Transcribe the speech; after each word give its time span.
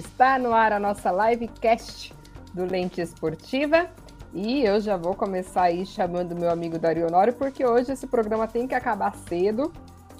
Está 0.00 0.38
no 0.38 0.54
ar 0.54 0.72
a 0.72 0.80
nossa 0.80 1.12
livecast 1.12 2.14
do 2.54 2.64
Lente 2.64 3.02
Esportiva. 3.02 3.90
E 4.32 4.64
eu 4.64 4.80
já 4.80 4.96
vou 4.96 5.14
começar 5.14 5.64
aí 5.64 5.84
chamando 5.84 6.34
meu 6.34 6.48
amigo 6.50 6.78
Dario 6.78 7.06
Honório, 7.06 7.34
porque 7.34 7.66
hoje 7.66 7.92
esse 7.92 8.06
programa 8.06 8.48
tem 8.48 8.66
que 8.66 8.74
acabar 8.74 9.14
cedo, 9.28 9.70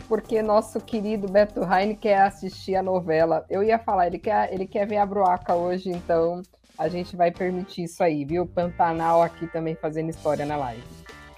porque 0.07 0.43
nosso 0.43 0.81
querido 0.81 1.27
Beto 1.29 1.63
Raine 1.63 1.97
quer 1.97 2.21
assistir 2.21 2.77
a 2.77 2.83
novela. 2.83 3.47
Eu 3.49 3.63
ia 3.63 3.79
falar, 3.79 4.09
ele 4.09 4.19
quer, 4.19 4.53
ele 4.53 4.67
quer 4.67 4.87
ver 4.87 4.99
a 4.99 5.07
Broaca 5.07 5.55
hoje, 5.55 5.89
então 5.89 6.43
a 6.77 6.87
gente 6.87 7.17
vai 7.17 7.31
permitir 7.31 7.85
isso 7.85 8.03
aí, 8.03 8.27
viu? 8.27 8.47
Pantanal 8.47 9.23
aqui 9.23 9.47
também 9.47 9.75
fazendo 9.75 10.11
história 10.11 10.45
na 10.45 10.59
live. 10.59 10.83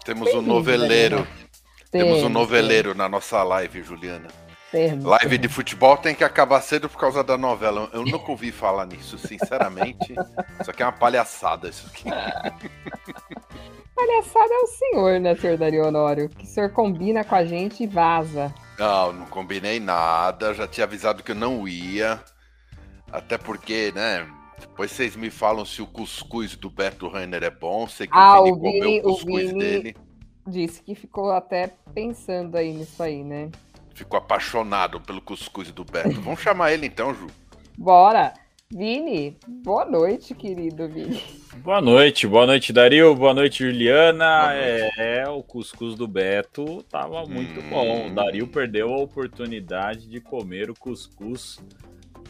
Temos 0.04 0.34
um 0.34 0.42
noveleiro. 0.42 1.24
Temos 1.92 2.24
um 2.24 2.28
noveleiro 2.28 2.92
na 2.92 3.08
nossa 3.08 3.40
live, 3.44 3.84
Juliana. 3.84 4.26
Live 4.72 5.38
de 5.38 5.48
futebol 5.48 5.98
tem 5.98 6.14
que 6.14 6.24
acabar 6.24 6.60
cedo 6.62 6.88
por 6.88 6.98
causa 6.98 7.22
da 7.22 7.36
novela. 7.36 7.90
Eu 7.92 8.04
nunca 8.04 8.30
ouvi 8.30 8.50
falar 8.50 8.86
nisso, 8.86 9.18
sinceramente. 9.18 10.14
isso 10.60 10.70
aqui 10.70 10.82
é 10.82 10.86
uma 10.86 10.92
palhaçada, 10.92 11.68
isso 11.68 11.86
aqui. 11.88 12.04
palhaçada 13.94 14.52
é 14.52 14.58
o 14.58 14.66
senhor, 14.66 15.20
né, 15.20 15.34
senhor 15.34 15.58
Dario 15.58 15.86
Honório? 15.86 16.28
Que 16.30 16.44
o 16.44 16.46
senhor 16.46 16.70
combina 16.70 17.22
com 17.22 17.34
a 17.34 17.44
gente 17.44 17.82
e 17.82 17.86
vaza. 17.86 18.52
Não, 18.78 19.12
não 19.12 19.26
combinei 19.26 19.78
nada. 19.78 20.54
Já 20.54 20.66
tinha 20.66 20.84
avisado 20.84 21.22
que 21.22 21.32
eu 21.32 21.36
não 21.36 21.68
ia. 21.68 22.18
Até 23.12 23.36
porque, 23.36 23.92
né? 23.94 24.26
Depois 24.58 24.90
vocês 24.90 25.14
me 25.14 25.30
falam 25.30 25.64
se 25.66 25.82
o 25.82 25.86
cuscuz 25.86 26.56
do 26.56 26.70
Beto 26.70 27.08
Rainer 27.08 27.42
é 27.42 27.50
bom. 27.50 27.86
Sei 27.86 28.06
que 28.06 28.12
ah, 28.16 28.40
o 28.40 28.56
Vini 28.56 28.80
comeu 28.80 28.98
o 29.00 29.02
cuscuz 29.02 29.44
o 29.44 29.48
Vini 29.48 29.58
dele. 29.58 29.96
Disse 30.46 30.82
que 30.82 30.94
ficou 30.94 31.30
até 31.30 31.74
pensando 31.94 32.56
aí 32.56 32.72
nisso 32.72 33.02
aí, 33.02 33.22
né? 33.22 33.50
Ficou 33.94 34.18
apaixonado 34.18 35.00
pelo 35.00 35.20
cuscuz 35.20 35.70
do 35.70 35.84
Beto. 35.84 36.20
Vamos 36.20 36.40
chamar 36.40 36.72
ele 36.72 36.86
então, 36.86 37.14
Ju. 37.14 37.26
Bora! 37.76 38.34
Vini, 38.74 39.36
boa 39.46 39.84
noite, 39.84 40.34
querido 40.34 40.88
Vini. 40.88 41.22
Boa 41.56 41.82
noite, 41.82 42.26
boa 42.26 42.46
noite, 42.46 42.72
Dario, 42.72 43.14
boa 43.14 43.34
noite, 43.34 43.62
Juliana. 43.62 44.24
Boa 44.24 44.54
noite. 44.54 44.94
É, 44.98 45.28
o 45.28 45.42
cuscuz 45.42 45.94
do 45.94 46.08
Beto 46.08 46.82
tava 46.84 47.26
muito 47.26 47.60
hum. 47.60 47.68
bom. 47.68 48.06
O 48.06 48.14
Dario 48.14 48.46
perdeu 48.46 48.88
a 48.94 48.96
oportunidade 48.96 50.08
de 50.08 50.22
comer 50.22 50.70
o 50.70 50.74
cuscuz 50.74 51.60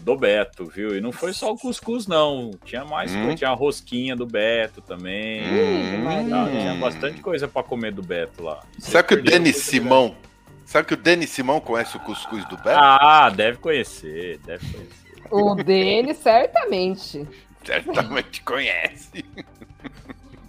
do 0.00 0.16
Beto, 0.16 0.66
viu? 0.66 0.96
E 0.96 1.00
não 1.00 1.12
foi 1.12 1.32
só 1.32 1.52
o 1.52 1.56
cuscuz, 1.56 2.08
não. 2.08 2.50
Tinha 2.64 2.84
mais 2.84 3.14
hum. 3.14 3.22
coisa. 3.22 3.36
Tinha 3.36 3.50
a 3.50 3.54
rosquinha 3.54 4.16
do 4.16 4.26
Beto 4.26 4.82
também. 4.82 5.42
Hum. 5.42 6.50
Tinha 6.50 6.74
bastante 6.74 7.20
coisa 7.20 7.46
para 7.46 7.62
comer 7.62 7.92
do 7.92 8.02
Beto 8.02 8.42
lá. 8.42 8.60
Será 8.80 9.04
que 9.04 9.14
o 9.14 9.22
Denis 9.22 9.58
Simão 9.58 10.16
Sabe 10.72 10.88
que 10.88 10.94
o 10.94 10.96
Denis 10.96 11.28
Simão 11.28 11.60
conhece 11.60 11.98
o 11.98 12.00
cuscuz 12.00 12.46
do 12.46 12.56
Beto? 12.56 12.80
Ah, 12.80 13.28
deve 13.28 13.58
conhecer, 13.58 14.38
deve 14.38 14.66
conhecer. 14.72 15.22
O 15.30 15.54
Denis, 15.54 16.16
certamente. 16.16 17.28
Certamente 17.62 18.40
conhece. 18.42 19.22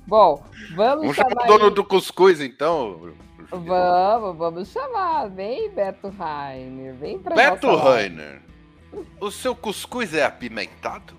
Bom, 0.08 0.42
vamos, 0.78 1.02
vamos 1.02 1.16
chamar. 1.18 1.30
chamar 1.30 1.44
o 1.44 1.47
dono 1.58 1.72
do 1.72 1.84
cuscuz, 1.84 2.40
então. 2.40 3.12
Vamos, 3.50 4.38
vamos 4.38 4.72
chamar. 4.72 5.30
Vem, 5.30 5.70
Beto 5.70 6.08
Rainer. 6.08 6.96
Vem 6.96 7.20
pra 7.20 7.36
Beto 7.36 7.76
Rainer, 7.76 8.42
o 9.20 9.30
seu 9.30 9.53
cuscuz 9.53 10.14
é 10.14 10.24
apimentado? 10.24 11.18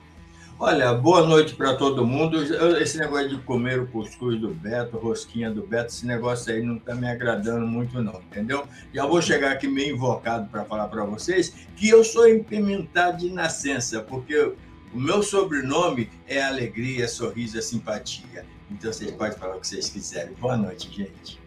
Olha, 0.59 0.95
boa 0.95 1.27
noite 1.27 1.55
para 1.55 1.75
todo 1.75 2.07
mundo. 2.07 2.41
Esse 2.81 2.97
negócio 2.97 3.29
de 3.29 3.39
comer 3.39 3.81
o 3.81 3.87
cuscuz 3.89 4.41
do 4.41 4.55
Beto, 4.55 4.97
rosquinha 4.97 5.51
do 5.51 5.67
Beto, 5.67 5.89
esse 5.93 6.07
negócio 6.07 6.53
aí 6.53 6.63
não 6.63 6.77
está 6.77 6.95
me 6.95 7.11
agradando 7.11 7.67
muito, 7.67 8.01
não, 8.01 8.21
entendeu? 8.31 8.65
Já 8.93 9.05
vou 9.05 9.21
chegar 9.21 9.51
aqui 9.51 9.67
meio 9.67 9.97
invocado 9.97 10.49
para 10.49 10.65
falar 10.65 10.87
para 10.87 11.05
vocês 11.05 11.67
que 11.77 11.89
eu 11.89 12.05
sou 12.05 12.29
impimentado 12.29 13.19
de 13.19 13.31
nascença, 13.31 14.01
porque 14.01 14.53
o 14.93 14.99
meu 14.99 15.25
sobrenome 15.25 16.09
é 16.27 16.41
alegria, 16.41 17.09
sorriso, 17.09 17.59
é 17.59 17.61
simpatia. 17.61 18.47
Então 18.71 18.93
vocês 18.93 19.11
podem 19.11 19.37
falar 19.37 19.57
o 19.57 19.61
que 19.61 19.67
vocês 19.67 19.91
quiserem. 19.91 20.35
Boa 20.35 20.57
noite, 20.57 20.89
gente. 20.89 21.41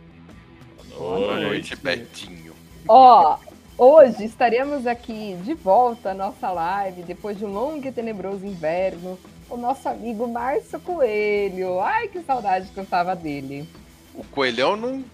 Boa 0.98 1.20
noite, 1.20 1.28
Boa 1.28 1.40
noite 1.40 1.76
Betinho. 1.78 2.54
Ó, 2.90 3.38
Hoje 3.78 4.26
estaremos 4.26 4.88
aqui 4.88 5.38
de 5.44 5.54
volta 5.54 6.10
à 6.10 6.14
nossa 6.16 6.50
live, 6.50 7.04
depois 7.04 7.38
de 7.38 7.46
um 7.46 7.54
longo 7.54 7.88
e 7.88 7.92
tenebroso 7.92 8.44
inverno, 8.44 9.20
o 9.48 9.56
nosso 9.56 9.88
amigo 9.88 10.28
Márcio 10.28 10.80
Coelho. 10.80 11.80
Ai, 11.80 12.08
que 12.08 12.20
saudade 12.22 12.72
que 12.74 12.80
eu 12.80 12.86
tava 12.86 13.16
dele. 13.16 13.70
O 14.16 14.24
Coelhão 14.24 14.76
não, 14.76 15.06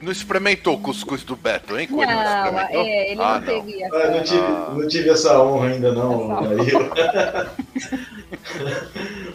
não 0.00 0.12
experimentou 0.12 0.76
o 0.76 0.80
cuscuz 0.80 1.24
do 1.24 1.34
Beto, 1.34 1.76
hein, 1.76 1.88
Coelho? 1.88 2.12
Não, 2.12 2.52
não 2.52 2.60
é, 2.60 3.10
ele 3.10 3.20
ah, 3.20 3.40
não 3.40 3.46
teve 3.46 3.82
essa... 3.82 3.96
Ah, 3.96 4.10
não, 4.12 4.22
tive, 4.22 4.40
não 4.80 4.86
tive 4.86 5.10
essa 5.10 5.42
honra 5.42 5.66
ainda, 5.66 5.92
não, 5.92 6.28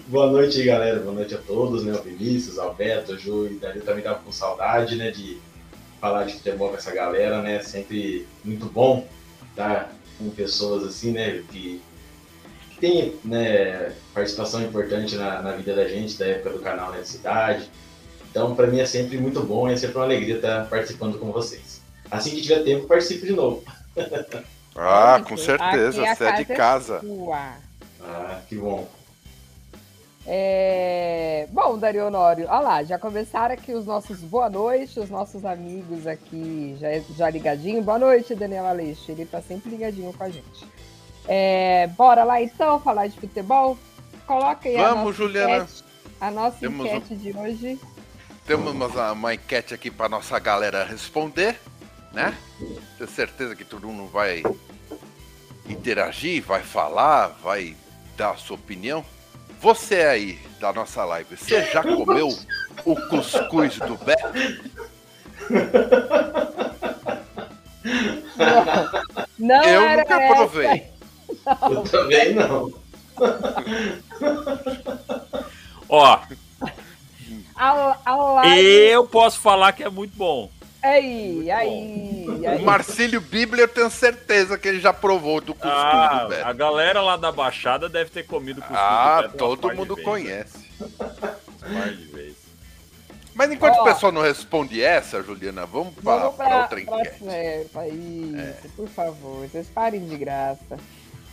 Boa 0.07 0.31
noite, 0.31 0.63
galera. 0.63 1.01
Boa 1.01 1.15
noite 1.15 1.35
a 1.35 1.39
todos, 1.39 1.83
né? 1.83 1.91
O 1.91 2.01
Vinícius, 2.01 2.57
Alberto, 2.57 3.11
o 3.11 3.19
Ju 3.19 3.45
e 3.47 3.55
o 3.55 3.59
Dario 3.59 3.81
também 3.81 4.05
tava 4.05 4.19
com 4.19 4.31
saudade, 4.31 4.95
né, 4.95 5.11
de 5.11 5.37
falar 5.99 6.25
de 6.25 6.33
futebol 6.33 6.69
com 6.69 6.77
essa 6.77 6.93
galera, 6.93 7.41
né? 7.41 7.59
Sempre 7.61 8.27
muito 8.43 8.65
bom 8.67 9.07
estar 9.49 9.93
com 10.17 10.29
pessoas 10.29 10.83
assim, 10.83 11.11
né? 11.11 11.43
Que, 11.51 11.81
que 12.69 12.79
tem 12.79 13.15
né, 13.23 13.93
participação 14.13 14.61
importante 14.61 15.15
na, 15.15 15.41
na 15.41 15.51
vida 15.53 15.75
da 15.75 15.87
gente, 15.87 16.17
da 16.17 16.25
época 16.25 16.51
do 16.51 16.59
canal 16.59 16.91
na 16.91 16.97
né, 16.97 17.03
cidade. 17.03 17.69
Então, 18.29 18.55
para 18.55 18.67
mim 18.67 18.79
é 18.79 18.85
sempre 18.85 19.17
muito 19.17 19.41
bom, 19.41 19.67
é 19.67 19.75
sempre 19.75 19.97
uma 19.97 20.05
alegria 20.05 20.35
estar 20.35 20.69
participando 20.69 21.17
com 21.17 21.31
vocês. 21.31 21.81
Assim 22.09 22.31
que 22.31 22.41
tiver 22.41 22.63
tempo, 22.63 22.87
participe 22.87 23.25
de 23.25 23.33
novo. 23.33 23.63
Ah, 24.79 25.23
com 25.27 25.35
certeza, 25.35 26.05
você 26.05 26.23
é 26.23 26.31
de 26.33 26.45
casa. 26.45 27.01
É 27.03 28.03
ah, 28.03 28.41
que 28.47 28.55
bom. 28.55 28.87
É... 30.29 31.47
Bom, 31.51 31.77
Dario 31.77 32.07
Honório, 32.07 32.47
olha 32.49 32.59
lá, 32.59 32.83
já 32.83 32.99
começaram 32.99 33.53
aqui 33.55 33.71
os 33.71 33.85
nossos 33.85 34.19
boa 34.19 34.49
noite, 34.49 34.99
os 34.99 35.09
nossos 35.09 35.45
amigos 35.45 36.05
aqui 36.05 36.75
já, 36.77 36.89
já 37.15 37.29
ligadinho. 37.29 37.81
Boa 37.81 37.97
noite, 37.97 38.35
Daniel 38.35 38.65
Aleixo, 38.65 39.09
ele 39.09 39.25
tá 39.25 39.41
sempre 39.41 39.69
ligadinho 39.69 40.11
com 40.11 40.23
a 40.25 40.29
gente. 40.29 40.67
É... 41.25 41.87
Bora 41.95 42.25
lá 42.25 42.41
então 42.41 42.77
falar 42.81 43.07
de 43.07 43.17
futebol? 43.17 43.77
Coloca 44.25 44.67
aí 44.67 44.75
Vamos, 44.75 44.91
a 44.91 44.95
nossa 44.95 45.13
Juliana. 45.13 45.55
enquete, 45.55 45.83
a 46.19 46.31
nossa 46.31 46.57
Temos 46.59 46.85
enquete 46.85 47.13
um... 47.13 47.17
de 47.17 47.37
hoje. 47.37 47.79
Temos 48.45 48.73
uma, 48.73 49.11
uma 49.13 49.33
enquete 49.33 49.73
aqui 49.73 49.89
para 49.89 50.09
nossa 50.09 50.37
galera 50.39 50.83
responder, 50.83 51.57
né? 52.11 52.37
Tenho 52.97 53.09
certeza 53.09 53.55
que 53.55 53.63
todo 53.63 53.87
mundo 53.87 54.11
vai 54.11 54.43
interagir, 55.69 56.43
vai 56.43 56.63
falar, 56.63 57.27
vai 57.41 57.77
dar 58.17 58.31
a 58.31 58.35
sua 58.35 58.57
opinião. 58.57 59.05
Você 59.59 59.95
aí 59.95 60.39
da 60.59 60.71
nossa 60.71 61.03
live, 61.05 61.35
você 61.35 61.63
já 61.71 61.81
comeu 61.83 62.29
o 62.85 62.95
cuscuz 63.07 63.77
do 63.79 63.97
Beto? 63.97 64.77
Não, 69.37 69.61
não 69.61 69.63
Eu 69.63 69.97
nunca 69.97 70.21
essa. 70.21 70.35
provei. 70.35 70.83
Não. 71.45 71.71
Eu 71.73 71.83
também 71.83 72.33
não. 72.33 72.73
Ó. 75.89 76.19
Ao, 77.55 78.01
ao 78.05 78.45
eu 78.45 79.07
posso 79.07 79.39
falar 79.39 79.71
que 79.73 79.83
é 79.83 79.89
muito 79.89 80.15
bom. 80.15 80.51
Aí, 80.81 81.51
aí, 81.51 82.25
aí. 82.45 82.61
O 82.61 82.65
Marcílio 82.65 83.19
Bíblia, 83.19 83.63
eu 83.63 83.67
tenho 83.67 83.89
certeza 83.89 84.57
que 84.57 84.67
ele 84.67 84.79
já 84.79 84.93
provou 84.93 85.41
do 85.41 85.53
cuscuz 85.53 85.73
ah, 85.73 86.23
do 86.23 86.29
Beto. 86.29 86.47
A 86.47 86.53
galera 86.53 87.01
lá 87.01 87.17
da 87.17 87.31
Baixada 87.31 87.89
deve 87.89 88.09
ter 88.09 88.23
comido 88.25 88.61
cuscuz 88.61 88.79
ah, 88.79 89.21
do 89.21 89.21
Beto. 89.23 89.35
Ah, 89.35 89.37
todo 89.37 89.75
mundo 89.75 89.95
vez, 89.95 90.07
conhece. 90.07 90.69
Mais 91.69 91.97
de 91.97 92.05
vez. 92.05 92.35
Mas 93.33 93.51
enquanto 93.51 93.77
o 93.77 93.83
pessoal 93.83 94.11
não 94.11 94.21
responde 94.21 94.81
essa, 94.81 95.21
Juliana, 95.21 95.65
vamos, 95.65 95.93
vamos 96.01 96.35
para 96.35 96.61
outra 96.61 96.81
enquete. 96.81 97.19
Pra 97.71 97.87
isso, 97.87 98.35
é. 98.35 98.55
por 98.75 98.87
favor, 98.87 99.47
vocês 99.47 99.67
parem 99.67 100.07
de 100.07 100.17
graça. 100.17 100.79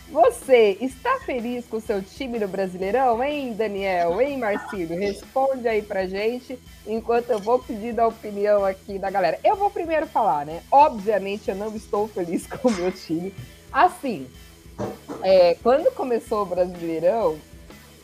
Você 0.09 0.77
está 0.79 1.19
feliz 1.21 1.65
com 1.65 1.77
o 1.77 1.81
seu 1.81 2.01
time 2.01 2.37
no 2.37 2.47
Brasileirão, 2.47 3.23
hein, 3.23 3.53
Daniel? 3.53 4.21
Hein, 4.21 4.37
Marcílio? 4.37 4.97
Responde 4.99 5.67
aí 5.67 5.81
pra 5.81 6.05
gente, 6.05 6.59
enquanto 6.85 7.31
eu 7.31 7.39
vou 7.39 7.57
pedindo 7.57 7.99
a 7.99 8.07
opinião 8.07 8.63
aqui 8.63 8.99
da 8.99 9.09
galera. 9.09 9.39
Eu 9.43 9.55
vou 9.55 9.69
primeiro 9.69 10.05
falar, 10.05 10.45
né? 10.45 10.61
Obviamente 10.71 11.49
eu 11.49 11.55
não 11.55 11.75
estou 11.75 12.07
feliz 12.07 12.45
com 12.47 12.67
o 12.67 12.71
meu 12.71 12.91
time. 12.91 13.33
Assim, 13.73 14.27
é, 15.23 15.55
quando 15.63 15.91
começou 15.91 16.43
o 16.43 16.45
Brasileirão, 16.45 17.37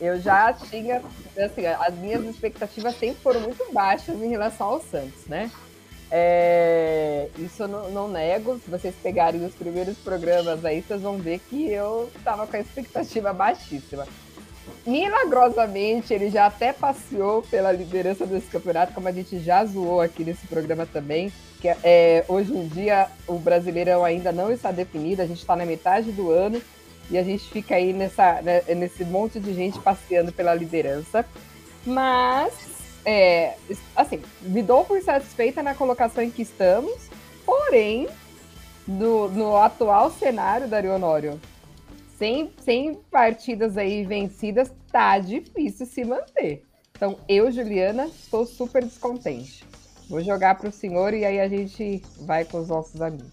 eu 0.00 0.20
já 0.20 0.52
tinha. 0.52 1.00
Assim, 1.38 1.64
as 1.64 1.94
minhas 1.94 2.24
expectativas 2.24 2.98
sempre 2.98 3.22
foram 3.22 3.40
muito 3.40 3.72
baixas 3.72 4.20
em 4.20 4.28
relação 4.28 4.66
ao 4.66 4.80
Santos, 4.82 5.26
né? 5.26 5.50
É, 6.14 7.28
isso 7.38 7.62
eu 7.62 7.68
não, 7.68 7.90
não, 7.90 8.08
nego. 8.08 8.60
Se 8.62 8.70
vocês 8.70 8.94
pegarem 9.02 9.42
os 9.42 9.54
primeiros 9.54 9.96
programas 9.96 10.62
aí, 10.62 10.82
vocês 10.82 11.00
vão 11.00 11.16
ver 11.16 11.38
que 11.38 11.70
eu 11.70 12.10
estava 12.14 12.46
com 12.46 12.54
a 12.54 12.60
expectativa 12.60 13.32
baixíssima. 13.32 14.06
Milagrosamente, 14.86 16.12
ele 16.12 16.28
já 16.28 16.46
até 16.46 16.70
passeou 16.70 17.40
pela 17.42 17.72
liderança 17.72 18.26
desse 18.26 18.48
campeonato, 18.48 18.92
como 18.92 19.08
a 19.08 19.12
gente 19.12 19.38
já 19.38 19.64
zoou 19.64 20.02
aqui 20.02 20.22
nesse 20.22 20.46
programa 20.46 20.84
também. 20.84 21.32
Que 21.62 21.68
é, 21.82 22.26
hoje 22.28 22.52
em 22.52 22.68
dia 22.68 23.08
o 23.26 23.38
Brasileirão 23.38 24.04
ainda 24.04 24.30
não 24.32 24.52
está 24.52 24.70
definido, 24.70 25.22
a 25.22 25.26
gente 25.26 25.40
está 25.40 25.56
na 25.56 25.64
metade 25.64 26.12
do 26.12 26.30
ano 26.30 26.60
e 27.10 27.16
a 27.16 27.22
gente 27.22 27.48
fica 27.48 27.76
aí 27.76 27.94
nessa, 27.94 28.42
né, 28.42 28.62
nesse 28.74 29.02
monte 29.04 29.40
de 29.40 29.54
gente 29.54 29.78
passeando 29.78 30.30
pela 30.30 30.54
liderança. 30.54 31.24
Mas, 31.86 32.52
é, 33.04 33.56
assim, 33.96 34.22
me 34.42 34.62
dou 34.62 34.84
por 34.84 35.00
satisfeita 35.02 35.62
na 35.62 35.74
colocação 35.74 36.22
em 36.22 36.30
que 36.30 36.42
estamos, 36.42 37.08
porém, 37.44 38.08
no, 38.86 39.28
no 39.28 39.56
atual 39.56 40.10
cenário, 40.10 40.68
Dario 40.68 40.94
Honório, 40.94 41.40
sem, 42.18 42.52
sem 42.64 42.94
partidas 43.10 43.76
aí 43.76 44.04
vencidas, 44.04 44.70
tá 44.90 45.18
difícil 45.18 45.86
se 45.86 46.04
manter. 46.04 46.64
Então, 46.94 47.18
eu, 47.28 47.50
Juliana, 47.50 48.06
estou 48.06 48.46
super 48.46 48.84
descontente. 48.84 49.64
Vou 50.08 50.20
jogar 50.20 50.56
para 50.56 50.68
o 50.68 50.72
senhor 50.72 51.14
e 51.14 51.24
aí 51.24 51.40
a 51.40 51.48
gente 51.48 52.02
vai 52.20 52.44
com 52.44 52.60
os 52.60 52.68
nossos 52.68 53.00
amigos. 53.00 53.32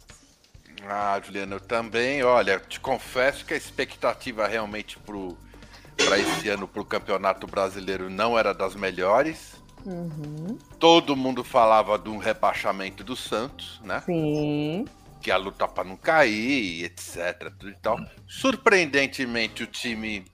Ah, 0.87 1.19
Juliana, 1.23 1.55
eu 1.55 1.59
também. 1.59 2.23
Olha, 2.23 2.59
te 2.59 2.79
confesso 2.79 3.45
que 3.45 3.53
a 3.53 3.57
expectativa 3.57 4.47
realmente 4.47 4.97
para 4.97 6.17
esse 6.17 6.49
ano 6.49 6.67
para 6.67 6.81
o 6.81 6.85
Campeonato 6.85 7.45
Brasileiro 7.45 8.09
não 8.09 8.39
era 8.39 8.53
das 8.53 8.75
melhores. 8.75 9.58
Uhum. 9.85 10.57
Todo 10.79 11.15
mundo 11.15 11.43
falava 11.43 11.97
de 11.97 12.09
um 12.09 12.17
rebaixamento 12.17 13.03
do 13.03 13.15
Santos, 13.15 13.79
né? 13.83 14.01
Sim. 14.05 14.85
Que 15.21 15.31
a 15.31 15.37
luta 15.37 15.67
para 15.67 15.83
não 15.83 15.97
cair, 15.97 16.85
etc. 16.85 17.51
Tudo 17.57 17.69
e 17.69 17.75
tal. 17.75 17.99
Surpreendentemente, 18.27 19.63
o 19.63 19.67
time 19.67 20.25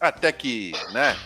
até 0.00 0.30
que, 0.32 0.72
né? 0.92 1.16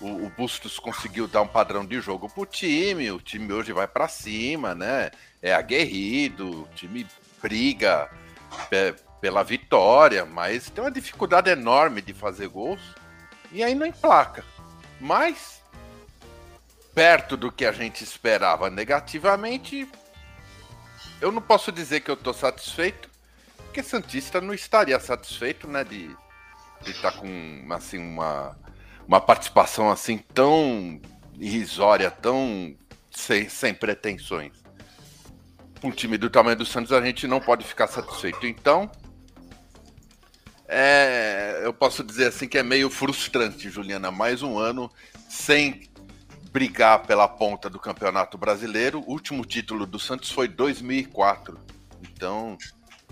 O, 0.00 0.26
o 0.26 0.32
Bustos 0.36 0.78
conseguiu 0.78 1.28
dar 1.28 1.42
um 1.42 1.48
padrão 1.48 1.84
de 1.84 2.00
jogo 2.00 2.28
pro 2.28 2.46
time. 2.46 3.10
O 3.10 3.20
time 3.20 3.52
hoje 3.52 3.72
vai 3.72 3.86
para 3.86 4.08
cima, 4.08 4.74
né? 4.74 5.10
É 5.42 5.54
aguerrido, 5.54 6.62
o 6.62 6.68
time 6.74 7.06
briga 7.42 8.10
pe 8.68 8.94
pela 9.20 9.42
vitória, 9.42 10.24
mas 10.24 10.70
tem 10.70 10.82
uma 10.82 10.90
dificuldade 10.90 11.50
enorme 11.50 12.00
de 12.00 12.14
fazer 12.14 12.48
gols 12.48 12.80
e 13.52 13.62
aí 13.62 13.74
não 13.74 13.84
emplaca. 13.84 14.42
Mas 14.98 15.59
perto 16.94 17.36
do 17.36 17.50
que 17.50 17.64
a 17.64 17.72
gente 17.72 18.02
esperava 18.02 18.70
negativamente, 18.70 19.88
eu 21.20 21.30
não 21.30 21.42
posso 21.42 21.70
dizer 21.70 22.00
que 22.00 22.10
eu 22.10 22.14
estou 22.14 22.32
satisfeito, 22.34 23.08
porque 23.56 23.82
Santista 23.82 24.40
não 24.40 24.54
estaria 24.54 24.98
satisfeito, 24.98 25.68
né, 25.68 25.84
de 25.84 26.16
estar 26.86 27.12
tá 27.12 27.18
com 27.18 27.66
assim 27.70 27.98
uma 27.98 28.56
uma 29.06 29.20
participação 29.20 29.90
assim 29.90 30.18
tão 30.18 31.00
irrisória, 31.38 32.10
tão 32.10 32.76
sem, 33.10 33.48
sem 33.48 33.74
pretensões 33.74 34.60
um 35.82 35.90
time 35.90 36.18
do 36.18 36.28
tamanho 36.28 36.56
do 36.56 36.66
Santos, 36.66 36.92
a 36.92 37.00
gente 37.00 37.26
não 37.26 37.40
pode 37.40 37.64
ficar 37.64 37.86
satisfeito. 37.86 38.46
Então, 38.46 38.90
é, 40.68 41.60
eu 41.64 41.72
posso 41.72 42.04
dizer 42.04 42.28
assim 42.28 42.46
que 42.46 42.58
é 42.58 42.62
meio 42.62 42.90
frustrante, 42.90 43.70
Juliana. 43.70 44.10
Mais 44.10 44.42
um 44.42 44.58
ano 44.58 44.90
sem 45.28 45.88
brigar 46.52 47.06
pela 47.06 47.28
ponta 47.28 47.70
do 47.70 47.78
Campeonato 47.78 48.36
Brasileiro. 48.36 49.00
O 49.06 49.12
último 49.12 49.44
título 49.44 49.86
do 49.86 49.98
Santos 49.98 50.30
foi 50.30 50.48
2004. 50.48 51.58
Então, 52.02 52.56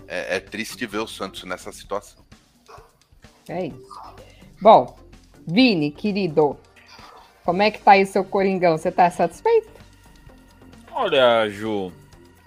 é, 0.07 0.37
é 0.37 0.39
triste 0.39 0.85
ver 0.85 0.99
o 0.99 1.07
Santos 1.07 1.43
nessa 1.43 1.71
situação. 1.71 2.25
É 3.47 3.67
isso. 3.67 3.99
Bom, 4.61 4.97
Vini, 5.47 5.91
querido, 5.91 6.57
como 7.43 7.61
é 7.61 7.71
que 7.71 7.81
tá 7.81 7.91
aí 7.91 8.05
seu 8.05 8.23
Coringão? 8.23 8.77
Você 8.77 8.91
tá 8.91 9.09
satisfeito? 9.09 9.69
Olha, 10.91 11.49
Ju, 11.49 11.91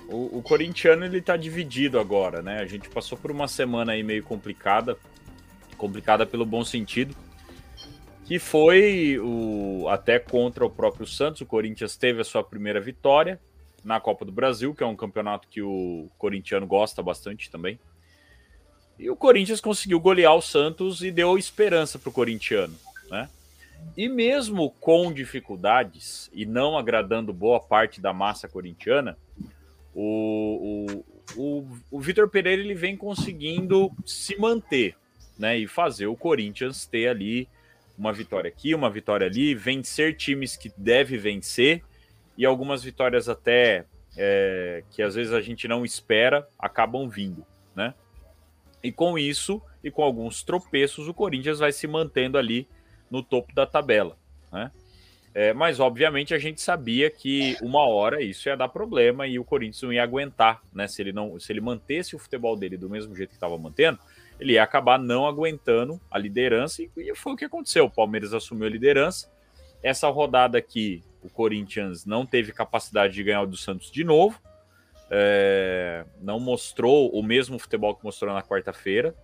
o, 0.09 0.39
o 0.39 0.43
corintiano 0.43 1.05
ele 1.05 1.23
tá 1.23 1.37
dividido 1.37 1.99
agora, 1.99 2.43
né? 2.43 2.61
A 2.61 2.67
gente 2.67 2.89
passou 2.89 3.17
por 3.17 3.31
uma 3.31 3.49
semana 3.49 3.93
aí 3.93 4.03
meio 4.03 4.23
complicada, 4.23 4.97
complicada 5.77 6.27
pelo 6.27 6.45
bom 6.45 6.65
sentido, 6.65 7.17
que 8.25 8.39
foi 8.39 9.19
o 9.19 9.89
até 9.89 10.19
contra 10.19 10.65
o 10.65 10.71
próprio 10.71 11.07
Santos. 11.07 11.41
O 11.41 11.47
Corinthians 11.47 11.97
teve 11.97 12.21
a 12.21 12.25
sua 12.25 12.43
primeira 12.43 12.81
vitória 12.81 13.41
na 13.85 14.01
Copa 14.01 14.25
do 14.25 14.33
Brasil, 14.33 14.75
que 14.75 14.83
é 14.83 14.87
um 14.87 14.97
campeonato 14.97 15.49
que 15.49 15.61
o 15.61 16.09
corintiano 16.17 16.67
gosta 16.67 17.03
bastante 17.03 17.51
também. 17.51 17.79
E 18.99 19.11
o 19.11 19.17
Corinthians 19.17 19.61
conseguiu 19.61 19.99
golear 19.99 20.35
o 20.35 20.43
Santos 20.43 21.03
e 21.03 21.11
deu 21.11 21.37
esperança 21.37 21.99
para 21.99 22.09
o 22.09 22.13
corintiano, 22.13 22.75
né? 23.11 23.29
E 23.97 24.09
mesmo 24.09 24.71
com 24.81 25.13
dificuldades 25.13 26.31
e 26.33 26.47
não 26.47 26.79
agradando 26.79 27.33
boa 27.33 27.59
parte 27.59 28.01
da 28.01 28.13
massa 28.13 28.47
corintiana, 28.47 29.19
o, 29.93 31.05
o, 31.37 31.41
o, 31.41 31.79
o 31.91 32.01
Vitor 32.01 32.29
Pereira 32.29 32.63
ele 32.63 32.75
vem 32.75 32.97
conseguindo 32.97 33.91
se 34.07 34.39
manter 34.39 34.97
né, 35.37 35.59
e 35.59 35.67
fazer 35.67 36.07
o 36.07 36.17
Corinthians 36.17 36.87
ter 36.87 37.09
ali 37.09 37.49
uma 37.97 38.13
vitória 38.13 38.49
aqui, 38.49 38.75
uma 38.75 38.91
vitória 38.91 39.27
ali, 39.27 39.55
vencer 39.55 40.17
times 40.17 40.57
que 40.57 40.73
deve 40.77 41.17
vencer 41.17 41.83
e 42.37 42.45
algumas 42.45 42.83
vitórias 42.83 43.29
até 43.29 43.85
é, 44.17 44.83
que 44.91 45.03
às 45.03 45.15
vezes 45.15 45.33
a 45.33 45.41
gente 45.41 45.67
não 45.69 45.85
espera 45.85 46.49
acabam 46.59 47.09
vindo, 47.09 47.47
né? 47.75 47.95
E 48.83 48.91
com 48.91 49.19
isso 49.19 49.63
e 49.83 49.91
com 49.91 50.03
alguns 50.03 50.43
tropeços, 50.43 51.09
o 51.09 51.15
Corinthians 51.15 51.59
vai 51.59 51.73
se 51.73 51.87
mantendo 51.87 52.39
ali 52.39 52.69
no 53.11 53.23
topo 53.23 53.55
da 53.55 53.67
tabela, 53.67 54.17
né? 54.51 54.71
É, 55.35 55.53
mas, 55.55 55.81
obviamente, 55.81 56.35
a 56.35 56.39
gente 56.39 56.61
sabia 56.61 57.11
que 57.11 57.57
uma 57.63 57.89
hora 57.89 58.23
isso 58.23 58.49
ia 58.49 58.57
dar 58.57 58.69
problema 58.69 59.27
e 59.27 59.39
o 59.39 59.45
Corinthians 59.45 59.83
não 59.83 59.93
ia 59.93 60.03
aguentar, 60.03 60.61
né? 60.73 60.87
Se 60.87 61.01
ele, 61.01 61.13
não, 61.13 61.41
se 61.41 61.51
ele 61.51 61.61
mantesse 61.61 62.15
o 62.15 62.19
futebol 62.19 62.55
dele 62.55 62.77
do 62.77 62.91
mesmo 62.91 63.17
jeito 63.17 63.31
que 63.31 63.37
estava 63.37 63.57
mantendo, 63.57 63.99
ele 64.43 64.55
ia 64.55 64.63
acabar 64.63 64.99
não 64.99 65.25
aguentando 65.25 66.01
a 66.11 66.19
liderança 66.19 66.83
e 66.83 67.15
foi 67.15 67.33
o 67.33 67.37
que 67.37 67.45
aconteceu. 67.45 67.85
O 67.85 67.91
Palmeiras 67.91 68.35
assumiu 68.35 68.67
a 68.67 68.71
liderança. 68.71 69.33
Essa 69.81 70.09
rodada 70.09 70.59
aqui, 70.59 71.01
o 71.23 71.31
Corinthians 71.31 72.05
não 72.05 72.27
teve 72.27 72.53
capacidade 72.53 73.15
de 73.15 73.23
ganhar 73.23 73.43
o 73.43 73.47
do 73.47 73.57
Santos 73.57 73.89
de 73.91 74.03
novo. 74.03 74.41
É, 75.09 76.05
não 76.21 76.41
mostrou 76.41 77.09
o 77.11 77.23
mesmo 77.23 77.57
futebol 77.57 77.95
que 77.95 78.05
mostrou 78.05 78.35
na 78.35 78.43
quarta-feira. 78.43 79.15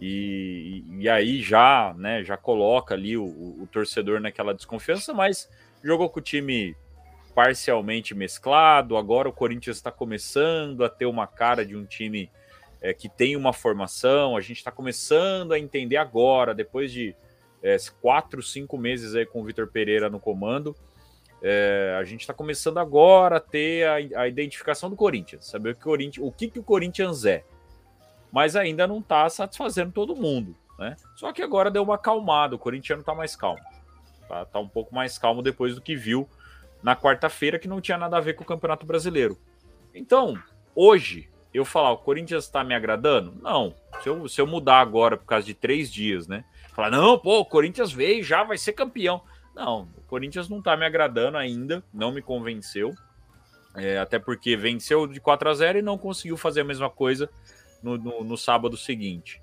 E, 0.00 0.84
e 0.98 1.08
aí 1.08 1.42
já, 1.42 1.92
né, 1.98 2.22
já 2.22 2.36
coloca 2.36 2.94
ali 2.94 3.16
o, 3.16 3.24
o, 3.24 3.68
torcedor 3.70 4.20
naquela 4.20 4.54
desconfiança, 4.54 5.12
mas 5.12 5.48
jogou 5.82 6.08
com 6.08 6.20
o 6.20 6.22
time 6.22 6.76
parcialmente 7.34 8.14
mesclado. 8.14 8.96
Agora 8.96 9.28
o 9.28 9.32
Corinthians 9.32 9.76
está 9.76 9.90
começando 9.90 10.84
a 10.84 10.88
ter 10.88 11.06
uma 11.06 11.26
cara 11.26 11.66
de 11.66 11.76
um 11.76 11.84
time 11.84 12.30
é, 12.82 12.92
que 12.92 13.08
tem 13.08 13.36
uma 13.36 13.52
formação. 13.52 14.36
A 14.36 14.40
gente 14.40 14.58
está 14.58 14.70
começando 14.70 15.52
a 15.52 15.58
entender 15.58 15.96
agora, 15.96 16.54
depois 16.54 16.92
de 16.92 17.14
é, 17.62 17.76
quatro, 18.00 18.42
cinco 18.42 18.76
meses 18.76 19.14
aí 19.14 19.24
com 19.24 19.40
o 19.40 19.44
Vitor 19.44 19.68
Pereira 19.68 20.10
no 20.10 20.20
comando. 20.20 20.76
É, 21.40 21.96
a 21.98 22.04
gente 22.04 22.20
está 22.20 22.34
começando 22.34 22.78
agora 22.78 23.38
a 23.38 23.40
ter 23.40 23.86
a, 23.86 24.22
a, 24.22 24.28
identificação 24.28 24.90
do 24.90 24.94
Corinthians, 24.96 25.46
saber 25.46 25.70
o 25.70 25.74
que 25.74 25.80
o 25.80 25.84
Corinthians, 25.84 26.26
o 26.26 26.30
que, 26.30 26.48
que 26.48 26.58
o 26.58 26.62
Corinthians 26.62 27.24
é 27.24 27.42
mas 28.32 28.56
ainda 28.56 28.86
não 28.86 28.98
está 28.98 29.28
satisfazendo 29.28 29.92
todo 29.92 30.16
mundo. 30.16 30.56
Né? 30.78 30.96
Só 31.14 31.30
que 31.32 31.42
agora 31.42 31.70
deu 31.70 31.82
uma 31.82 31.96
acalmada, 31.96 32.56
o 32.56 32.58
corintiano 32.58 33.00
está 33.00 33.14
mais 33.14 33.36
calmo. 33.36 33.60
Tá, 34.26 34.46
tá 34.46 34.58
um 34.58 34.66
pouco 34.66 34.94
mais 34.94 35.18
calmo 35.18 35.42
depois 35.42 35.74
do 35.74 35.82
que 35.82 35.94
viu 35.94 36.26
na 36.82 36.96
quarta-feira, 36.96 37.58
que 37.58 37.68
não 37.68 37.80
tinha 37.80 37.98
nada 37.98 38.16
a 38.16 38.20
ver 38.20 38.32
com 38.32 38.42
o 38.42 38.46
Campeonato 38.46 38.86
Brasileiro. 38.86 39.38
Então, 39.94 40.34
hoje, 40.74 41.28
eu 41.52 41.64
falar, 41.64 41.92
o 41.92 41.98
Corinthians 41.98 42.44
está 42.44 42.64
me 42.64 42.74
agradando? 42.74 43.34
Não. 43.42 43.74
Se 44.02 44.08
eu, 44.08 44.28
se 44.28 44.40
eu 44.40 44.46
mudar 44.46 44.80
agora 44.80 45.16
por 45.16 45.26
causa 45.26 45.46
de 45.46 45.54
três 45.54 45.92
dias, 45.92 46.26
né? 46.26 46.44
Falar, 46.74 46.90
não, 46.90 47.18
pô, 47.18 47.40
o 47.40 47.44
Corinthians 47.44 47.92
veio 47.92 48.24
já 48.24 48.42
vai 48.42 48.56
ser 48.56 48.72
campeão. 48.72 49.22
Não, 49.54 49.88
o 49.96 50.00
Corinthians 50.02 50.48
não 50.48 50.58
está 50.58 50.76
me 50.76 50.86
agradando 50.86 51.36
ainda, 51.36 51.84
não 51.92 52.10
me 52.10 52.22
convenceu. 52.22 52.94
É, 53.74 53.98
até 53.98 54.18
porque 54.18 54.56
venceu 54.56 55.06
de 55.06 55.20
4 55.20 55.48
a 55.48 55.54
0 55.54 55.78
e 55.78 55.82
não 55.82 55.96
conseguiu 55.96 56.36
fazer 56.36 56.62
a 56.62 56.64
mesma 56.64 56.90
coisa 56.90 57.28
no, 57.82 57.96
no, 57.96 58.24
no 58.24 58.36
sábado 58.36 58.76
seguinte. 58.76 59.40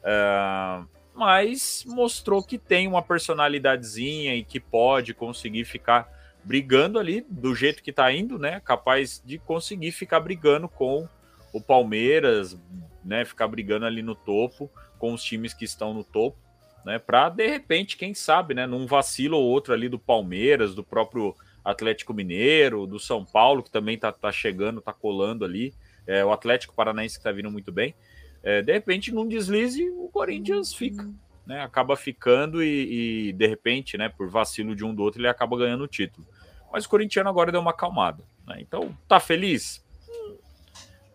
Uh, 0.00 0.86
mas 1.14 1.84
mostrou 1.86 2.42
que 2.42 2.58
tem 2.58 2.86
uma 2.86 3.02
personalidadezinha 3.02 4.34
e 4.34 4.44
que 4.44 4.60
pode 4.60 5.12
conseguir 5.12 5.64
ficar 5.64 6.08
brigando 6.42 6.98
ali 6.98 7.24
do 7.28 7.54
jeito 7.54 7.82
que 7.82 7.92
tá 7.92 8.10
indo, 8.12 8.38
né? 8.38 8.60
Capaz 8.60 9.22
de 9.24 9.38
conseguir 9.38 9.92
ficar 9.92 10.20
brigando 10.20 10.68
com 10.68 11.06
o 11.52 11.60
Palmeiras, 11.60 12.58
né? 13.04 13.24
Ficar 13.24 13.48
brigando 13.48 13.86
ali 13.86 14.02
no 14.02 14.14
topo 14.14 14.70
com 14.98 15.12
os 15.12 15.22
times 15.22 15.54
que 15.54 15.64
estão 15.64 15.94
no 15.94 16.04
topo, 16.04 16.38
né? 16.84 16.98
Para 16.98 17.28
de 17.28 17.46
repente, 17.46 17.96
quem 17.96 18.14
sabe, 18.14 18.54
né? 18.54 18.66
Num 18.66 18.86
vacilo 18.86 19.36
ou 19.36 19.44
outro 19.44 19.72
ali 19.72 19.88
do 19.88 19.98
Palmeiras, 19.98 20.74
do 20.74 20.84
próprio 20.84 21.34
Atlético 21.64 22.14
Mineiro, 22.14 22.86
do 22.86 22.98
São 22.98 23.24
Paulo 23.24 23.62
que 23.62 23.70
também 23.70 23.98
tá, 23.98 24.12
tá 24.12 24.32
chegando, 24.32 24.80
tá 24.80 24.92
colando 24.92 25.44
ali 25.44 25.74
é, 26.06 26.24
o 26.24 26.32
Atlético 26.32 26.74
Paranaense 26.74 27.16
que 27.16 27.20
está 27.20 27.32
vindo 27.32 27.50
muito 27.50 27.70
bem. 27.70 27.94
É, 28.42 28.62
de 28.62 28.72
repente, 28.72 29.12
num 29.12 29.28
deslize, 29.28 29.88
o 29.90 30.08
Corinthians 30.08 30.74
fica, 30.74 31.08
né? 31.46 31.62
Acaba 31.62 31.96
ficando 31.96 32.62
e, 32.62 33.28
e, 33.28 33.32
de 33.32 33.46
repente, 33.46 33.98
né, 33.98 34.08
por 34.08 34.28
vacilo 34.28 34.74
de 34.74 34.84
um 34.84 34.94
do 34.94 35.02
outro, 35.02 35.20
ele 35.20 35.28
acaba 35.28 35.56
ganhando 35.58 35.84
o 35.84 35.88
título. 35.88 36.26
Mas 36.72 36.84
o 36.84 36.88
corintiano 36.88 37.28
agora 37.28 37.52
deu 37.52 37.60
uma 37.60 37.72
acalmada. 37.72 38.24
Né? 38.46 38.58
Então, 38.60 38.96
tá 39.08 39.20
feliz? 39.20 39.84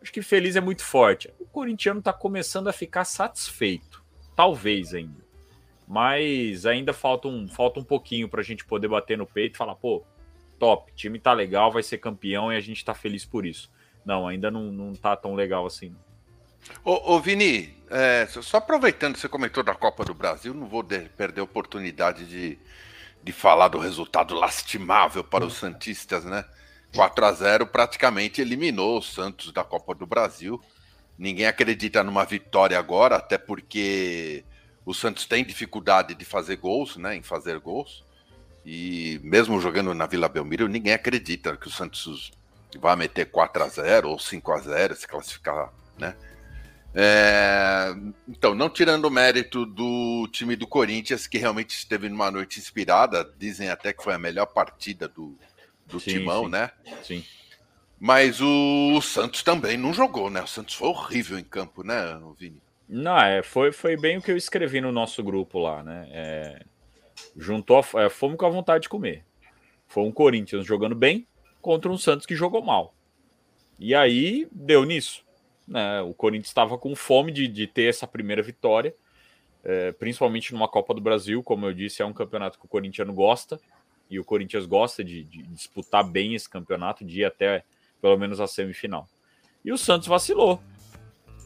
Hum, 0.06 0.08
acho 0.08 0.14
que 0.14 0.22
feliz 0.22 0.56
é 0.56 0.62
muito 0.62 0.84
forte. 0.84 1.34
O 1.40 1.46
corintiano 1.46 2.00
está 2.00 2.14
começando 2.14 2.68
a 2.68 2.74
ficar 2.74 3.06
satisfeito. 3.06 4.04
talvez 4.36 4.94
ainda. 4.94 5.26
Mas 5.88 6.66
ainda 6.66 6.92
falta 6.92 7.28
um, 7.28 7.48
falta 7.48 7.80
um 7.80 7.84
pouquinho 7.84 8.28
para 8.28 8.42
a 8.42 8.44
gente 8.44 8.66
poder 8.66 8.90
bater 8.90 9.18
no 9.18 9.26
peito 9.26 9.56
e 9.56 9.58
falar, 9.58 9.76
pô, 9.76 10.04
top, 10.60 10.92
time 10.94 11.18
tá 11.20 11.32
legal, 11.32 11.72
vai 11.72 11.82
ser 11.82 12.00
campeão 12.00 12.52
e 12.52 12.58
a 12.58 12.60
gente 12.60 12.84
tá 12.84 12.94
feliz 12.94 13.24
por 13.24 13.46
isso. 13.46 13.72
Não, 14.04 14.28
ainda 14.28 14.52
não, 14.52 14.72
não 14.72 14.94
tá 14.94 15.16
tão 15.16 15.36
legal 15.36 15.66
assim. 15.66 15.96
Ô, 16.84 17.14
ô 17.14 17.20
Vini, 17.22 17.74
é, 17.90 18.28
só 18.28 18.58
aproveitando 18.58 19.14
que 19.14 19.22
você 19.22 19.30
comentou 19.30 19.64
da 19.64 19.74
Copa 19.74 20.04
do 20.04 20.14
Brasil, 20.14 20.54
não 20.54 20.68
vou 20.68 20.84
perder 20.84 21.40
a 21.40 21.44
oportunidade 21.46 22.26
de, 22.26 22.60
de 23.24 23.32
falar 23.32 23.70
do 23.70 23.78
resultado 23.78 24.36
lastimável 24.36 25.24
para 25.24 25.46
os 25.46 25.54
Santistas, 25.54 26.26
né? 26.26 26.44
4 26.96 27.26
a 27.26 27.32
0 27.34 27.68
praticamente 27.68 28.42
eliminou 28.42 29.00
o 29.00 29.02
Santos 29.02 29.52
da 29.52 29.64
Copa 29.64 29.94
do 29.94 30.08
Brasil. 30.08 30.62
Ninguém 31.18 31.46
acredita 31.46 32.04
numa 32.04 32.24
vitória 32.24 32.80
agora, 32.80 33.18
até 33.18 33.38
porque 33.38 34.46
o 34.86 34.94
Santos 34.94 35.26
tem 35.26 35.44
dificuldade 35.44 36.16
de 36.16 36.24
fazer 36.24 36.56
gols, 36.56 36.96
né? 36.96 37.16
Em 37.16 37.22
fazer 37.22 37.60
gols. 37.60 38.04
E 38.66 39.20
mesmo 39.24 39.60
jogando 39.60 39.94
na 39.94 40.08
Vila 40.08 40.30
Belmiro, 40.30 40.68
ninguém 40.68 40.94
acredita 40.94 41.56
que 41.58 41.68
o 41.68 41.72
Santos 41.72 42.32
vai 42.80 42.96
meter 42.96 43.30
4 43.30 43.64
a 43.64 43.68
0 43.68 44.10
ou 44.10 44.18
5 44.18 44.52
a 44.52 44.58
0 44.60 44.96
se 44.96 45.08
classificar, 45.08 45.74
né? 45.98 46.16
É, 46.98 47.94
então, 48.26 48.56
não 48.56 48.70
tirando 48.70 49.04
o 49.04 49.12
mérito 49.12 49.66
do 49.66 50.30
time 50.32 50.56
do 50.56 50.66
Corinthians, 50.66 51.28
que 51.28 51.38
realmente 51.38 51.72
esteve 51.72 52.08
numa 52.08 52.32
noite 52.32 52.58
inspirada, 52.58 53.30
dizem 53.38 53.70
até 53.70 53.92
que 53.92 54.02
foi 54.02 54.14
a 54.14 54.20
melhor 54.20 54.46
partida 54.46 55.06
do, 55.06 55.38
do 55.86 56.00
sim, 56.00 56.12
timão, 56.12 56.46
sim. 56.46 56.52
né? 56.52 56.72
Sim. 57.04 57.24
Mas 58.00 58.42
o 58.42 59.02
Santos 59.02 59.42
também 59.42 59.78
não 59.78 59.94
jogou, 59.94 60.30
né? 60.30 60.42
O 60.42 60.48
Santos 60.48 60.76
foi 60.76 60.90
horrível 60.90 61.40
em 61.40 61.44
campo, 61.44 61.84
né, 61.84 62.20
Vini? 62.38 62.62
Não, 62.88 63.18
é, 63.18 63.42
foi, 63.42 63.72
foi 63.72 63.98
bem 63.98 64.18
o 64.18 64.22
que 64.22 64.32
eu 64.32 64.38
escrevi 64.38 64.80
no 64.80 64.92
nosso 64.92 65.24
grupo 65.24 65.58
lá, 65.58 65.82
né? 65.82 66.08
É, 66.12 66.66
juntou 67.36 67.80
a, 67.80 68.04
é, 68.04 68.10
fomos 68.10 68.38
com 68.38 68.46
a 68.46 68.50
vontade 68.50 68.84
de 68.84 68.90
comer. 68.90 69.24
Foi 69.88 70.04
um 70.04 70.12
Corinthians 70.12 70.66
jogando 70.66 70.96
bem 70.96 71.28
contra 71.62 71.92
um 71.92 71.98
Santos 71.98 72.26
que 72.26 72.36
jogou 72.36 72.62
mal. 72.62 72.94
E 73.80 73.96
aí 73.96 74.48
deu 74.52 74.84
nisso. 74.84 75.24
Né? 75.68 76.02
O 76.02 76.14
Corinthians 76.14 76.48
estava 76.48 76.78
com 76.78 76.96
fome 76.96 77.32
de, 77.32 77.48
de 77.48 77.66
ter 77.68 77.90
essa 77.90 78.06
primeira 78.06 78.42
vitória, 78.42 78.96
é, 79.64 79.92
principalmente 79.94 80.54
numa 80.54 80.68
Copa 80.68 80.94
do 80.94 81.02
Brasil, 81.02 81.42
como 81.42 81.66
eu 81.66 81.74
disse, 81.74 82.02
é 82.02 82.06
um 82.06 82.14
campeonato 82.14 82.60
que 82.60 82.66
o 82.66 82.70
Corinthians 82.70 83.10
gosta, 83.10 83.60
e 84.10 84.20
o 84.20 84.24
Corinthians 84.24 84.66
gosta 84.66 85.04
de, 85.04 85.24
de 85.24 85.44
disputar 85.44 86.04
bem 86.04 86.36
esse 86.36 86.50
campeonato, 86.50 87.04
de 87.06 87.22
ir 87.22 87.26
até 87.26 87.64
pelo 88.02 88.18
menos 88.18 88.40
a 88.40 88.48
semifinal. 88.48 89.08
E 89.64 89.72
o 89.72 89.78
Santos 89.78 90.08
vacilou. 90.08 90.62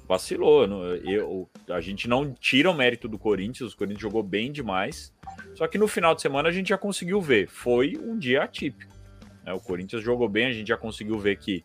Vacilou. 0.08 0.66
Eu, 1.06 1.50
a 1.70 1.80
gente 1.80 2.08
não 2.08 2.34
tira 2.34 2.70
o 2.70 2.74
mérito 2.74 3.08
do 3.08 3.18
Corinthians, 3.18 3.74
o 3.74 3.78
Corinthians 3.78 4.02
jogou 4.02 4.24
bem 4.24 4.52
demais. 4.52 5.14
Só 5.56 5.68
que 5.68 5.78
no 5.78 5.88
final 5.88 6.16
de 6.16 6.22
semana 6.22 6.50
a 6.50 6.52
gente 6.52 6.70
já 6.70 6.78
conseguiu 6.78 7.22
ver. 7.22 7.48
Foi 7.48 7.96
um 7.96 8.18
dia 8.18 8.44
atípico. 8.44 8.92
Né? 9.46 9.54
O 9.54 9.60
Corinthians 9.60 10.04
jogou 10.04 10.28
bem, 10.28 10.48
a 10.48 10.52
gente 10.52 10.68
já 10.68 10.78
conseguiu 10.78 11.18
ver 11.20 11.38
que 11.38 11.64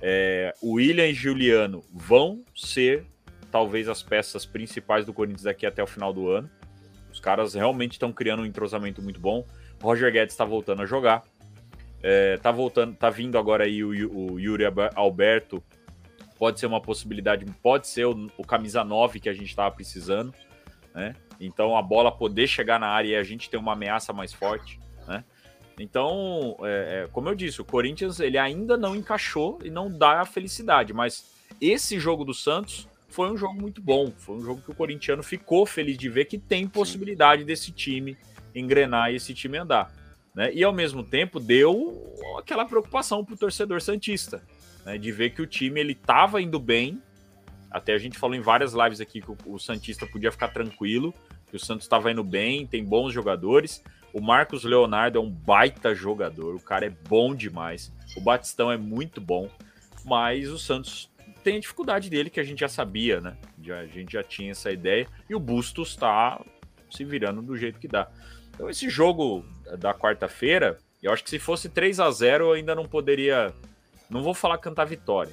é, 0.00 0.54
o 0.60 0.72
William 0.72 1.06
e 1.06 1.14
Juliano 1.14 1.84
vão 1.92 2.42
ser 2.56 3.06
talvez 3.50 3.88
as 3.88 4.02
peças 4.02 4.44
principais 4.44 5.06
do 5.06 5.12
Corinthians 5.12 5.42
daqui 5.42 5.66
até 5.66 5.82
o 5.82 5.86
final 5.86 6.12
do 6.12 6.28
ano. 6.28 6.50
Os 7.12 7.20
caras 7.20 7.54
realmente 7.54 7.92
estão 7.92 8.12
criando 8.12 8.42
um 8.42 8.46
entrosamento 8.46 9.02
muito 9.02 9.20
bom. 9.20 9.46
Roger 9.82 10.12
Guedes 10.12 10.32
está 10.32 10.44
voltando 10.44 10.82
a 10.82 10.86
jogar. 10.86 11.24
É, 12.02 12.36
tá 12.38 12.50
voltando, 12.50 12.94
tá 12.96 13.10
vindo 13.10 13.36
agora 13.36 13.64
aí 13.64 13.82
o, 13.84 13.88
o 13.90 14.40
Yuri 14.40 14.64
Alberto. 14.94 15.62
Pode 16.38 16.58
ser 16.58 16.66
uma 16.66 16.80
possibilidade, 16.80 17.44
pode 17.62 17.86
ser 17.86 18.06
o, 18.06 18.30
o 18.36 18.44
camisa 18.44 18.82
9 18.82 19.20
que 19.20 19.28
a 19.28 19.32
gente 19.32 19.46
estava 19.46 19.70
precisando, 19.74 20.32
né? 20.94 21.14
Então 21.40 21.76
a 21.76 21.82
bola 21.82 22.10
poder 22.10 22.46
chegar 22.46 22.80
na 22.80 22.88
área 22.88 23.08
e 23.08 23.16
a 23.16 23.22
gente 23.22 23.50
ter 23.50 23.56
uma 23.56 23.72
ameaça 23.72 24.12
mais 24.12 24.32
forte, 24.32 24.80
né? 25.06 25.24
Então, 25.78 26.56
é, 26.62 27.04
é, 27.04 27.08
como 27.12 27.28
eu 27.28 27.34
disse, 27.34 27.60
o 27.60 27.64
Corinthians 27.64 28.20
ele 28.20 28.38
ainda 28.38 28.76
não 28.76 28.94
encaixou 28.94 29.58
e 29.64 29.70
não 29.70 29.90
dá 29.90 30.20
a 30.20 30.24
felicidade, 30.24 30.92
mas 30.92 31.32
esse 31.60 31.98
jogo 31.98 32.24
do 32.24 32.34
Santos 32.34 32.88
foi 33.08 33.30
um 33.30 33.36
jogo 33.36 33.54
muito 33.54 33.80
bom. 33.80 34.12
Foi 34.16 34.36
um 34.36 34.42
jogo 34.42 34.60
que 34.62 34.70
o 34.70 34.74
corintiano 34.74 35.22
ficou 35.22 35.64
feliz 35.66 35.96
de 35.98 36.08
ver 36.08 36.24
que 36.24 36.38
tem 36.38 36.66
possibilidade 36.66 37.44
desse 37.44 37.70
time 37.70 38.16
engrenar 38.54 39.12
e 39.12 39.16
esse 39.16 39.34
time 39.34 39.58
andar. 39.58 39.92
Né? 40.34 40.52
E 40.52 40.64
ao 40.64 40.72
mesmo 40.72 41.02
tempo 41.02 41.38
deu 41.38 42.14
aquela 42.38 42.64
preocupação 42.64 43.24
para 43.24 43.34
o 43.34 43.38
torcedor 43.38 43.80
Santista, 43.80 44.42
né? 44.84 44.96
de 44.96 45.12
ver 45.12 45.30
que 45.30 45.42
o 45.42 45.46
time 45.46 45.80
ele 45.80 45.92
estava 45.92 46.40
indo 46.40 46.58
bem. 46.58 47.00
Até 47.70 47.94
a 47.94 47.98
gente 47.98 48.18
falou 48.18 48.36
em 48.36 48.40
várias 48.40 48.72
lives 48.72 49.00
aqui 49.00 49.20
que 49.20 49.32
o, 49.46 49.58
Santista 49.58 50.06
podia 50.06 50.30
ficar 50.30 50.48
tranquilo, 50.48 51.14
que 51.48 51.56
o 51.56 51.60
Santos 51.60 51.84
estava 51.84 52.10
indo 52.10 52.24
bem, 52.24 52.66
tem 52.66 52.84
bons 52.84 53.12
jogadores. 53.12 53.82
O 54.12 54.20
Marcos 54.20 54.62
Leonardo 54.64 55.18
é 55.18 55.20
um 55.20 55.30
baita 55.30 55.94
jogador, 55.94 56.54
o 56.54 56.60
cara 56.60 56.84
é 56.86 56.90
bom 56.90 57.34
demais. 57.34 57.90
O 58.14 58.20
Batistão 58.20 58.70
é 58.70 58.76
muito 58.76 59.20
bom, 59.22 59.48
mas 60.04 60.50
o 60.50 60.58
Santos 60.58 61.10
tem 61.42 61.56
a 61.56 61.60
dificuldade 61.60 62.10
dele 62.10 62.30
que 62.30 62.38
a 62.38 62.44
gente 62.44 62.60
já 62.60 62.68
sabia, 62.68 63.20
né? 63.20 63.36
Já, 63.62 63.78
a 63.78 63.86
gente 63.86 64.12
já 64.12 64.22
tinha 64.22 64.50
essa 64.50 64.70
ideia 64.70 65.06
e 65.28 65.34
o 65.34 65.40
Bustos 65.40 65.90
está 65.90 66.42
se 66.90 67.04
virando 67.04 67.42
do 67.42 67.56
jeito 67.56 67.78
que 67.78 67.88
dá. 67.88 68.08
Então 68.54 68.68
esse 68.68 68.88
jogo 68.88 69.44
da 69.78 69.94
quarta-feira, 69.94 70.78
eu 71.02 71.12
acho 71.12 71.24
que 71.24 71.30
se 71.30 71.38
fosse 71.38 71.68
3 71.68 72.00
a 72.00 72.10
0 72.10 72.44
eu 72.44 72.52
ainda 72.52 72.74
não 72.74 72.86
poderia, 72.86 73.52
não 74.08 74.22
vou 74.22 74.34
falar 74.34 74.58
cantar 74.58 74.84
vitória, 74.84 75.32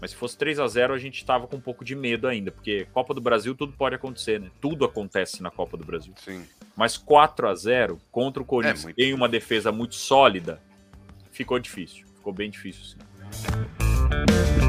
mas 0.00 0.10
se 0.10 0.16
fosse 0.16 0.36
3 0.36 0.58
a 0.58 0.66
0 0.66 0.94
a 0.94 0.98
gente 0.98 1.16
estava 1.16 1.46
com 1.46 1.56
um 1.56 1.60
pouco 1.60 1.84
de 1.84 1.94
medo 1.94 2.26
ainda, 2.26 2.50
porque 2.50 2.86
Copa 2.92 3.14
do 3.14 3.20
Brasil 3.20 3.54
tudo 3.54 3.72
pode 3.72 3.94
acontecer, 3.94 4.40
né? 4.40 4.50
Tudo 4.60 4.84
acontece 4.84 5.42
na 5.42 5.50
Copa 5.50 5.76
do 5.76 5.84
Brasil. 5.84 6.12
Sim. 6.16 6.44
Mas 6.76 6.96
4 6.96 7.48
a 7.48 7.54
0 7.54 8.00
contra 8.10 8.42
o 8.42 8.46
Corinthians 8.46 8.82
é 8.82 8.86
muito... 8.86 9.00
em 9.00 9.14
uma 9.14 9.28
defesa 9.28 9.72
muito 9.72 9.94
sólida, 9.94 10.60
ficou 11.30 11.58
difícil. 11.58 12.06
Ficou 12.16 12.32
bem 12.32 12.50
difícil, 12.50 12.84
sim. 12.84 14.65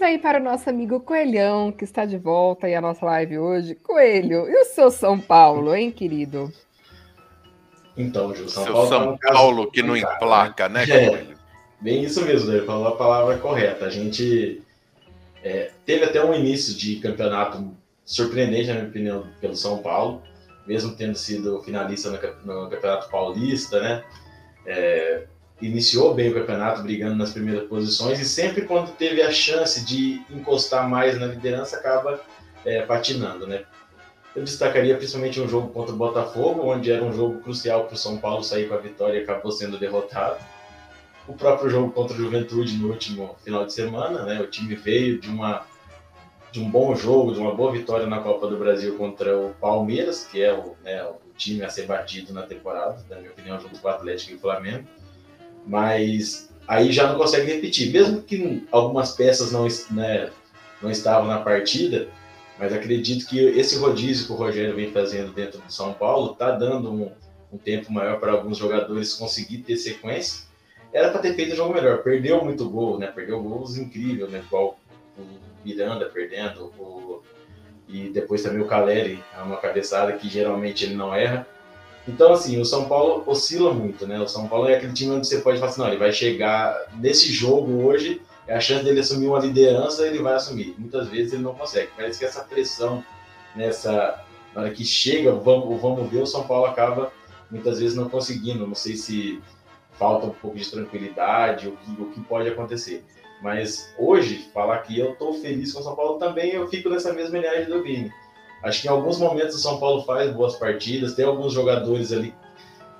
Vamos 0.00 0.14
aí 0.14 0.18
para 0.18 0.40
o 0.40 0.42
nosso 0.42 0.70
amigo 0.70 0.98
Coelhão, 0.98 1.70
que 1.70 1.84
está 1.84 2.06
de 2.06 2.16
volta 2.16 2.66
aí 2.66 2.74
a 2.74 2.80
nossa 2.80 3.04
live 3.04 3.38
hoje. 3.38 3.74
Coelho, 3.74 4.48
e 4.48 4.62
o 4.62 4.64
seu 4.64 4.90
São 4.90 5.20
Paulo, 5.20 5.74
hein, 5.74 5.92
querido? 5.92 6.50
Então, 7.94 8.34
Ju, 8.34 8.48
São 8.48 8.64
seu 8.64 8.72
Paulo. 8.72 8.88
São 8.88 9.18
tá 9.18 9.32
Paulo 9.34 9.70
que 9.70 9.82
não 9.82 9.94
emplaca, 9.94 10.70
né, 10.70 10.86
né 10.86 11.04
é, 11.04 11.26
Bem 11.82 12.02
isso 12.02 12.24
mesmo, 12.24 12.50
ele 12.50 12.64
falou 12.64 12.88
a 12.88 12.96
palavra 12.96 13.36
correta. 13.36 13.84
A 13.84 13.90
gente 13.90 14.62
é, 15.44 15.70
teve 15.84 16.06
até 16.06 16.24
um 16.24 16.32
início 16.32 16.74
de 16.74 16.96
campeonato 16.96 17.70
surpreendente, 18.02 18.68
na 18.68 18.76
minha 18.76 18.88
opinião, 18.88 19.26
pelo 19.38 19.54
São 19.54 19.82
Paulo, 19.82 20.22
mesmo 20.66 20.96
tendo 20.96 21.14
sido 21.14 21.62
finalista 21.62 22.08
no, 22.08 22.16
no 22.62 22.70
Campeonato 22.70 23.10
Paulista, 23.10 23.78
né? 23.82 24.02
É, 24.64 25.24
iniciou 25.60 26.14
bem 26.14 26.30
o 26.30 26.34
campeonato, 26.34 26.82
brigando 26.82 27.16
nas 27.16 27.32
primeiras 27.32 27.68
posições, 27.68 28.18
e 28.18 28.24
sempre 28.24 28.62
quando 28.62 28.92
teve 28.92 29.22
a 29.22 29.30
chance 29.30 29.84
de 29.84 30.22
encostar 30.30 30.88
mais 30.88 31.18
na 31.18 31.26
liderança, 31.26 31.76
acaba 31.76 32.20
é, 32.64 32.82
patinando, 32.82 33.46
né? 33.46 33.64
Eu 34.34 34.44
destacaria 34.44 34.96
principalmente 34.96 35.40
um 35.40 35.48
jogo 35.48 35.68
contra 35.68 35.92
o 35.92 35.96
Botafogo, 35.96 36.62
onde 36.70 36.90
era 36.90 37.04
um 37.04 37.12
jogo 37.12 37.40
crucial 37.40 37.84
para 37.84 37.94
o 37.94 37.98
São 37.98 38.16
Paulo 38.16 38.44
sair 38.44 38.68
com 38.68 38.74
a 38.74 38.78
vitória 38.78 39.18
e 39.18 39.22
acabou 39.22 39.50
sendo 39.50 39.76
derrotado. 39.76 40.38
O 41.26 41.34
próprio 41.34 41.68
jogo 41.68 41.92
contra 41.92 42.14
o 42.14 42.16
Juventude 42.16 42.76
no 42.76 42.88
último 42.88 43.36
final 43.44 43.66
de 43.66 43.72
semana, 43.72 44.22
né? 44.24 44.40
O 44.40 44.46
time 44.46 44.74
veio 44.74 45.20
de 45.20 45.28
uma 45.28 45.66
de 46.52 46.60
um 46.60 46.68
bom 46.68 46.96
jogo, 46.96 47.32
de 47.32 47.38
uma 47.38 47.54
boa 47.54 47.70
vitória 47.70 48.08
na 48.08 48.18
Copa 48.18 48.48
do 48.48 48.56
Brasil 48.56 48.96
contra 48.96 49.38
o 49.38 49.54
Palmeiras, 49.60 50.24
que 50.24 50.42
é 50.42 50.52
o, 50.52 50.74
né, 50.82 51.00
o 51.04 51.32
time 51.36 51.62
a 51.62 51.70
ser 51.70 51.86
batido 51.86 52.32
na 52.32 52.42
temporada, 52.42 52.98
na 53.08 53.18
minha 53.18 53.30
opinião, 53.30 53.60
junto 53.60 53.78
com 53.78 53.86
o 53.86 53.90
Atlético 53.90 54.32
e 54.32 54.34
o 54.34 54.40
Flamengo 54.40 54.84
mas 55.66 56.50
aí 56.66 56.92
já 56.92 57.08
não 57.08 57.18
consegue 57.18 57.52
repetir. 57.52 57.92
Mesmo 57.92 58.22
que 58.22 58.66
algumas 58.70 59.12
peças 59.12 59.52
não, 59.52 59.66
né, 59.90 60.30
não 60.80 60.90
estavam 60.90 61.28
na 61.28 61.40
partida, 61.40 62.08
mas 62.60 62.72
acredito 62.72 63.26
que 63.26 63.40
esse 63.40 63.76
rodízio 63.76 64.26
que 64.26 64.32
o 64.32 64.36
Rogério 64.36 64.76
vem 64.76 64.92
fazendo 64.92 65.32
dentro 65.32 65.60
do 65.60 65.72
São 65.72 65.94
Paulo 65.94 66.32
está 66.32 66.50
dando 66.50 66.92
um, 66.92 67.10
um, 67.52 67.56
tempo 67.58 67.90
maior 67.90 68.20
para 68.20 68.32
alguns 68.32 68.58
jogadores 68.58 69.14
conseguir 69.14 69.58
ter 69.58 69.76
sequência. 69.76 70.48
Era 70.92 71.10
para 71.10 71.20
ter 71.20 71.34
feito 71.34 71.54
um 71.54 71.56
jogo 71.56 71.72
melhor. 71.72 72.02
Perdeu 72.02 72.44
muito 72.44 72.68
gol, 72.68 72.98
né? 72.98 73.06
Perdeu 73.06 73.42
gols 73.42 73.78
incríveis, 73.78 74.30
né? 74.30 74.42
Igual 74.44 74.78
o 75.16 75.22
Miranda 75.64 76.06
perdendo, 76.06 76.66
o... 76.78 77.22
e 77.88 78.10
depois 78.10 78.42
também 78.42 78.60
o 78.60 78.66
Caleri, 78.66 79.22
é 79.36 79.40
uma 79.40 79.56
cabeçada 79.56 80.12
que 80.12 80.28
geralmente 80.28 80.84
ele 80.84 80.94
não 80.94 81.14
erra. 81.14 81.46
Então, 82.10 82.32
assim, 82.32 82.60
o 82.60 82.64
São 82.64 82.86
Paulo 82.86 83.22
oscila 83.24 83.72
muito, 83.72 84.04
né? 84.04 84.18
O 84.20 84.26
São 84.26 84.48
Paulo 84.48 84.68
é 84.68 84.74
aquele 84.74 84.92
time 84.92 85.12
onde 85.12 85.28
você 85.28 85.38
pode 85.38 85.58
falar 85.58 85.70
assim, 85.70 85.80
não, 85.80 85.86
ele 85.86 85.96
vai 85.96 86.12
chegar 86.12 86.76
nesse 86.94 87.32
jogo 87.32 87.86
hoje, 87.86 88.20
é 88.48 88.56
a 88.56 88.60
chance 88.60 88.84
dele 88.84 88.98
assumir 88.98 89.28
uma 89.28 89.38
liderança, 89.38 90.04
ele 90.04 90.20
vai 90.20 90.34
assumir. 90.34 90.74
Muitas 90.76 91.06
vezes 91.06 91.32
ele 91.32 91.42
não 91.42 91.54
consegue. 91.54 91.88
Parece 91.96 92.18
que 92.18 92.24
essa 92.24 92.42
pressão 92.42 93.04
nessa 93.54 94.24
na 94.52 94.62
hora 94.62 94.70
que 94.72 94.84
chega, 94.84 95.30
vamos, 95.30 95.80
vamos 95.80 96.10
ver, 96.10 96.22
o 96.22 96.26
São 96.26 96.44
Paulo 96.44 96.66
acaba 96.66 97.12
muitas 97.48 97.78
vezes 97.78 97.96
não 97.96 98.08
conseguindo. 98.08 98.66
Não 98.66 98.74
sei 98.74 98.96
se 98.96 99.40
falta 99.92 100.26
um 100.26 100.30
pouco 100.30 100.56
de 100.56 100.68
tranquilidade, 100.68 101.68
o 101.68 101.76
que, 101.76 102.02
o 102.02 102.06
que 102.06 102.20
pode 102.22 102.48
acontecer. 102.48 103.04
Mas 103.40 103.94
hoje, 103.96 104.50
falar 104.52 104.78
que 104.78 104.98
eu 104.98 105.12
estou 105.12 105.34
feliz 105.34 105.72
com 105.72 105.78
o 105.78 105.82
São 105.84 105.94
Paulo 105.94 106.18
também, 106.18 106.50
eu 106.50 106.66
fico 106.66 106.88
nessa 106.90 107.12
mesma 107.12 107.38
linhagem 107.38 107.66
do 107.66 107.80
Vini. 107.84 108.10
Acho 108.62 108.82
que 108.82 108.88
em 108.88 108.90
alguns 108.90 109.18
momentos 109.18 109.56
o 109.56 109.58
São 109.58 109.78
Paulo 109.78 110.02
faz 110.02 110.30
boas 110.32 110.56
partidas, 110.56 111.14
tem 111.14 111.24
alguns 111.24 111.52
jogadores 111.52 112.12
ali 112.12 112.34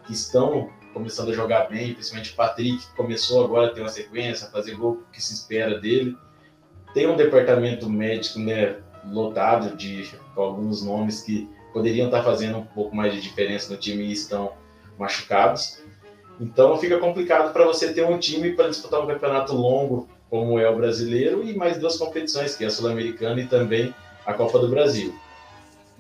que 0.07 0.13
estão 0.13 0.71
começando 0.93 1.31
a 1.31 1.35
jogar 1.35 1.69
bem, 1.69 1.95
principalmente 1.95 2.33
o 2.33 2.37
Patrick, 2.37 2.79
que 2.79 2.97
começou 2.97 3.45
agora 3.45 3.69
a 3.69 3.71
ter 3.71 3.81
uma 3.81 3.89
sequência, 3.89 4.49
a 4.49 4.51
fazer 4.51 4.75
gol 4.75 5.03
que 5.13 5.23
se 5.23 5.35
espera 5.35 5.79
dele. 5.79 6.17
Tem 6.93 7.07
um 7.07 7.17
departamento 7.17 7.89
médico 7.89 8.39
né, 8.39 8.79
lotado 9.07 9.77
de 9.77 10.11
alguns 10.37 10.83
nomes 10.83 11.23
que 11.23 11.49
poderiam 11.73 12.07
estar 12.07 12.23
fazendo 12.23 12.59
um 12.59 12.65
pouco 12.65 12.95
mais 12.95 13.13
de 13.13 13.21
diferença 13.21 13.73
no 13.73 13.79
time 13.79 14.05
e 14.05 14.13
estão 14.13 14.53
machucados. 14.99 15.81
Então 16.41 16.77
fica 16.79 16.99
complicado 16.99 17.53
para 17.53 17.65
você 17.65 17.93
ter 17.93 18.05
um 18.05 18.19
time 18.19 18.53
para 18.53 18.69
disputar 18.69 19.01
um 19.01 19.07
campeonato 19.07 19.55
longo, 19.55 20.09
como 20.29 20.59
é 20.59 20.69
o 20.69 20.77
brasileiro, 20.77 21.45
e 21.45 21.55
mais 21.55 21.79
duas 21.79 21.97
competições, 21.97 22.57
que 22.57 22.65
é 22.65 22.67
a 22.67 22.71
Sul-Americana 22.71 23.41
e 23.41 23.47
também 23.47 23.95
a 24.25 24.33
Copa 24.33 24.59
do 24.59 24.69
Brasil. 24.69 25.15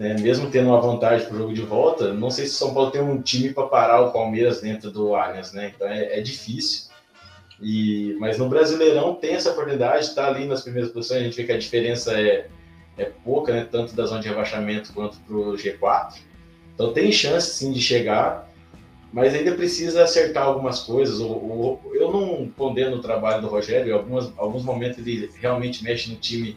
Né? 0.00 0.16
Mesmo 0.18 0.50
tendo 0.50 0.68
uma 0.70 0.80
vantagem 0.80 1.26
para 1.26 1.36
o 1.36 1.38
jogo 1.40 1.52
de 1.52 1.60
volta, 1.60 2.14
não 2.14 2.30
sei 2.30 2.46
se 2.46 2.54
o 2.54 2.56
São 2.56 2.72
Paulo 2.72 2.90
tem 2.90 3.02
um 3.02 3.20
time 3.20 3.52
para 3.52 3.66
parar 3.66 4.00
o 4.00 4.10
Palmeiras 4.10 4.62
dentro 4.62 4.90
do 4.90 5.14
Allianz, 5.14 5.52
né? 5.52 5.72
Então 5.76 5.86
é, 5.86 6.18
é 6.18 6.22
difícil. 6.22 6.88
E, 7.60 8.16
mas 8.18 8.38
no 8.38 8.48
Brasileirão 8.48 9.14
tem 9.14 9.34
essa 9.34 9.50
oportunidade, 9.50 10.06
está 10.06 10.26
ali 10.26 10.46
nas 10.46 10.62
primeiras 10.62 10.90
posições, 10.90 11.20
a 11.20 11.24
gente 11.24 11.36
vê 11.36 11.44
que 11.44 11.52
a 11.52 11.58
diferença 11.58 12.18
é, 12.18 12.48
é 12.96 13.04
pouca, 13.04 13.52
né? 13.52 13.68
tanto 13.70 13.94
da 13.94 14.06
zona 14.06 14.22
de 14.22 14.28
rebaixamento 14.28 14.90
quanto 14.94 15.18
para 15.18 15.36
o 15.36 15.52
G4. 15.52 16.14
Então 16.74 16.94
tem 16.94 17.12
chance 17.12 17.50
sim 17.50 17.70
de 17.70 17.82
chegar, 17.82 18.50
mas 19.12 19.34
ainda 19.34 19.52
precisa 19.52 20.04
acertar 20.04 20.44
algumas 20.44 20.80
coisas. 20.80 21.20
eu 21.20 22.10
não 22.10 22.50
condeno 22.56 22.96
o 22.96 23.02
trabalho 23.02 23.42
do 23.42 23.48
Rogério, 23.48 23.90
em 23.90 23.94
algumas, 23.94 24.32
alguns 24.38 24.64
momentos 24.64 25.06
ele 25.06 25.30
realmente 25.38 25.84
mexe 25.84 26.08
no 26.10 26.16
time 26.16 26.56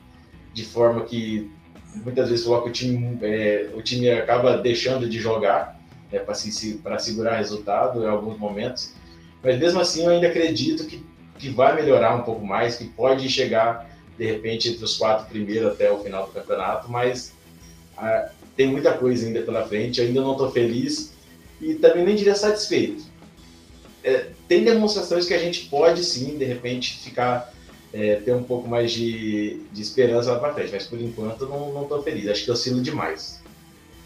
de 0.54 0.64
forma 0.64 1.04
que 1.04 1.52
muitas 1.96 2.30
vezes 2.30 2.46
coloca 2.46 2.70
o 2.70 2.72
time, 2.72 3.18
é, 3.22 3.70
o 3.74 3.82
time 3.82 4.10
acaba 4.10 4.58
deixando 4.58 5.08
de 5.08 5.20
jogar 5.20 5.80
é, 6.12 6.20
para 6.20 6.34
se, 6.34 6.52
segurar 6.52 7.38
resultado 7.38 8.04
em 8.04 8.08
alguns 8.08 8.38
momentos. 8.38 8.94
Mas 9.44 9.60
mesmo 9.60 9.80
assim, 9.80 10.04
eu 10.04 10.12
ainda 10.12 10.28
acredito 10.28 10.86
que, 10.86 11.04
que 11.38 11.50
vai 11.50 11.76
melhorar 11.76 12.16
um 12.16 12.22
pouco 12.22 12.46
mais, 12.46 12.76
que 12.76 12.86
pode 12.86 13.28
chegar 13.30 13.90
de 14.18 14.26
repente 14.26 14.70
entre 14.70 14.84
os 14.84 14.98
quatro 14.98 15.28
primeiros 15.28 15.74
até 15.74 15.92
o 15.92 16.00
final 16.00 16.28
do 16.28 16.32
campeonato, 16.32 16.90
mas 16.90 17.34
ah, 17.98 18.30
tem 18.56 18.68
muita 18.68 18.94
coisa 18.94 19.26
ainda 19.26 19.42
pela 19.42 19.68
frente. 19.68 20.00
Eu 20.00 20.08
ainda 20.08 20.22
não 20.22 20.34
estou 20.34 20.52
feliz 20.52 21.14
e 21.60 21.76
também 21.76 22.06
nem 22.06 22.16
diria 22.16 22.36
satisfeito. 22.36 23.04
É, 24.04 24.28
tem 24.48 24.64
demonstrações 24.64 25.26
que 25.26 25.34
a 25.34 25.40
gente 25.40 25.66
pode 25.66 26.04
sim, 26.04 26.38
de 26.38 26.46
repente, 26.46 27.00
ficar 27.00 27.54
é, 27.94 28.16
ter 28.16 28.34
um 28.34 28.44
pouco 28.44 28.68
mais 28.68 28.92
de, 28.92 29.62
de 29.72 29.82
esperança 29.82 30.32
lá 30.32 30.40
para 30.40 30.54
frente, 30.54 30.72
mas 30.74 30.88
por 30.88 31.00
enquanto 31.00 31.48
não, 31.48 31.72
não 31.72 31.86
tô 31.86 32.02
feliz. 32.02 32.28
Acho 32.28 32.44
que 32.44 32.50
eu 32.50 32.56
oscilo 32.56 32.82
demais. 32.82 33.42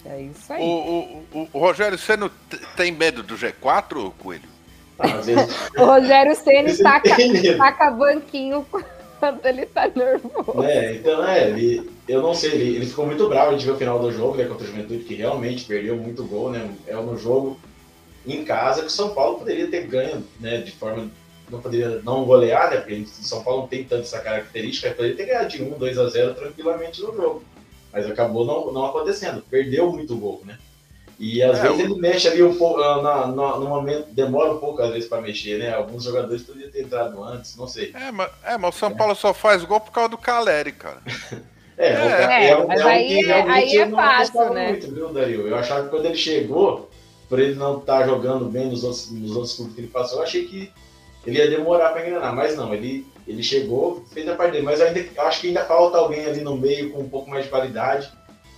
É 0.05 0.21
isso 0.21 0.51
aí. 0.51 0.61
O, 0.61 1.23
o, 1.33 1.49
o 1.53 1.59
Rogério, 1.59 1.97
você 1.97 2.17
não 2.17 2.29
tem 2.75 2.91
medo 2.91 3.23
do 3.23 3.35
G4, 3.35 4.11
Coelho? 4.19 4.57
Às 4.99 5.25
vezes... 5.25 5.55
o 5.77 5.85
Rogério 5.85 6.35
Senna 6.35 6.75
taca, 6.77 7.15
taca 7.57 7.91
banquinho 7.91 8.65
quando 9.19 9.45
ele 9.45 9.65
tá 9.65 9.89
nervoso. 9.93 10.63
É, 10.63 10.95
então, 10.95 11.25
é, 11.25 11.49
ele, 11.49 11.89
eu 12.07 12.21
não 12.21 12.33
sei, 12.33 12.51
ele, 12.51 12.75
ele 12.75 12.85
ficou 12.85 13.05
muito 13.05 13.27
bravo, 13.27 13.49
a 13.49 13.51
gente 13.53 13.65
viu 13.65 13.73
o 13.73 13.77
final 13.77 13.99
do 13.99 14.11
jogo, 14.11 14.37
né, 14.37 14.45
contra 14.45 14.63
o 14.63 14.67
Juventude, 14.67 15.03
que 15.03 15.15
realmente 15.15 15.65
perdeu 15.65 15.95
muito 15.95 16.23
gol, 16.25 16.51
né, 16.51 16.69
é 16.85 16.93
no 16.95 17.17
jogo 17.17 17.59
em 18.25 18.43
casa 18.43 18.81
que 18.81 18.87
o 18.87 18.91
São 18.91 19.13
Paulo 19.13 19.39
poderia 19.39 19.67
ter 19.67 19.87
ganho, 19.87 20.23
né, 20.39 20.57
de 20.57 20.71
forma 20.71 21.09
não 21.49 21.61
poderia 21.61 22.01
não 22.03 22.25
golear, 22.25 22.69
né? 22.69 22.77
Porque 22.77 22.95
em 22.95 23.05
São 23.05 23.43
Paulo 23.43 23.61
não 23.61 23.67
tem 23.67 23.83
tanto 23.83 24.03
essa 24.03 24.19
característica, 24.19 24.91
poderia 24.91 25.15
ter 25.15 25.25
ganhado 25.25 25.49
de 25.49 25.63
1, 25.63 25.77
2 25.77 25.97
a 25.97 26.09
0 26.09 26.33
tranquilamente 26.33 27.01
no 27.01 27.15
jogo. 27.15 27.43
Mas 27.91 28.05
acabou 28.05 28.45
não, 28.45 28.71
não 28.71 28.85
acontecendo, 28.85 29.43
perdeu 29.49 29.91
muito 29.91 30.15
gol, 30.15 30.41
né? 30.45 30.57
E 31.19 31.41
às 31.41 31.57
é, 31.57 31.61
vezes 31.63 31.79
ele 31.79 31.95
mexe 31.95 32.27
ali 32.27 32.43
um 32.43 32.55
pouco, 32.55 32.79
ah, 32.79 33.01
na, 33.01 33.27
na, 33.27 33.57
no 33.57 33.67
momento, 33.67 34.09
demora 34.11 34.51
um 34.51 34.59
pouco 34.59 34.81
às 34.83 34.91
vezes 34.91 35.09
para 35.09 35.21
mexer, 35.21 35.57
né? 35.57 35.73
Alguns 35.73 36.03
jogadores 36.03 36.43
poderiam 36.43 36.69
ter 36.69 36.83
entrado 36.83 37.23
antes, 37.23 37.55
não 37.55 37.67
sei. 37.67 37.91
É, 37.95 38.11
mas, 38.11 38.29
é, 38.43 38.57
mas 38.57 38.75
o 38.75 38.77
São 38.77 38.95
Paulo 38.95 39.15
só 39.15 39.33
faz 39.33 39.63
gol 39.63 39.79
por 39.79 39.91
causa 39.91 40.09
do 40.09 40.17
Caleri, 40.17 40.73
cara. 40.73 41.01
é, 41.75 41.87
é, 41.87 42.49
é, 42.49 42.65
mas 42.67 42.81
é 42.81 42.83
aí, 42.83 43.31
aí 43.31 43.77
é 43.77 43.89
fácil, 43.89 44.53
né? 44.53 44.69
Muito, 44.69 44.93
viu, 44.93 45.11
Dario? 45.11 45.47
Eu 45.47 45.55
achava 45.55 45.85
que 45.85 45.89
quando 45.89 46.05
ele 46.05 46.17
chegou, 46.17 46.87
por 47.27 47.39
ele 47.39 47.55
não 47.55 47.79
estar 47.79 48.01
tá 48.01 48.05
jogando 48.05 48.45
bem 48.45 48.67
nos 48.67 48.83
outros, 48.83 49.09
nos 49.09 49.35
outros 49.35 49.55
clubes 49.55 49.73
que 49.73 49.81
ele 49.81 49.87
passou, 49.87 50.19
eu 50.19 50.23
achei 50.23 50.45
que 50.45 50.71
ele 51.27 51.39
ia 51.39 51.49
demorar 51.49 51.89
para 51.89 52.07
engrenar, 52.07 52.33
mas 52.33 52.55
não, 52.55 52.73
ele, 52.73 53.05
ele 53.27 53.43
chegou, 53.43 54.05
fez 54.13 54.25
a 54.29 54.35
parte 54.35 54.53
dele, 54.53 54.63
mas 54.63 54.79
ainda 54.79 55.05
acho 55.23 55.41
que 55.41 55.47
ainda 55.47 55.65
falta 55.65 55.97
alguém 55.97 56.25
ali 56.25 56.39
no 56.39 56.55
meio 56.55 56.89
com 56.89 57.01
um 57.01 57.09
pouco 57.09 57.29
mais 57.29 57.43
de 57.43 57.49
qualidade 57.49 58.09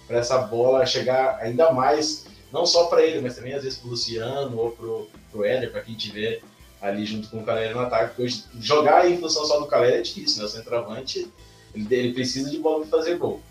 para 0.07 0.19
essa 0.19 0.37
bola 0.37 0.85
chegar 0.85 1.39
ainda 1.41 1.71
mais, 1.71 2.27
não 2.53 2.67
só 2.67 2.85
para 2.85 3.03
ele, 3.03 3.21
mas 3.21 3.35
também 3.35 3.53
às 3.53 3.63
vezes 3.63 3.79
para 3.79 3.87
o 3.87 3.89
Luciano 3.89 4.55
ou 4.55 4.71
para 4.71 5.39
o 5.39 5.43
Éder, 5.43 5.71
para 5.71 5.81
quem 5.81 5.95
tiver 5.95 6.41
ali 6.79 7.05
junto 7.05 7.27
com 7.29 7.39
o 7.39 7.43
Caleri 7.43 7.73
no 7.73 7.79
ataque, 7.79 8.09
porque 8.09 8.21
hoje, 8.21 8.43
jogar 8.61 9.09
em 9.09 9.17
função 9.17 9.45
só 9.45 9.59
do 9.59 9.65
Caleri 9.65 9.97
é 9.97 10.01
difícil, 10.01 10.39
né? 10.39 10.45
O 10.45 10.49
centroavante, 10.49 11.27
ele, 11.73 11.87
ele 11.89 12.13
precisa 12.13 12.51
de 12.51 12.59
bola 12.59 12.85
para 12.85 12.99
fazer 12.99 13.17
gol. 13.17 13.41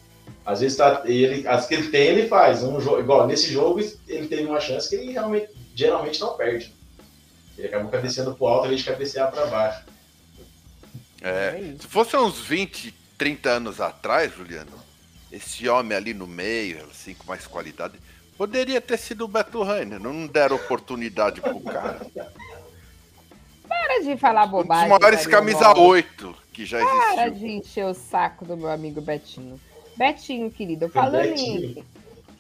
Às 0.47 0.61
vezes 0.61 0.79
tá, 0.79 1.03
ele, 1.05 1.47
as 1.47 1.67
que 1.67 1.75
ele 1.75 1.89
tem, 1.89 2.07
ele 2.07 2.29
faz. 2.29 2.63
Um 2.63 2.81
jogo, 2.81 3.01
igual 3.01 3.27
nesse 3.27 3.53
jogo, 3.53 3.81
ele 4.07 4.29
teve 4.29 4.45
uma 4.45 4.61
chance 4.61 4.89
que 4.89 4.95
ele 4.95 5.13
realmente, 5.13 5.51
geralmente 5.75 6.21
não 6.21 6.37
perde. 6.37 6.73
Ele 7.59 7.67
acabou 7.67 7.91
cabeceando 7.91 8.35
pro 8.35 8.47
alto, 8.47 8.61
ao 8.61 8.67
invés 8.67 8.81
de 8.81 8.91
cabecear 8.91 9.31
para 9.31 9.47
baixo. 9.47 9.85
É, 11.21 11.29
é 11.29 11.77
se 11.79 11.87
fosse 11.89 12.17
uns 12.17 12.39
20, 12.39 12.95
30 13.19 13.51
anos 13.51 13.81
atrás, 13.81 14.33
Juliano, 14.33 14.73
esse 15.33 15.69
homem 15.69 15.97
ali 15.97 16.15
no 16.15 16.27
meio, 16.27 16.87
assim, 16.91 17.15
com 17.15 17.27
mais 17.27 17.47
qualidade, 17.47 17.99
poderia 18.37 18.81
ter 18.81 18.97
sido 18.97 19.25
o 19.25 19.29
Beto 19.29 19.63
Rainer. 19.63 19.99
Não 19.99 20.27
deram 20.29 20.57
oportunidade 20.57 21.41
pro 21.41 21.61
cara. 21.61 22.07
Para 23.67 24.03
de 24.05 24.17
falar 24.17 24.47
bobagem. 24.47 24.87
Um 24.87 24.91
dos 24.91 24.99
maiores 25.01 25.27
camisa 25.27 25.77
8 25.77 26.35
que 26.53 26.65
já 26.65 26.81
existiu. 26.81 27.15
Para 27.15 27.29
de 27.29 27.47
encher 27.47 27.85
o 27.87 27.95
saco 27.95 28.45
do 28.45 28.57
meu 28.57 28.71
amigo 28.71 29.01
Betinho. 29.01 29.61
Betinho, 29.97 30.51
querido, 30.51 30.89
falando 30.89 31.23
Betinho. 31.23 31.79
em 31.79 31.85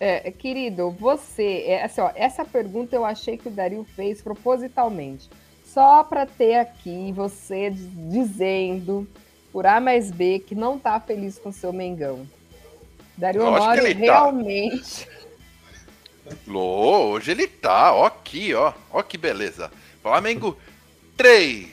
é, 0.00 0.30
querido, 0.30 0.90
você, 0.90 1.64
é, 1.66 1.84
assim, 1.84 2.00
ó, 2.00 2.10
essa 2.14 2.44
pergunta 2.44 2.94
eu 2.94 3.04
achei 3.04 3.36
que 3.36 3.48
o 3.48 3.50
Dario 3.50 3.84
fez 3.96 4.22
propositalmente, 4.22 5.28
só 5.64 6.04
para 6.04 6.24
ter 6.24 6.54
aqui 6.54 7.12
você 7.12 7.70
dizendo 7.70 9.08
por 9.52 9.66
A 9.66 9.80
mais 9.80 10.10
B 10.10 10.38
que 10.38 10.54
não 10.54 10.78
tá 10.78 11.00
feliz 11.00 11.38
com 11.38 11.48
o 11.48 11.52
seu 11.52 11.72
Mengão. 11.72 12.26
Dario 13.16 13.44
Honório 13.44 13.82
tá. 13.82 13.98
realmente. 13.98 15.08
Tá. 16.24 16.52
hoje 16.52 17.32
ele 17.32 17.48
tá, 17.48 17.92
ó 17.92 18.06
aqui, 18.06 18.54
ó, 18.54 18.72
ó 18.92 19.02
que 19.02 19.18
beleza. 19.18 19.70
Flamengo 20.00 20.56
3, 21.16 21.68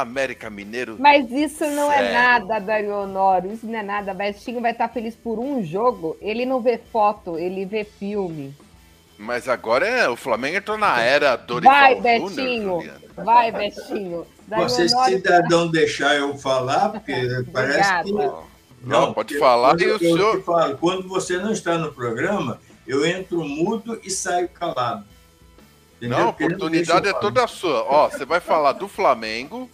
América 0.00 0.50
Mineiro. 0.50 0.96
Mas 0.98 1.30
isso 1.30 1.64
não 1.66 1.90
é 1.90 2.12
nada, 2.12 2.58
Dario 2.58 2.94
Honório. 2.94 3.52
Isso 3.52 3.66
não 3.66 3.78
é 3.78 3.82
nada. 3.82 4.14
Betinho 4.14 4.60
vai 4.60 4.72
estar 4.72 4.88
feliz 4.88 5.14
por 5.14 5.38
um 5.38 5.62
jogo. 5.64 6.16
Ele 6.20 6.44
não 6.44 6.60
vê 6.60 6.78
foto, 6.78 7.38
ele 7.38 7.64
vê 7.64 7.84
filme. 7.84 8.54
Mas 9.18 9.48
agora 9.48 9.86
é, 9.86 10.08
o 10.08 10.16
Flamengo 10.16 10.56
entrou 10.56 10.76
na 10.76 11.00
era 11.00 11.36
Dorival 11.36 11.72
Vai, 11.72 12.00
Betinho. 12.00 12.80
Júnior, 12.80 13.00
vai, 13.16 13.52
Betinho. 13.52 14.26
Dario 14.46 14.68
Você, 14.68 14.86
Honório... 14.86 15.16
cidadão, 15.16 15.70
deixar 15.70 16.16
eu 16.16 16.36
falar, 16.36 16.90
porque 16.90 17.44
parece 17.52 18.04
que... 18.04 18.12
Não, 18.12 18.44
não 18.82 19.14
pode 19.14 19.38
falar 19.38 19.80
e 19.80 19.86
o 19.86 19.98
senhor... 19.98 20.42
Falo, 20.42 20.76
quando 20.76 21.08
você 21.08 21.38
não 21.38 21.52
está 21.52 21.78
no 21.78 21.92
programa, 21.92 22.60
eu 22.86 23.06
entro 23.06 23.42
mudo 23.42 23.98
e 24.02 24.10
saio 24.10 24.48
calado. 24.48 25.04
Entendeu? 25.96 26.18
Não, 26.18 26.26
a 26.26 26.30
oportunidade 26.30 27.08
é 27.08 27.12
toda 27.14 27.46
sua. 27.46 27.82
Ó, 27.84 28.10
você 28.10 28.24
vai 28.24 28.40
falar 28.40 28.72
do 28.72 28.86
Flamengo, 28.86 29.70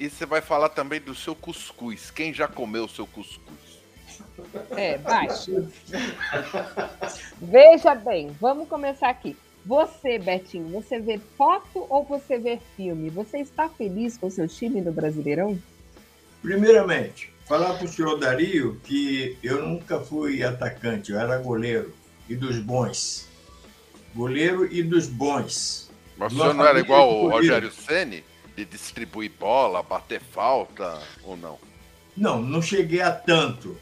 e 0.00 0.08
você 0.08 0.24
vai 0.24 0.40
falar 0.40 0.70
também 0.70 0.98
do 0.98 1.14
seu 1.14 1.34
cuscuz. 1.34 2.10
Quem 2.10 2.32
já 2.32 2.48
comeu 2.48 2.86
o 2.86 2.88
seu 2.88 3.06
cuscuz? 3.06 3.78
É, 4.70 4.96
vai. 4.96 5.28
Veja 7.38 7.94
bem, 7.94 8.34
vamos 8.40 8.66
começar 8.66 9.10
aqui. 9.10 9.36
Você, 9.66 10.18
Betinho, 10.18 10.70
você 10.70 10.98
vê 10.98 11.20
foto 11.36 11.86
ou 11.90 12.02
você 12.02 12.38
vê 12.38 12.58
filme? 12.78 13.10
Você 13.10 13.40
está 13.40 13.68
feliz 13.68 14.16
com 14.16 14.28
o 14.28 14.30
seu 14.30 14.48
time 14.48 14.80
no 14.80 14.90
Brasileirão? 14.90 15.58
Primeiramente, 16.40 17.30
falar 17.44 17.74
para 17.74 17.84
o 17.84 17.88
senhor 17.88 18.18
Dario 18.18 18.80
que 18.82 19.36
eu 19.42 19.60
nunca 19.60 20.00
fui 20.00 20.42
atacante, 20.42 21.12
eu 21.12 21.20
era 21.20 21.36
goleiro 21.36 21.94
e 22.26 22.34
dos 22.34 22.58
bons. 22.58 23.28
Goleiro 24.14 24.66
e 24.72 24.82
dos 24.82 25.06
bons. 25.06 25.90
Mas 26.16 26.32
o 26.32 26.36
senhor 26.36 26.54
não 26.54 26.64
era 26.64 26.80
igual 26.80 27.14
o 27.22 27.28
Rogério 27.28 27.70
Ceni? 27.70 28.24
De 28.56 28.64
distribuir 28.64 29.32
bola, 29.38 29.82
bater 29.82 30.20
falta 30.20 31.00
ou 31.22 31.36
não? 31.36 31.58
Não, 32.16 32.42
não 32.42 32.60
cheguei 32.60 33.00
a 33.00 33.10
tanto. 33.10 33.76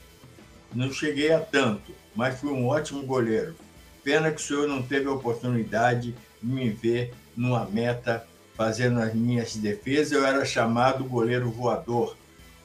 não 0.75 0.93
cheguei 0.93 1.33
a 1.33 1.41
tanto, 1.41 1.93
mas 2.15 2.39
fui 2.39 2.51
um 2.51 2.67
ótimo 2.69 3.03
goleiro. 3.03 3.57
Pena 4.05 4.31
que 4.31 4.41
o 4.41 4.45
senhor 4.45 4.69
não 4.69 4.83
teve 4.83 5.07
a 5.07 5.13
oportunidade 5.13 6.15
de 6.43 6.49
me 6.49 6.71
ver 6.71 7.13
numa 7.37 7.65
meta 7.65 8.27
fazendo 8.55 9.01
as 9.01 9.15
minhas 9.15 9.57
defesas. 9.57 10.13
Eu 10.13 10.27
era 10.27 10.45
chamado 10.45 11.05
goleiro 11.05 11.51
voador, 11.51 12.17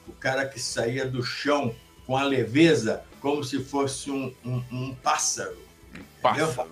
o 0.06 0.12
cara 0.12 0.46
que 0.46 0.60
saía 0.60 1.06
do 1.06 1.22
chão 1.22 1.74
com 2.06 2.16
a 2.16 2.24
leveza 2.24 3.02
como 3.20 3.42
se 3.42 3.64
fosse 3.64 4.10
um, 4.10 4.34
um, 4.44 4.62
um 4.70 4.94
pássaro. 4.94 5.56
Um 5.96 6.20
pássaro. 6.20 6.70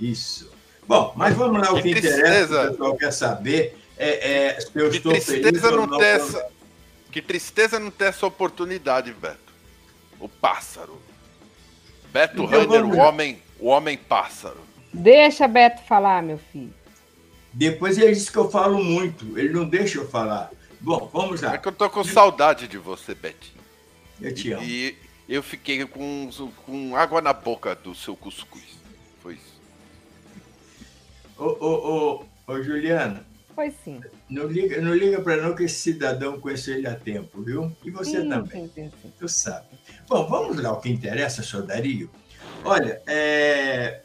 Isso. 0.00 0.50
Bom, 0.86 1.12
mas 1.16 1.34
vamos 1.36 1.60
lá, 1.60 1.72
o 1.72 1.82
que, 1.82 1.92
que 1.92 1.98
interessa, 1.98 2.64
o 2.64 2.70
pessoal 2.70 2.96
quer 2.96 3.12
saber 3.12 3.78
é, 3.96 4.48
é 4.56 4.60
se 4.60 4.70
eu 4.74 4.90
que 4.90 4.96
estou 4.98 5.20
feliz 5.20 5.62
não. 5.62 5.98
Ter 5.98 6.04
essa, 6.04 6.46
que 7.10 7.22
tristeza 7.22 7.78
não 7.78 7.90
ter 7.90 8.06
essa 8.06 8.26
oportunidade, 8.26 9.12
Beto. 9.12 9.54
O 10.20 10.28
pássaro. 10.28 11.00
Beto 12.12 12.42
então, 12.42 12.64
Runner, 12.64 12.84
o 12.84 12.98
homem, 12.98 13.42
o 13.58 13.68
homem 13.68 13.96
pássaro. 13.96 14.60
Deixa 14.92 15.46
Beto 15.48 15.82
falar, 15.82 16.22
meu 16.22 16.38
filho. 16.52 16.72
Depois 17.52 17.96
ele 17.96 18.12
disse 18.12 18.30
que 18.30 18.36
eu 18.36 18.50
falo 18.50 18.82
muito, 18.82 19.38
ele 19.38 19.48
não 19.48 19.66
deixa 19.66 19.98
eu 19.98 20.08
falar. 20.08 20.50
Bom, 20.80 21.08
vamos 21.12 21.40
lá. 21.40 21.54
É 21.54 21.58
que 21.58 21.68
eu 21.68 21.72
tô 21.72 21.88
com 21.88 22.04
saudade 22.04 22.68
de 22.68 22.76
você, 22.76 23.14
Betinho. 23.14 23.64
Eu 24.20 24.34
te 24.34 24.52
amo. 24.52 24.62
E, 24.62 24.96
e 25.26 25.34
eu 25.34 25.42
fiquei 25.42 25.84
com, 25.86 26.30
com 26.64 26.94
água 26.96 27.20
na 27.20 27.32
boca 27.32 27.74
do 27.74 27.94
seu 27.94 28.14
cuscuz. 28.14 28.78
Foi 29.22 29.34
isso. 29.34 29.60
Ô, 31.38 31.44
ô, 31.44 32.24
ô, 32.46 32.52
ô 32.52 32.62
Juliana. 32.62 33.26
Sim. 33.84 34.00
Não 34.28 34.46
liga, 34.46 34.80
não 34.80 34.94
liga 34.94 35.20
para 35.20 35.36
não 35.36 35.54
que 35.54 35.64
esse 35.64 35.76
cidadão 35.76 36.38
conheceu 36.38 36.76
ele 36.76 36.86
a 36.86 36.94
tempo, 36.94 37.42
viu? 37.42 37.74
E 37.84 37.90
você 37.90 38.20
sim, 38.20 38.28
também. 38.28 38.70
Sim, 38.74 38.92
sim, 39.02 39.12
tu 39.18 39.28
sabe. 39.28 39.66
Bom, 40.08 40.28
vamos 40.28 40.60
lá 40.60 40.72
o 40.72 40.80
que 40.80 40.90
interessa, 40.90 41.42
senhor 41.42 41.64
Dario. 41.64 42.10
Olha, 42.64 43.02
é... 43.06 44.02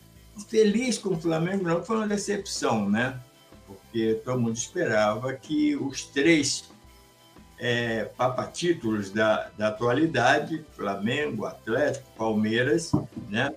feliz 0.47 0.97
com 0.97 1.09
o 1.09 1.19
Flamengo 1.19 1.63
não 1.63 1.83
foi 1.83 1.97
uma 1.97 2.07
decepção, 2.07 2.89
né? 2.89 3.19
Porque 3.67 4.21
todo 4.23 4.39
mundo 4.39 4.55
esperava 4.55 5.33
que 5.33 5.75
os 5.75 6.05
três 6.05 6.71
é, 7.59 8.05
papatítulos 8.05 9.11
da, 9.11 9.51
da 9.57 9.67
atualidade, 9.67 10.65
Flamengo, 10.71 11.45
Atlético, 11.45 12.09
Palmeiras, 12.17 12.91
né? 13.29 13.53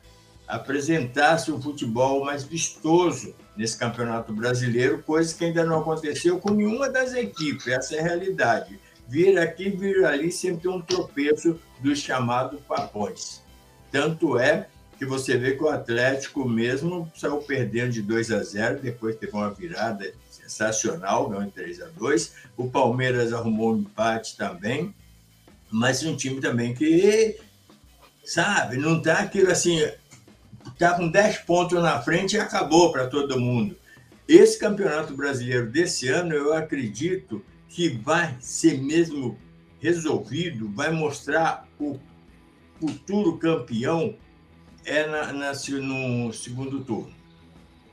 Apresentasse 0.46 1.50
um 1.50 1.60
futebol 1.60 2.24
mais 2.24 2.44
vistoso 2.44 3.34
nesse 3.56 3.78
campeonato 3.78 4.32
brasileiro, 4.32 5.02
coisa 5.02 5.34
que 5.34 5.44
ainda 5.44 5.64
não 5.64 5.80
aconteceu 5.80 6.38
com 6.38 6.52
nenhuma 6.52 6.88
das 6.88 7.14
equipes, 7.14 7.66
essa 7.68 7.96
é 7.96 8.00
a 8.00 8.02
realidade. 8.02 8.78
Vir 9.08 9.38
aqui, 9.38 9.70
vir 9.70 10.04
ali, 10.04 10.32
sempre 10.32 10.62
tem 10.62 10.70
um 10.70 10.80
tropeço 10.80 11.58
dos 11.80 11.98
chamados 11.98 12.60
papões. 12.62 13.42
Tanto 13.90 14.38
é 14.38 14.66
que 14.98 15.04
você 15.04 15.36
vê 15.36 15.52
que 15.52 15.62
o 15.62 15.68
Atlético 15.68 16.48
mesmo 16.48 17.10
saiu 17.14 17.38
perdendo 17.38 17.92
de 17.92 18.02
2 18.02 18.30
a 18.32 18.42
0, 18.42 18.80
depois 18.80 19.16
teve 19.16 19.32
uma 19.32 19.50
virada 19.50 20.12
sensacional, 20.30 21.28
ganhou 21.28 21.44
em 21.44 21.50
3 21.50 21.82
a 21.82 21.86
2. 21.86 22.34
O 22.56 22.70
Palmeiras 22.70 23.32
arrumou 23.32 23.74
um 23.74 23.78
empate 23.78 24.36
também, 24.36 24.94
mas 25.70 26.04
um 26.04 26.16
time 26.16 26.40
também 26.40 26.74
que, 26.74 27.38
sabe, 28.24 28.76
não 28.76 29.00
tá 29.00 29.20
aquilo 29.20 29.50
assim, 29.50 29.80
está 30.74 30.94
com 30.94 31.08
10 31.08 31.38
pontos 31.38 31.82
na 31.82 32.02
frente 32.02 32.36
e 32.36 32.40
acabou 32.40 32.92
para 32.92 33.06
todo 33.06 33.40
mundo. 33.40 33.76
Esse 34.28 34.58
campeonato 34.58 35.14
brasileiro 35.14 35.70
desse 35.70 36.08
ano, 36.08 36.34
eu 36.34 36.52
acredito 36.52 37.44
que 37.68 37.88
vai 37.88 38.36
ser 38.40 38.80
mesmo 38.80 39.38
resolvido, 39.80 40.70
vai 40.72 40.90
mostrar 40.90 41.66
o 41.78 41.98
futuro 42.80 43.38
campeão 43.38 44.16
é 44.84 45.06
na, 45.06 45.32
na, 45.32 45.52
no 45.52 46.32
segundo 46.32 46.84
turno. 46.84 47.14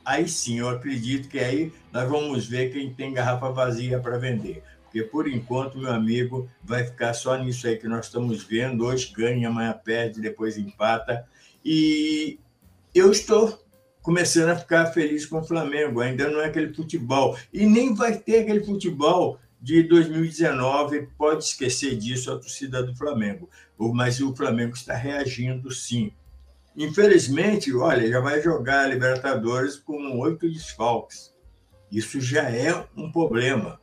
Aí 0.04 0.28
sim, 0.28 0.60
eu 0.60 0.70
acredito 0.70 1.30
que 1.30 1.40
aí 1.40 1.72
nós 1.92 2.10
vamos 2.10 2.48
ver 2.48 2.72
quem 2.72 2.94
tem 2.94 3.14
garrafa 3.14 3.52
vazia 3.52 4.00
para 4.00 4.18
vender. 4.18 4.64
Porque, 4.84 5.04
por 5.04 5.28
enquanto, 5.28 5.78
meu 5.78 5.92
amigo, 5.94 6.50
vai 6.62 6.84
ficar 6.84 7.14
só 7.14 7.38
nisso 7.38 7.66
aí 7.66 7.78
que 7.78 7.88
nós 7.88 8.08
estamos 8.08 8.44
vendo. 8.44 8.86
Hoje 8.86 9.14
ganha, 9.16 9.48
amanhã 9.48 9.72
perde, 9.72 10.20
depois 10.20 10.58
empata. 10.58 11.26
E 11.64 12.40
eu 12.94 13.12
estou 13.12 13.60
começando 14.02 14.50
a 14.50 14.56
ficar 14.56 14.88
feliz 14.88 15.26
com 15.26 15.40
o 15.40 15.44
Flamengo. 15.44 16.02
Ainda 16.02 16.30
não 16.30 16.42
é 16.42 16.46
aquele 16.46 16.74
futebol. 16.74 17.38
E 17.54 17.66
nem 17.66 17.94
vai 17.94 18.18
ter 18.18 18.40
aquele 18.40 18.64
futebol 18.64 19.40
de 19.62 19.84
2019. 19.84 21.10
Pode 21.18 21.44
esquecer 21.44 21.98
disso 21.98 22.32
a 22.32 22.40
torcida 22.40 22.84
do 22.84 22.96
Flamengo. 22.96 23.50
Mas 23.78 24.20
o 24.20 24.36
Flamengo 24.36 24.76
está 24.76 24.94
reagindo 24.96 25.72
sim. 25.72 26.12
Infelizmente, 26.76 27.74
olha, 27.76 28.08
já 28.08 28.20
vai 28.20 28.42
jogar 28.42 28.86
a 28.86 28.88
Libertadores 28.88 29.76
com 29.76 30.20
oito 30.20 30.50
desfalques. 30.50 31.34
Isso 31.92 32.22
já 32.22 32.50
é 32.50 32.86
um 32.96 33.12
problema. 33.12 33.80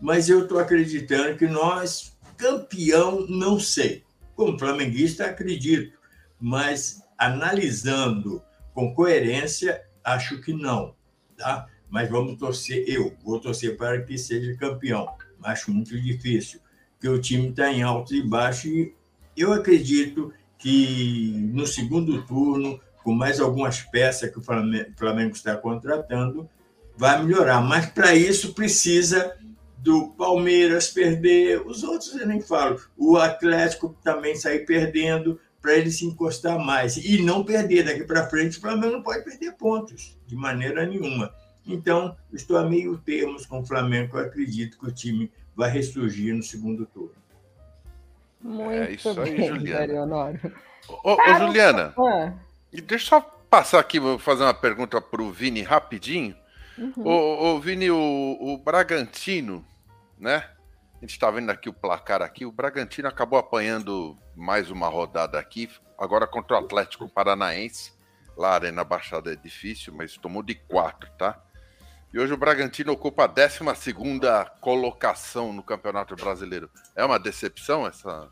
Mas 0.00 0.28
eu 0.28 0.42
estou 0.42 0.60
acreditando 0.60 1.36
que 1.36 1.46
nós, 1.46 2.16
campeão, 2.36 3.26
não 3.28 3.58
sei. 3.58 4.04
Como 4.36 4.56
flamenguista, 4.56 5.26
acredito. 5.26 5.98
Mas 6.40 7.02
analisando 7.18 8.42
com 8.72 8.94
coerência, 8.94 9.82
acho 10.04 10.40
que 10.40 10.52
não, 10.52 10.94
tá? 11.36 11.66
Mas 11.90 12.08
vamos 12.08 12.38
torcer, 12.38 12.84
eu 12.86 13.16
vou 13.24 13.40
torcer 13.40 13.76
para 13.76 14.00
que 14.02 14.16
seja 14.16 14.56
campeão. 14.56 15.08
Acho 15.42 15.72
muito 15.72 16.00
difícil, 16.00 16.60
porque 16.92 17.08
o 17.08 17.20
time 17.20 17.48
está 17.48 17.72
em 17.72 17.82
alto 17.82 18.14
e 18.14 18.22
baixo 18.22 18.68
e 18.68 18.94
eu 19.36 19.52
acredito 19.52 20.32
que 20.58 21.50
no 21.52 21.66
segundo 21.66 22.22
turno, 22.26 22.80
com 23.02 23.12
mais 23.12 23.40
algumas 23.40 23.80
peças 23.80 24.30
que 24.30 24.38
o 24.38 24.42
Flamengo 24.42 25.32
está 25.32 25.56
contratando, 25.56 26.48
vai 26.96 27.22
melhorar. 27.22 27.60
Mas 27.60 27.86
para 27.86 28.14
isso 28.14 28.52
precisa 28.52 29.36
do 29.78 30.08
Palmeiras 30.08 30.88
perder, 30.88 31.64
os 31.64 31.84
outros 31.84 32.14
eu 32.16 32.26
nem 32.26 32.40
falo, 32.40 32.80
o 32.96 33.16
Atlético 33.16 33.96
também 34.02 34.34
sair 34.34 34.66
perdendo, 34.66 35.40
para 35.60 35.74
ele 35.74 35.90
se 35.90 36.04
encostar 36.04 36.58
mais 36.58 36.96
e 36.96 37.22
não 37.22 37.44
perder 37.44 37.84
daqui 37.84 38.04
para 38.04 38.28
frente. 38.28 38.58
O 38.58 38.60
Flamengo 38.60 38.94
não 38.94 39.02
pode 39.02 39.24
perder 39.24 39.52
pontos 39.52 40.16
de 40.26 40.36
maneira 40.36 40.86
nenhuma. 40.86 41.34
Então, 41.66 42.16
estou 42.32 42.56
a 42.56 42.64
meio 42.64 42.96
termos 42.98 43.44
com 43.44 43.60
o 43.60 43.66
Flamengo. 43.66 44.16
Eu 44.16 44.26
acredito 44.26 44.78
que 44.78 44.86
o 44.86 44.92
time 44.92 45.30
vai 45.54 45.70
ressurgir 45.70 46.34
no 46.34 46.42
segundo 46.42 46.86
turno. 46.86 47.14
Muito 48.40 48.70
é 48.70 48.92
isso 48.92 49.12
bem, 49.14 49.34
aí, 49.34 49.48
Juliana. 49.48 50.40
Ô, 50.88 51.12
ô, 51.12 51.38
Juliana, 51.38 51.94
deixa 52.72 53.16
eu 53.16 53.20
só 53.20 53.20
passar 53.50 53.80
aqui, 53.80 53.98
vou 53.98 54.18
fazer 54.18 54.44
uma 54.44 54.54
pergunta 54.54 55.00
para 55.00 55.20
o 55.20 55.32
Vini 55.32 55.62
rapidinho. 55.62 56.34
Uhum. 56.78 56.92
Ô, 57.04 57.56
ô, 57.56 57.60
Vini, 57.60 57.90
o, 57.90 58.38
o 58.40 58.56
Bragantino, 58.58 59.64
né? 60.18 60.44
A 60.98 61.00
gente 61.02 61.12
está 61.12 61.30
vendo 61.30 61.50
aqui 61.50 61.68
o 61.68 61.72
placar 61.72 62.22
aqui. 62.22 62.44
O 62.44 62.50
Bragantino 62.50 63.06
acabou 63.06 63.38
apanhando 63.38 64.18
mais 64.34 64.68
uma 64.68 64.88
rodada 64.88 65.38
aqui, 65.38 65.70
agora 65.96 66.26
contra 66.26 66.56
o 66.56 66.58
Atlético 66.58 67.08
Paranaense. 67.08 67.92
Lá, 68.36 68.50
a 68.50 68.54
Arena 68.54 68.82
Baixada 68.82 69.32
é 69.32 69.36
difícil, 69.36 69.94
mas 69.94 70.16
tomou 70.16 70.42
de 70.42 70.56
quatro, 70.56 71.08
tá? 71.16 71.40
E 72.12 72.18
hoje 72.18 72.32
o 72.32 72.36
Bragantino 72.36 72.92
ocupa 72.92 73.24
a 73.24 73.26
12 73.28 73.60
colocação 74.60 75.52
no 75.52 75.62
Campeonato 75.62 76.16
Brasileiro. 76.16 76.68
É 76.96 77.04
uma 77.04 77.18
decepção 77.18 77.86
essa, 77.86 78.28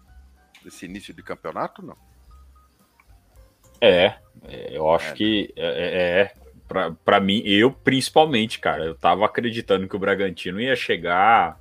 esse 0.64 0.86
início 0.86 1.14
de 1.14 1.22
campeonato, 1.22 1.82
não? 1.82 1.96
É, 3.80 4.16
é 4.42 4.76
eu 4.76 4.92
acho 4.92 5.10
é. 5.10 5.12
que 5.12 5.54
é, 5.56 6.32
é 6.32 6.46
para 7.04 7.20
mim, 7.20 7.42
eu 7.44 7.70
principalmente, 7.70 8.58
cara, 8.58 8.84
eu 8.84 8.94
tava 8.96 9.24
acreditando 9.24 9.86
que 9.86 9.94
o 9.94 10.00
Bragantino 10.00 10.60
ia 10.60 10.74
chegar 10.74 11.60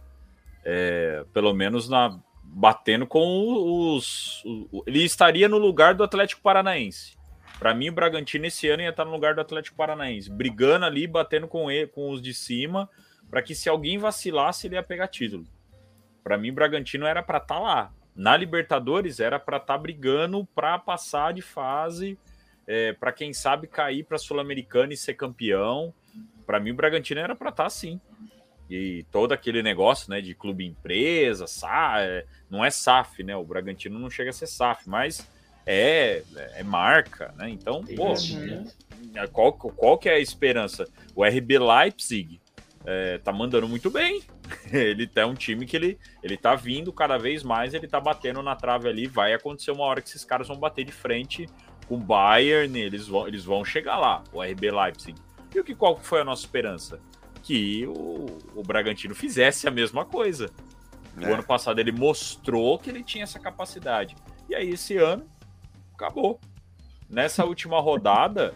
é, 0.65 1.23
pelo 1.31 1.53
menos 1.53 1.87
na 1.87 2.19
batendo 2.43 3.05
com 3.05 3.95
os, 3.95 4.43
os, 4.45 4.83
Ele 4.87 5.03
estaria 5.03 5.47
no 5.47 5.57
lugar 5.57 5.93
do 5.93 6.03
Atlético 6.03 6.41
Paranaense. 6.41 7.15
Para 7.59 7.73
mim, 7.73 7.89
o 7.89 7.93
Bragantino 7.93 8.45
esse 8.45 8.67
ano 8.67 8.83
ia 8.83 8.89
estar 8.89 9.05
no 9.05 9.11
lugar 9.11 9.35
do 9.35 9.41
Atlético 9.41 9.77
Paranaense, 9.77 10.29
brigando 10.29 10.85
ali, 10.85 11.07
batendo 11.07 11.47
com, 11.47 11.71
ele, 11.71 11.87
com 11.87 12.09
os 12.09 12.21
de 12.21 12.33
cima, 12.33 12.89
para 13.29 13.41
que 13.41 13.55
se 13.55 13.69
alguém 13.69 13.97
vacilasse, 13.97 14.67
ele 14.67 14.75
ia 14.75 14.83
pegar 14.83 15.07
título. 15.07 15.45
Para 16.23 16.37
mim, 16.37 16.49
o 16.49 16.53
Bragantino 16.53 17.05
era 17.05 17.23
para 17.23 17.37
estar 17.37 17.55
tá 17.55 17.61
lá. 17.61 17.93
Na 18.13 18.35
Libertadores, 18.35 19.19
era 19.19 19.39
para 19.39 19.57
estar 19.57 19.73
tá 19.73 19.77
brigando 19.77 20.45
para 20.53 20.77
passar 20.77 21.33
de 21.33 21.41
fase, 21.41 22.17
é, 22.67 22.93
para 22.93 23.11
quem 23.11 23.33
sabe 23.33 23.67
cair 23.67 24.03
para 24.03 24.17
Sul-Americana 24.17 24.93
e 24.93 24.97
ser 24.97 25.13
campeão. 25.13 25.93
Para 26.45 26.59
mim, 26.59 26.71
o 26.71 26.75
Bragantino 26.75 27.21
era 27.21 27.35
para 27.35 27.49
estar 27.49 27.65
tá, 27.65 27.69
sim 27.69 27.99
e 28.69 29.05
todo 29.11 29.31
aquele 29.31 29.61
negócio, 29.61 30.09
né, 30.09 30.21
de 30.21 30.33
clube 30.33 30.65
empresa, 30.65 31.45
SA, 31.47 31.95
é, 31.99 32.25
não 32.49 32.63
é 32.63 32.71
SAF, 32.71 33.23
né? 33.23 33.35
O 33.35 33.43
Bragantino 33.43 33.99
não 33.99 34.09
chega 34.09 34.31
a 34.31 34.33
ser 34.33 34.47
SAF, 34.47 34.89
mas 34.89 35.27
é, 35.65 36.23
é 36.55 36.63
marca, 36.63 37.33
né? 37.37 37.49
Então, 37.49 37.83
pô, 37.83 38.13
uhum. 38.13 38.67
qual, 39.31 39.53
qual 39.53 39.97
que 39.97 40.09
é 40.09 40.13
a 40.13 40.19
esperança? 40.19 40.87
O 41.15 41.23
RB 41.23 41.59
Leipzig 41.59 42.41
é, 42.85 43.17
tá 43.19 43.31
mandando 43.31 43.67
muito 43.67 43.89
bem. 43.89 44.21
ele 44.71 45.09
é 45.15 45.25
um 45.25 45.33
time 45.33 45.65
que 45.65 45.75
ele, 45.75 45.99
ele 46.21 46.37
tá 46.37 46.55
vindo 46.55 46.93
cada 46.93 47.17
vez 47.17 47.43
mais, 47.43 47.73
ele 47.73 47.87
tá 47.87 47.99
batendo 47.99 48.41
na 48.43 48.55
trave 48.55 48.87
ali. 48.87 49.07
Vai 49.07 49.33
acontecer 49.33 49.71
uma 49.71 49.83
hora 49.83 50.01
que 50.01 50.09
esses 50.09 50.23
caras 50.23 50.47
vão 50.47 50.57
bater 50.57 50.85
de 50.85 50.91
frente 50.91 51.47
com 51.87 51.95
o 51.95 51.99
Bayern, 51.99 52.79
eles 52.79 53.07
vão, 53.07 53.27
eles 53.27 53.43
vão 53.43 53.63
chegar 53.63 53.97
lá, 53.97 54.23
o 54.33 54.41
RB 54.41 54.71
Leipzig. 54.71 55.15
E 55.53 55.59
o 55.59 55.63
que 55.63 55.75
qual 55.75 55.97
foi 55.97 56.21
a 56.21 56.23
nossa 56.23 56.41
esperança? 56.41 56.99
Que 57.45 57.85
o, 57.85 58.37
o 58.55 58.63
Bragantino 58.63 59.13
fizesse 59.13 59.67
a 59.67 59.71
mesma 59.71 60.03
coisa. 60.03 60.49
É. 61.21 61.29
O 61.29 61.33
ano 61.33 61.43
passado 61.43 61.79
ele 61.79 61.91
mostrou 61.91 62.77
que 62.79 62.89
ele 62.89 63.03
tinha 63.03 63.23
essa 63.23 63.39
capacidade. 63.39 64.15
E 64.49 64.55
aí 64.55 64.71
esse 64.71 64.97
ano 64.97 65.25
acabou. 65.93 66.39
Nessa 67.07 67.45
última 67.45 67.79
rodada, 67.79 68.53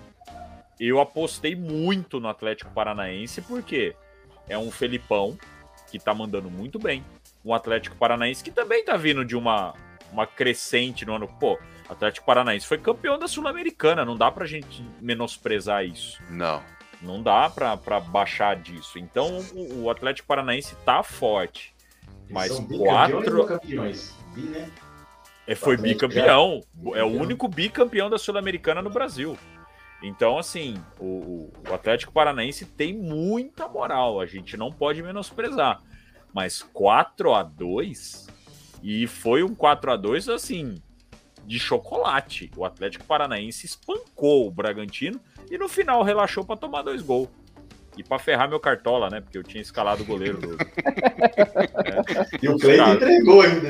eu 0.80 1.00
apostei 1.00 1.56
muito 1.56 2.20
no 2.20 2.28
Atlético 2.28 2.72
Paranaense, 2.72 3.42
porque 3.42 3.96
é 4.48 4.58
um 4.58 4.72
Felipão 4.72 5.38
que 5.90 6.00
tá 6.00 6.14
mandando 6.14 6.50
muito 6.50 6.80
bem. 6.80 7.06
Um 7.46 7.54
Atlético 7.54 7.96
Paranaense 7.96 8.44
que 8.44 8.52
também 8.52 8.84
tá 8.84 8.98
vindo 8.98 9.24
de 9.24 9.36
uma, 9.36 9.74
uma 10.12 10.26
crescente 10.26 11.06
no 11.06 11.16
ano. 11.16 11.28
Pô, 11.40 11.60
Atlético 11.88 12.26
Paranaense 12.26 12.68
foi 12.68 12.78
campeão 12.78 13.18
da 13.18 13.28
Sul-Americana, 13.28 14.04
não 14.04 14.18
dá 14.18 14.32
pra 14.32 14.46
gente 14.46 14.84
menosprezar 15.00 15.86
isso. 15.86 16.22
Não. 16.30 16.64
Não 17.02 17.22
dá 17.22 17.50
pra 17.50 18.00
baixar 18.00 18.56
disso. 18.56 19.00
Então 19.00 19.40
o, 19.54 19.84
o 19.84 19.90
Atlético 19.90 20.28
Paranaense 20.28 20.76
tá 20.86 21.02
forte. 21.02 21.74
Mas 22.30 22.52
quatro. 22.60 23.46
Campeões, 23.46 24.16
né? 24.36 24.70
É, 25.48 25.56
foi 25.56 25.78
bicampeão. 25.78 26.62
É 26.94 27.04
o 27.04 27.08
único 27.08 27.48
bicampeão 27.48 28.10
da 28.10 28.20
Sul-Americana 28.20 28.82
no 28.84 28.90
Brasil. 28.90 29.36
Então, 30.02 30.38
assim, 30.38 30.82
o, 31.00 31.52
o, 31.68 31.74
Atlético 31.74 32.14
Paranaense 32.14 32.66
tem 32.66 32.94
muita 32.94 33.68
moral, 33.68 34.22
a 34.22 34.26
gente 34.26 34.56
não 34.56 34.72
pode 34.72 35.02
menosprezar. 35.04 35.82
Mas 36.34 36.62
4 36.62 37.34
a 37.34 37.44
2 37.44 38.28
e 38.82 39.08
foi 39.08 39.44
um 39.44 39.54
4 39.54 39.92
a 39.92 39.98
2 39.98 40.30
assim, 40.30 40.82
de 41.50 41.60
chocolate. 41.60 42.52
O 42.56 42.64
Atlético 42.64 43.06
Paranaense 43.06 43.66
espancou 43.66 44.48
o 44.48 44.52
Bragantino 44.52 45.20
e 45.50 45.58
no 45.58 45.68
final 45.68 46.04
relaxou 46.04 46.46
para 46.46 46.56
tomar 46.56 46.84
dois 46.84 47.02
gols. 47.02 47.28
E 47.98 48.04
para 48.04 48.20
ferrar 48.20 48.48
meu 48.48 48.60
cartola, 48.60 49.10
né? 49.10 49.20
Porque 49.20 49.38
eu 49.38 49.44
tinha 49.44 49.60
escalado 49.60 50.04
o 50.04 50.06
goleiro 50.06 50.38
do. 50.38 50.54
é. 50.62 52.28
E 52.42 52.48
o 52.48 52.58
Cleiton 52.58 52.94
entregou 52.94 53.42
ainda. 53.42 53.68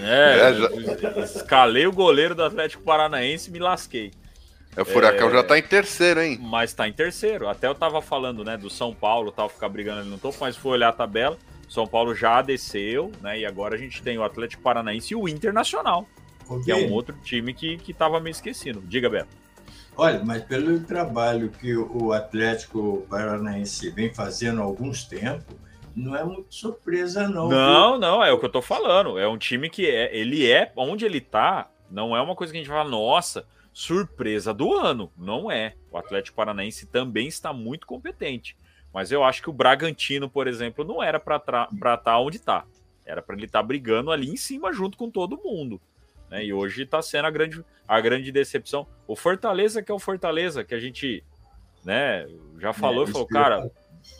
É, 0.00 0.50
é 0.50 0.54
já... 0.54 1.20
escalei 1.20 1.86
o 1.86 1.92
goleiro 1.92 2.34
do 2.34 2.42
Atlético 2.42 2.82
Paranaense 2.82 3.48
e 3.48 3.52
me 3.52 3.60
lasquei. 3.60 4.10
É, 4.76 4.82
o 4.82 4.84
Furacão 4.84 5.28
é... 5.28 5.32
já 5.32 5.42
tá 5.44 5.56
em 5.56 5.62
terceiro, 5.62 6.20
hein? 6.20 6.36
Mas 6.42 6.74
tá 6.74 6.88
em 6.88 6.92
terceiro. 6.92 7.48
Até 7.48 7.68
eu 7.68 7.74
tava 7.74 8.02
falando, 8.02 8.44
né, 8.44 8.56
do 8.56 8.68
São 8.68 8.92
Paulo, 8.92 9.30
tal, 9.30 9.48
ficar 9.48 9.68
brigando 9.68 10.00
ali 10.00 10.10
no 10.10 10.18
topo, 10.18 10.36
mas 10.40 10.56
foi 10.56 10.72
olhar 10.72 10.88
a 10.88 10.92
tabela. 10.92 11.38
São 11.68 11.86
Paulo 11.86 12.14
já 12.14 12.42
desceu, 12.42 13.12
né? 13.22 13.38
E 13.38 13.46
agora 13.46 13.76
a 13.76 13.78
gente 13.78 14.02
tem 14.02 14.18
o 14.18 14.24
Atlético 14.24 14.62
Paranaense 14.62 15.14
e 15.14 15.16
o 15.16 15.28
Internacional. 15.28 16.06
Que 16.64 16.72
é 16.72 16.76
um 16.76 16.92
outro 16.92 17.16
time 17.22 17.54
que, 17.54 17.76
que 17.76 17.92
tava 17.92 18.18
meio 18.18 18.32
esquecido. 18.32 18.82
Diga, 18.86 19.08
Beto. 19.08 19.40
Olha, 19.96 20.22
mas 20.24 20.42
pelo 20.42 20.80
trabalho 20.80 21.50
que 21.50 21.76
o 21.76 22.12
Atlético 22.12 23.06
Paranaense 23.10 23.90
vem 23.90 24.12
fazendo 24.12 24.60
há 24.60 24.64
alguns 24.64 25.04
tempos, 25.04 25.54
não 25.94 26.16
é 26.16 26.24
muito 26.24 26.54
surpresa, 26.54 27.28
não. 27.28 27.48
Não, 27.48 27.92
viu? 27.92 28.00
não, 28.00 28.24
é 28.24 28.32
o 28.32 28.38
que 28.38 28.46
eu 28.46 28.50
tô 28.50 28.62
falando. 28.62 29.18
É 29.18 29.28
um 29.28 29.36
time 29.36 29.68
que 29.68 29.86
é, 29.86 30.16
ele 30.16 30.50
é, 30.50 30.72
onde 30.76 31.04
ele 31.04 31.20
tá, 31.20 31.70
não 31.90 32.16
é 32.16 32.20
uma 32.20 32.34
coisa 32.34 32.52
que 32.52 32.58
a 32.58 32.62
gente 32.62 32.70
fala, 32.70 32.88
nossa, 32.88 33.44
surpresa 33.72 34.54
do 34.54 34.74
ano. 34.74 35.10
Não 35.16 35.50
é. 35.50 35.74
O 35.90 35.98
Atlético 35.98 36.36
Paranaense 36.36 36.86
também 36.86 37.28
está 37.28 37.52
muito 37.52 37.86
competente. 37.86 38.56
Mas 38.92 39.12
eu 39.12 39.22
acho 39.22 39.42
que 39.42 39.50
o 39.50 39.52
Bragantino, 39.52 40.28
por 40.28 40.46
exemplo, 40.46 40.84
não 40.84 41.02
era 41.02 41.20
para 41.20 41.36
estar 41.36 41.96
tá 41.98 42.18
onde 42.18 42.36
está. 42.36 42.64
Era 43.04 43.22
para 43.22 43.36
ele 43.36 43.46
estar 43.46 43.60
tá 43.60 43.66
brigando 43.66 44.10
ali 44.10 44.30
em 44.30 44.36
cima 44.36 44.72
junto 44.72 44.96
com 44.96 45.10
todo 45.10 45.40
mundo. 45.42 45.80
Né? 46.30 46.44
E 46.44 46.52
hoje 46.52 46.82
está 46.82 47.02
sendo 47.02 47.26
a 47.26 47.30
grande, 47.30 47.64
a 47.86 48.00
grande 48.00 48.30
decepção. 48.30 48.86
O 49.06 49.16
Fortaleza, 49.16 49.82
que 49.82 49.90
é 49.90 49.94
o 49.94 49.98
Fortaleza, 49.98 50.62
que 50.62 50.74
a 50.74 50.78
gente 50.78 51.24
né, 51.84 52.26
já 52.58 52.72
falou, 52.72 53.04
é, 53.04 53.06
falou, 53.08 53.26
cara, 53.26 53.70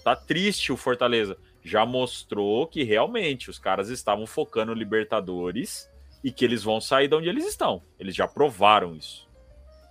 tá 0.03 0.17
triste 0.17 0.73
o 0.73 0.77
Fortaleza. 0.77 1.39
Já 1.63 1.87
mostrou 1.87 2.67
que 2.67 2.83
realmente 2.83 3.49
os 3.49 3.59
caras 3.59 3.89
estavam 3.91 4.27
focando 4.27 4.73
no 4.73 4.79
Libertadores 4.79 5.89
e 6.25 6.33
que 6.33 6.45
eles 6.45 6.63
vão 6.63 6.81
sair 6.81 7.07
de 7.07 7.15
onde 7.15 7.29
eles 7.29 7.47
estão. 7.47 7.83
Eles 7.99 8.15
já 8.15 8.27
provaram 8.27 8.97
isso. 8.97 9.29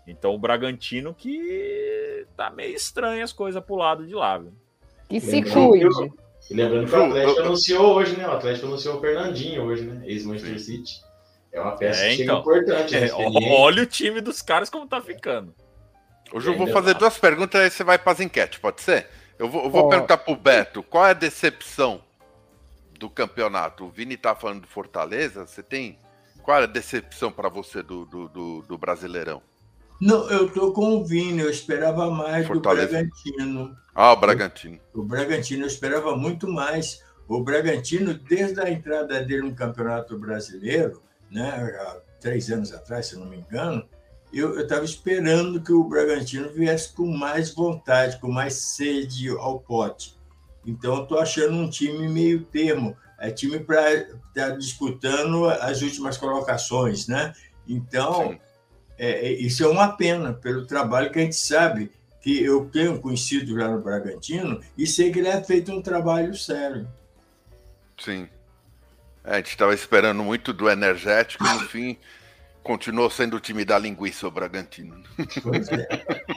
Então 0.05 0.33
o 0.33 0.39
Bragantino 0.39 1.13
que 1.13 2.25
tá 2.35 2.49
meio 2.49 2.75
estranho 2.75 3.23
as 3.23 3.31
coisas 3.31 3.63
pro 3.63 3.75
lado 3.75 4.05
de 4.05 4.15
lá, 4.15 4.39
viu? 4.39 4.51
Que 5.07 5.19
se 5.19 5.41
cuide. 5.43 5.85
E 6.49 6.53
lembrando 6.53 6.89
que 6.89 6.95
o 6.95 7.03
Atlético 7.03 7.41
anunciou 7.41 7.95
hoje, 7.95 8.17
né? 8.17 8.27
O 8.27 8.31
Atlético 8.31 8.65
anunciou 8.65 8.97
o 8.97 9.01
Fernandinho 9.01 9.63
hoje, 9.63 9.83
né? 9.83 10.01
Ex-Manchester 10.07 10.59
City. 10.59 11.01
É 11.51 11.59
uma 11.59 11.75
peça 11.75 12.03
é, 12.03 12.13
então, 12.13 12.39
importante. 12.39 12.93
Né? 12.93 13.07
É, 13.07 13.13
olha 13.13 13.83
o 13.83 13.85
time 13.85 14.21
dos 14.21 14.41
caras 14.41 14.69
como 14.69 14.87
tá 14.87 15.01
ficando. 15.01 15.53
Hoje 16.31 16.47
eu 16.47 16.57
vou 16.57 16.67
fazer 16.67 16.93
duas 16.93 17.17
perguntas 17.17 17.59
aí 17.59 17.71
você 17.71 17.83
vai 17.83 17.97
para 17.97 18.11
as 18.11 18.19
enquetes, 18.19 18.59
pode 18.59 18.81
ser? 18.81 19.07
Eu 19.37 19.49
vou, 19.49 19.63
eu 19.63 19.69
vou 19.69 19.85
oh. 19.85 19.89
perguntar 19.89 20.17
pro 20.17 20.35
Beto, 20.35 20.83
qual 20.83 21.07
é 21.07 21.11
a 21.11 21.13
decepção 21.13 22.01
do 22.99 23.09
campeonato? 23.09 23.85
O 23.85 23.89
Vini 23.89 24.15
tá 24.15 24.35
falando 24.35 24.61
do 24.61 24.67
Fortaleza, 24.67 25.47
você 25.47 25.63
tem... 25.63 25.97
Qual 26.43 26.59
é 26.59 26.63
a 26.63 26.67
decepção 26.67 27.31
para 27.31 27.49
você 27.49 27.81
do, 27.81 28.05
do, 28.05 28.27
do, 28.27 28.61
do 28.63 28.77
Brasileirão? 28.77 29.41
Não, 29.99 30.29
eu 30.29 30.49
tô 30.49 30.71
com 30.71 30.95
o 30.95 31.05
Vini, 31.05 31.41
eu 31.41 31.49
esperava 31.49 32.09
mais 32.09 32.47
Fortaleza. 32.47 32.87
do 32.87 32.91
Bragantino. 32.91 33.77
Ah, 33.93 34.13
o 34.13 34.15
Bragantino. 34.15 34.79
O, 34.93 35.01
o, 35.01 35.03
Bragantino, 35.03 35.63
eu 35.63 35.67
esperava 35.67 36.15
muito 36.15 36.47
mais. 36.47 37.03
O 37.27 37.43
Bragantino, 37.43 38.13
desde 38.13 38.61
a 38.61 38.69
entrada 38.69 39.21
dele 39.21 39.41
no 39.41 39.55
Campeonato 39.55 40.17
Brasileiro, 40.17 41.01
né, 41.29 41.49
há 41.49 42.01
três 42.19 42.49
anos 42.49 42.73
atrás, 42.73 43.07
se 43.07 43.17
não 43.17 43.25
me 43.25 43.37
engano, 43.37 43.87
eu 44.31 44.59
estava 44.59 44.85
esperando 44.85 45.61
que 45.61 45.71
o 45.71 45.83
Bragantino 45.83 46.49
viesse 46.49 46.93
com 46.93 47.07
mais 47.07 47.53
vontade, 47.53 48.19
com 48.19 48.31
mais 48.31 48.53
sede 48.55 49.29
ao 49.29 49.59
pote. 49.59 50.17
Então, 50.65 51.01
estou 51.01 51.19
achando 51.19 51.55
um 51.55 51.69
time 51.69 52.07
meio 52.07 52.43
termo. 52.45 52.95
É 53.19 53.31
time 53.31 53.59
para 53.59 53.93
estar 53.93 54.19
tá 54.33 54.49
disputando 54.51 55.45
as 55.45 55.81
últimas 55.81 56.15
colocações, 56.15 57.07
né? 57.07 57.33
Então, 57.67 58.39
é, 58.97 59.27
é, 59.27 59.31
isso 59.33 59.63
é 59.63 59.67
uma 59.67 59.89
pena, 59.89 60.33
pelo 60.33 60.65
trabalho 60.65 61.11
que 61.11 61.19
a 61.19 61.23
gente 61.23 61.35
sabe, 61.35 61.91
que 62.21 62.43
eu 62.43 62.69
tenho 62.69 62.99
conhecido 62.99 63.57
já 63.57 63.67
no 63.67 63.81
Bragantino, 63.81 64.61
e 64.77 64.85
sei 64.85 65.11
que 65.11 65.19
ele 65.19 65.27
é 65.27 65.43
feito 65.43 65.71
um 65.71 65.81
trabalho 65.81 66.35
sério. 66.35 66.87
Sim. 67.97 68.27
É, 69.23 69.33
a 69.33 69.37
gente 69.37 69.49
estava 69.49 69.73
esperando 69.73 70.23
muito 70.23 70.53
do 70.53 70.69
energético, 70.69 71.43
no 71.43 71.59
fim 71.61 71.97
continuou 72.69 73.09
sendo 73.09 73.37
o 73.37 73.39
time 73.39 73.65
da 73.65 73.79
linguiça, 73.79 74.27
o 74.27 74.31
Bragantino. 74.31 75.01
Pois 75.41 75.67
é. 75.69 75.87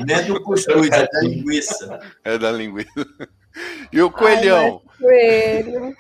Não 0.01 0.14
é 0.14 0.23
do 0.23 0.42
cuscuz, 0.42 0.88
é 0.90 1.07
da 1.07 1.21
linguiça. 1.21 2.01
É 2.25 2.38
da 2.38 2.51
linguiça. 2.51 3.07
E 3.92 4.01
o 4.01 4.11
coelhão? 4.11 4.81
Ai, 4.83 4.99
coelho. 4.99 5.97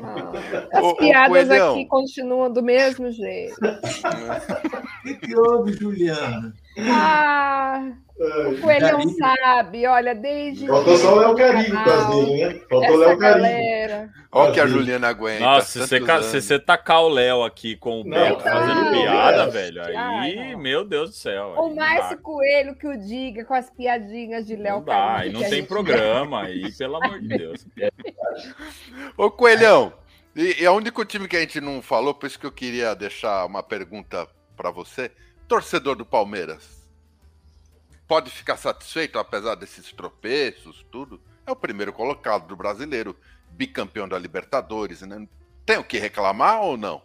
Ah, 0.00 0.78
as 0.78 0.84
o, 0.84 0.96
piadas 0.96 1.48
o 1.48 1.52
aqui 1.52 1.86
continuam 1.86 2.52
do 2.52 2.62
mesmo 2.62 3.10
jeito. 3.10 3.56
O 3.60 5.02
que, 5.02 5.14
que 5.16 5.36
houve, 5.36 5.72
Juliana? 5.72 6.54
Ah, 6.78 7.92
o 8.18 8.60
Coelhão 8.60 9.08
sabe, 9.08 9.86
olha, 9.86 10.14
desde. 10.14 10.66
Faltou 10.66 10.96
só 10.96 11.14
o 11.14 11.18
Léo 11.18 11.36
Carinho 11.36 11.84
dele, 11.84 12.54
né? 12.54 12.60
Faltou 12.70 12.94
o 12.94 12.96
Léo 12.96 13.18
Carinho. 13.18 14.10
Olha 14.30 14.52
que 14.52 14.60
a 14.60 14.66
Juliana 14.66 15.08
aguenta. 15.08 15.40
Nossa, 15.40 15.86
se 15.86 16.00
você, 16.00 16.22
se 16.22 16.40
você 16.40 16.58
tacar 16.58 17.02
o 17.02 17.08
Léo 17.08 17.42
aqui 17.42 17.76
com 17.76 18.00
o 18.00 18.04
Beto 18.04 18.42
fazendo 18.42 18.90
piada, 18.90 19.50
velho, 19.50 19.82
aí, 19.84 20.56
meu 20.56 20.84
Deus 20.84 21.10
do 21.10 21.16
céu. 21.16 21.54
O 21.58 21.74
Márcio 21.74 22.18
Coelho 22.18 22.74
que 22.76 22.86
o 22.86 22.96
diga 22.96 23.44
com 23.44 23.54
as 23.54 23.68
piadinhas 23.70 24.46
de 24.46 24.56
Léo 24.56 24.82
Carinho. 24.82 25.38
Aí 25.38 25.42
não 25.42 25.50
tem 25.50 25.64
programa 25.64 26.44
aí, 26.44 26.72
pelo 26.78 26.96
amor 26.96 27.20
de 27.20 27.28
Deus. 27.28 27.66
Ô, 29.16 29.30
Coelhão, 29.30 29.92
e 30.34 30.64
é 30.64 30.70
o 30.70 30.74
único 30.74 31.04
time 31.04 31.26
que 31.26 31.36
a 31.36 31.40
gente 31.40 31.60
não 31.60 31.82
falou, 31.82 32.14
por 32.14 32.26
isso 32.26 32.38
que 32.38 32.46
eu 32.46 32.52
queria 32.52 32.94
deixar 32.94 33.44
uma 33.46 33.62
pergunta 33.62 34.26
para 34.56 34.70
você 34.70 35.10
torcedor 35.52 35.94
do 35.96 36.06
Palmeiras 36.06 36.80
pode 38.08 38.30
ficar 38.30 38.56
satisfeito, 38.56 39.18
apesar 39.18 39.54
desses 39.54 39.92
tropeços, 39.92 40.82
tudo. 40.90 41.20
É 41.46 41.52
o 41.52 41.56
primeiro 41.56 41.92
colocado 41.92 42.48
do 42.48 42.56
brasileiro, 42.56 43.14
bicampeão 43.50 44.08
da 44.08 44.18
Libertadores, 44.18 45.02
né? 45.02 45.28
Tem 45.66 45.76
o 45.76 45.84
que 45.84 45.98
reclamar 45.98 46.62
ou 46.62 46.78
não? 46.78 47.02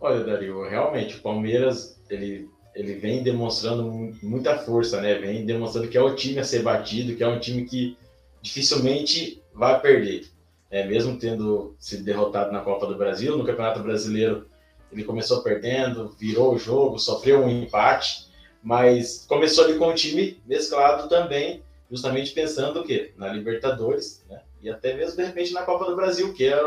Olha, 0.00 0.24
Dario, 0.24 0.68
realmente 0.68 1.18
o 1.18 1.22
Palmeiras 1.22 1.96
ele, 2.10 2.50
ele 2.74 2.94
vem 2.94 3.22
demonstrando 3.22 3.84
muita 4.20 4.58
força, 4.58 5.00
né? 5.00 5.14
Vem 5.14 5.46
demonstrando 5.46 5.86
que 5.86 5.96
é 5.96 6.02
o 6.02 6.16
time 6.16 6.40
a 6.40 6.44
ser 6.44 6.64
batido, 6.64 7.14
que 7.14 7.22
é 7.22 7.28
um 7.28 7.38
time 7.38 7.64
que 7.64 7.96
dificilmente 8.42 9.40
vai 9.54 9.80
perder. 9.80 10.26
É, 10.68 10.84
mesmo 10.84 11.16
tendo 11.16 11.76
sido 11.78 12.02
derrotado 12.02 12.50
na 12.50 12.62
Copa 12.62 12.88
do 12.88 12.96
Brasil, 12.96 13.38
no 13.38 13.46
Campeonato 13.46 13.84
Brasileiro 13.84 14.48
ele 14.96 15.04
começou 15.04 15.42
perdendo, 15.42 16.08
virou 16.18 16.54
o 16.54 16.58
jogo, 16.58 16.98
sofreu 16.98 17.44
um 17.44 17.48
empate, 17.48 18.26
mas 18.62 19.24
começou 19.28 19.64
ali 19.64 19.78
com 19.78 19.88
o 19.88 19.94
time 19.94 20.40
mesclado 20.46 21.08
também, 21.08 21.62
justamente 21.90 22.32
pensando 22.32 22.80
o 22.80 22.84
quê? 22.84 23.12
Na 23.16 23.32
Libertadores, 23.32 24.24
né? 24.28 24.40
E 24.62 24.70
até 24.70 24.94
mesmo, 24.94 25.16
de 25.16 25.24
repente, 25.24 25.52
na 25.52 25.62
Copa 25.62 25.84
do 25.84 25.94
Brasil, 25.94 26.32
que 26.32 26.46
é 26.46 26.58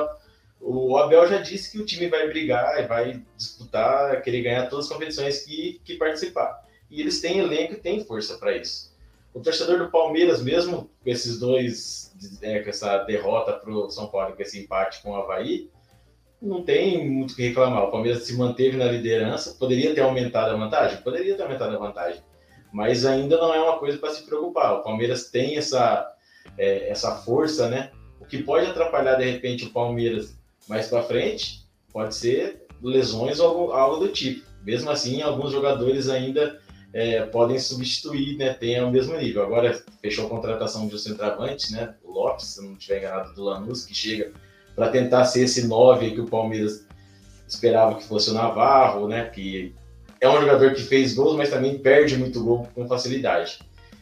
o 0.62 0.98
Abel 0.98 1.28
já 1.28 1.38
disse 1.38 1.72
que 1.72 1.80
o 1.80 1.86
time 1.86 2.08
vai 2.08 2.28
brigar 2.28 2.88
vai 2.88 3.24
disputar, 3.36 4.22
querer 4.22 4.42
ganhar 4.44 4.70
todas 4.70 4.86
as 4.86 4.92
competições 4.92 5.44
que, 5.44 5.82
que 5.84 5.96
participar. 5.96 6.64
E 6.90 7.02
eles 7.02 7.22
têm 7.22 7.40
elenco 7.40 7.74
e 7.74 7.78
têm 7.78 8.04
força 8.04 8.38
para 8.38 8.56
isso. 8.56 8.94
O 9.34 9.40
torcedor 9.40 9.78
do 9.78 9.90
Palmeiras, 9.90 10.42
mesmo 10.42 10.90
com 11.04 11.10
esses 11.10 11.40
dois, 11.40 12.14
é, 12.42 12.60
com 12.60 12.70
essa 12.70 13.00
derrota 13.00 13.54
para 13.54 13.72
o 13.72 13.90
São 13.90 14.08
Paulo, 14.08 14.36
com 14.36 14.42
esse 14.42 14.60
empate 14.60 15.02
com 15.02 15.12
o 15.12 15.16
Havaí, 15.16 15.70
não 16.42 16.64
tem 16.64 17.10
muito 17.10 17.32
o 17.32 17.36
que 17.36 17.48
reclamar. 17.48 17.84
O 17.84 17.92
Palmeiras 17.92 18.24
se 18.24 18.36
manteve 18.36 18.78
na 18.78 18.86
liderança, 18.86 19.56
poderia 19.60 19.94
ter 19.94 20.02
aumentado 20.02 20.52
a 20.52 20.58
vantagem? 20.58 21.02
Poderia 21.02 21.36
ter 21.36 21.44
aumentado 21.44 21.76
a 21.76 21.80
vantagem, 21.80 22.22
mas 22.72 23.06
ainda 23.06 23.38
não 23.38 23.54
é 23.54 23.60
uma 23.60 23.78
coisa 23.78 23.98
para 23.98 24.14
se 24.14 24.24
preocupar. 24.24 24.76
O 24.76 24.84
Palmeiras 24.84 25.30
tem 25.30 25.58
essa, 25.58 26.08
é, 26.58 26.90
essa 26.90 27.16
força, 27.18 27.68
né? 27.70 27.92
O 28.20 28.26
que 28.26 28.44
pode 28.44 28.68
atrapalhar 28.68 29.16
de 29.16 29.30
repente 29.30 29.66
o 29.66 29.72
Palmeiras 29.72 30.38
mais 30.68 30.88
para 30.88 31.04
frente 31.04 31.66
pode 31.92 32.16
ser 32.16 32.66
lesões 32.82 33.40
ou 33.40 33.74
algo 33.74 33.98
do 33.98 34.10
tipo. 34.10 34.48
Mesmo 34.64 34.90
assim, 34.90 35.22
alguns 35.22 35.52
jogadores 35.52 36.10
ainda 36.10 36.60
é, 36.94 37.24
podem 37.26 37.60
substituir, 37.60 38.38
né? 38.38 38.54
Tem 38.54 38.78
ao 38.78 38.92
mesmo 38.92 39.18
nível. 39.18 39.44
Agora 39.44 39.84
fechou 40.02 40.28
a 40.28 40.30
contratação 40.30 40.88
de 40.88 40.96
um 40.96 40.98
centroavante, 40.98 41.72
né? 41.72 41.96
O 42.04 42.12
Lopes, 42.12 42.46
se 42.48 42.64
não 42.64 42.74
estiver 42.74 43.00
enganado, 43.00 43.34
do 43.34 43.44
Lanús, 43.44 43.86
que 43.86 43.94
chega 43.94 44.32
para 44.80 44.92
tentar 44.92 45.26
ser 45.26 45.42
esse 45.42 45.68
9 45.68 46.12
que 46.12 46.22
o 46.22 46.26
Palmeiras 46.26 46.88
esperava 47.46 47.96
que 47.96 48.04
fosse 48.06 48.30
o 48.30 48.34
Navarro, 48.34 49.10
né? 49.10 49.26
Que 49.26 49.76
é 50.22 50.30
um 50.30 50.40
jogador 50.40 50.74
que 50.74 50.82
fez 50.82 51.14
gols, 51.14 51.36
mas 51.36 51.50
também 51.50 51.78
perde 51.78 52.16
muito 52.16 52.42
gol 52.42 52.66
com 52.74 52.88
facilidade. 52.88 53.60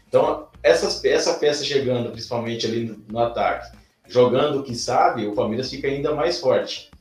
Então, 0.07 0.49
essas, 0.61 1.03
essa 1.03 1.33
peça 1.33 1.65
chegando, 1.65 2.11
principalmente 2.11 2.67
ali 2.67 2.85
no, 2.85 3.03
no 3.09 3.17
ataque, 3.17 3.75
jogando 4.07 4.59
o 4.59 4.63
que 4.63 4.75
sabe, 4.75 5.25
o 5.25 5.33
Palmeiras 5.33 5.71
fica 5.71 5.87
ainda 5.87 6.13
mais 6.13 6.39
forte. 6.39 6.91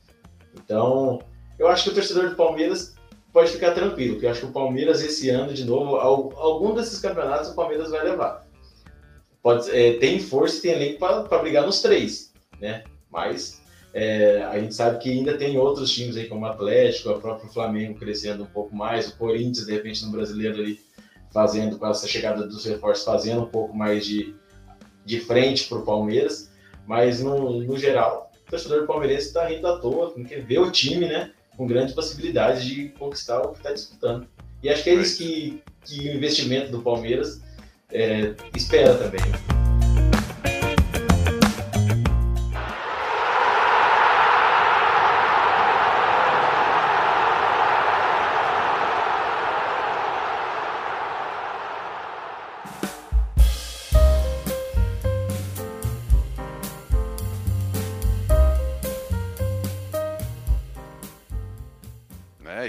Então, 0.55 1.21
eu 1.59 1.67
acho 1.67 1.83
que 1.83 1.89
o 1.91 1.93
torcedor 1.93 2.31
do 2.31 2.35
Palmeiras 2.35 2.95
pode 3.31 3.51
ficar 3.51 3.73
tranquilo, 3.75 4.13
porque 4.13 4.25
eu 4.25 4.31
acho 4.31 4.39
que 4.39 4.47
o 4.47 4.51
Palmeiras 4.51 5.03
esse 5.03 5.29
ano, 5.29 5.53
de 5.53 5.63
novo, 5.63 5.97
algum 5.97 6.73
desses 6.73 6.97
campeonatos 6.97 7.51
o 7.51 7.55
Palmeiras 7.55 7.91
vai 7.91 8.03
levar. 8.03 8.43
Pode, 9.43 9.69
é, 9.69 9.99
tem 9.99 10.19
força 10.19 10.57
e 10.57 10.61
tem 10.61 10.71
elenco 10.71 10.97
para 10.97 11.37
brigar 11.37 11.63
nos 11.63 11.79
três, 11.79 12.33
né? 12.59 12.83
Mas 13.11 13.56
é, 13.99 14.43
a 14.43 14.59
gente 14.59 14.75
sabe 14.75 14.99
que 14.99 15.09
ainda 15.09 15.35
tem 15.35 15.57
outros 15.57 15.91
times 15.91 16.15
aí, 16.15 16.27
como 16.27 16.45
o 16.45 16.47
Atlético, 16.47 17.09
o 17.09 17.19
próprio 17.19 17.49
Flamengo 17.49 17.97
crescendo 17.97 18.43
um 18.43 18.47
pouco 18.47 18.75
mais, 18.75 19.07
o 19.07 19.17
Corinthians, 19.17 19.65
de 19.65 19.71
repente, 19.71 20.05
no 20.05 20.11
brasileiro 20.11 20.59
ali, 20.59 20.79
fazendo, 21.31 21.79
com 21.79 21.87
essa 21.87 22.07
chegada 22.07 22.45
dos 22.45 22.63
reforços, 22.63 23.03
fazendo 23.03 23.41
um 23.41 23.47
pouco 23.47 23.75
mais 23.75 24.05
de, 24.05 24.35
de 25.03 25.19
frente 25.19 25.67
para 25.67 25.79
o 25.79 25.81
Palmeiras. 25.81 26.51
Mas, 26.85 27.23
no, 27.23 27.59
no 27.63 27.75
geral, 27.75 28.31
o 28.45 28.51
torcedor 28.51 28.85
palmeirense 28.85 29.29
está 29.29 29.47
rindo 29.47 29.65
à 29.65 29.79
toa, 29.79 30.11
porque 30.11 30.35
vê 30.35 30.59
o 30.59 30.69
time, 30.69 31.07
né, 31.07 31.31
com 31.57 31.65
grandes 31.65 31.95
possibilidades 31.95 32.63
de 32.63 32.89
conquistar 32.89 33.41
o 33.41 33.53
que 33.53 33.57
está 33.57 33.73
disputando. 33.73 34.27
E 34.61 34.69
acho 34.69 34.83
que 34.83 34.91
é 34.91 34.93
isso 34.93 35.17
que, 35.17 35.63
que 35.83 36.07
o 36.07 36.13
investimento 36.13 36.71
do 36.71 36.83
Palmeiras 36.83 37.41
é, 37.91 38.35
espera 38.55 38.93
também. 38.93 39.76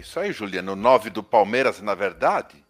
Isso 0.08 0.18
aí, 0.18 0.32
Juliano. 0.32 0.72
O 0.72 0.76
9 0.76 1.10
do 1.10 1.22
Palmeiras, 1.22 1.82
na 1.82 1.94
verdade, 1.94 2.64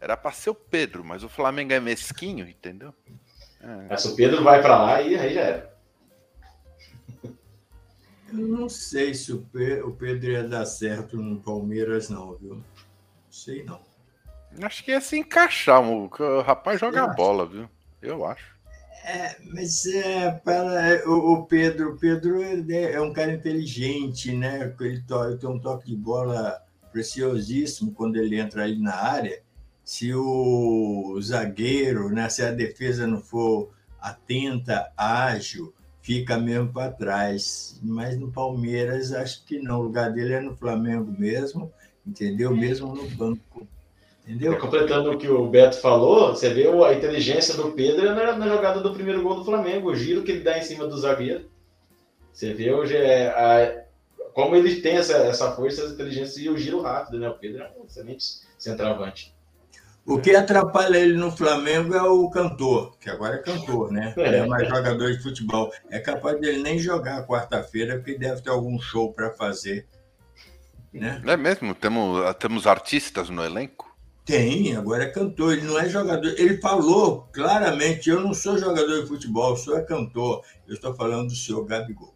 era 0.00 0.16
para 0.16 0.30
ser 0.30 0.50
o 0.50 0.54
Pedro, 0.54 1.04
mas 1.04 1.24
o 1.24 1.28
Flamengo 1.28 1.72
é 1.72 1.80
mesquinho, 1.80 2.48
entendeu? 2.48 2.94
É. 3.60 3.86
Mas 3.90 4.04
o 4.04 4.14
Pedro 4.14 4.44
vai 4.44 4.62
para 4.62 4.80
lá 4.80 5.02
e 5.02 5.16
aí 5.16 5.34
já 5.34 5.40
era. 5.40 5.74
Eu 8.28 8.38
não 8.48 8.68
sei 8.68 9.12
se 9.12 9.32
o 9.32 9.44
Pedro 9.98 10.30
ia 10.30 10.44
dar 10.44 10.66
certo 10.66 11.16
no 11.16 11.40
Palmeiras, 11.40 12.08
não, 12.08 12.36
viu? 12.36 12.54
Não 12.54 12.62
sei 13.30 13.64
não. 13.64 13.80
Acho 14.62 14.84
que 14.84 14.92
ia 14.92 15.00
se 15.00 15.18
encaixar, 15.18 15.82
o, 15.82 16.06
rapaz 16.42 16.78
joga 16.78 17.08
bola, 17.08 17.44
viu? 17.44 17.68
Eu 18.00 18.24
acho. 18.24 18.54
É, 19.04 19.36
mas 19.52 19.84
é, 19.86 20.30
para 20.30 21.02
o, 21.10 21.44
Pedro, 21.44 21.94
o 21.94 21.98
Pedro 21.98 22.40
é, 22.42 22.92
é 22.92 23.00
um 23.00 23.12
cara 23.12 23.32
inteligente, 23.32 24.32
né? 24.32 24.74
Ele, 24.80 25.02
to, 25.02 25.36
tem 25.38 25.50
um 25.50 25.58
toque 25.58 25.86
de 25.86 25.96
bola 25.96 26.64
preciosíssimo 26.94 27.92
quando 27.92 28.16
ele 28.16 28.38
entra 28.38 28.62
ali 28.62 28.78
na 28.78 28.94
área. 28.94 29.42
Se 29.84 30.14
o 30.14 31.18
zagueiro, 31.20 32.08
né, 32.08 32.28
se 32.28 32.42
a 32.42 32.52
defesa 32.52 33.04
não 33.06 33.20
for 33.20 33.70
atenta, 34.00 34.92
ágil, 34.96 35.74
fica 36.00 36.38
mesmo 36.38 36.72
para 36.72 36.92
trás. 36.92 37.80
Mas 37.82 38.16
no 38.16 38.30
Palmeiras, 38.30 39.12
acho 39.12 39.44
que 39.44 39.58
não. 39.58 39.80
O 39.80 39.82
lugar 39.82 40.12
dele 40.12 40.34
é 40.34 40.40
no 40.40 40.56
Flamengo 40.56 41.12
mesmo, 41.18 41.70
entendeu? 42.06 42.54
Mesmo 42.54 42.94
no 42.94 43.10
banco. 43.10 43.66
Entendeu? 44.24 44.56
Completando 44.58 45.10
o 45.10 45.18
que 45.18 45.28
o 45.28 45.46
Beto 45.48 45.78
falou, 45.80 46.30
você 46.30 46.54
vê 46.54 46.66
a 46.66 46.94
inteligência 46.94 47.54
do 47.54 47.72
Pedro 47.72 48.14
na, 48.14 48.36
na 48.38 48.48
jogada 48.48 48.80
do 48.80 48.94
primeiro 48.94 49.22
gol 49.22 49.34
do 49.34 49.44
Flamengo, 49.44 49.90
o 49.90 49.96
giro 49.96 50.22
que 50.22 50.32
ele 50.32 50.40
dá 50.40 50.56
em 50.56 50.62
cima 50.62 50.86
do 50.86 50.96
zagueiro. 50.96 51.50
Você 52.32 52.54
vê 52.54 52.72
hoje 52.72 52.96
é, 52.96 53.28
a, 53.28 53.83
como 54.34 54.56
ele 54.56 54.80
tem 54.80 54.96
essa, 54.96 55.14
essa 55.18 55.52
força, 55.52 55.82
essa 55.82 55.94
inteligência 55.94 56.40
e 56.40 56.50
o 56.50 56.58
giro 56.58 56.82
rápido, 56.82 57.20
né? 57.20 57.28
O 57.28 57.38
Pedro 57.38 57.62
é 57.62 57.70
um 57.80 57.86
excelente 57.86 58.24
centroavante. 58.58 59.32
O 60.04 60.18
que 60.18 60.34
atrapalha 60.34 60.98
ele 60.98 61.16
no 61.16 61.30
Flamengo 61.30 61.94
é 61.94 62.02
o 62.02 62.28
cantor, 62.28 62.98
que 62.98 63.08
agora 63.08 63.36
é 63.36 63.38
cantor, 63.38 63.90
né? 63.92 64.12
Ele 64.16 64.36
é 64.36 64.46
mais 64.46 64.68
jogador 64.68 65.12
de 65.12 65.22
futebol. 65.22 65.72
É 65.88 66.00
capaz 66.00 66.38
dele 66.40 66.62
nem 66.62 66.78
jogar 66.78 67.26
quarta-feira, 67.26 67.96
porque 67.96 68.18
deve 68.18 68.42
ter 68.42 68.50
algum 68.50 68.78
show 68.78 69.12
para 69.12 69.30
fazer. 69.30 69.86
Né? 70.92 71.22
É 71.24 71.36
mesmo? 71.36 71.74
Temos, 71.74 72.34
temos 72.38 72.66
artistas 72.66 73.30
no 73.30 73.42
elenco? 73.42 73.96
Tem, 74.26 74.76
agora 74.76 75.04
é 75.04 75.08
cantor, 75.08 75.52
ele 75.52 75.66
não 75.66 75.78
é 75.78 75.88
jogador. 75.88 76.34
Ele 76.36 76.58
falou 76.58 77.28
claramente: 77.32 78.10
eu 78.10 78.20
não 78.20 78.34
sou 78.34 78.58
jogador 78.58 79.00
de 79.00 79.06
futebol, 79.06 79.50
eu 79.50 79.56
sou 79.56 79.78
é 79.78 79.82
cantor. 79.82 80.42
Eu 80.66 80.74
estou 80.74 80.92
falando 80.94 81.28
do 81.28 81.36
senhor 81.36 81.64
Gabigol. 81.64 82.14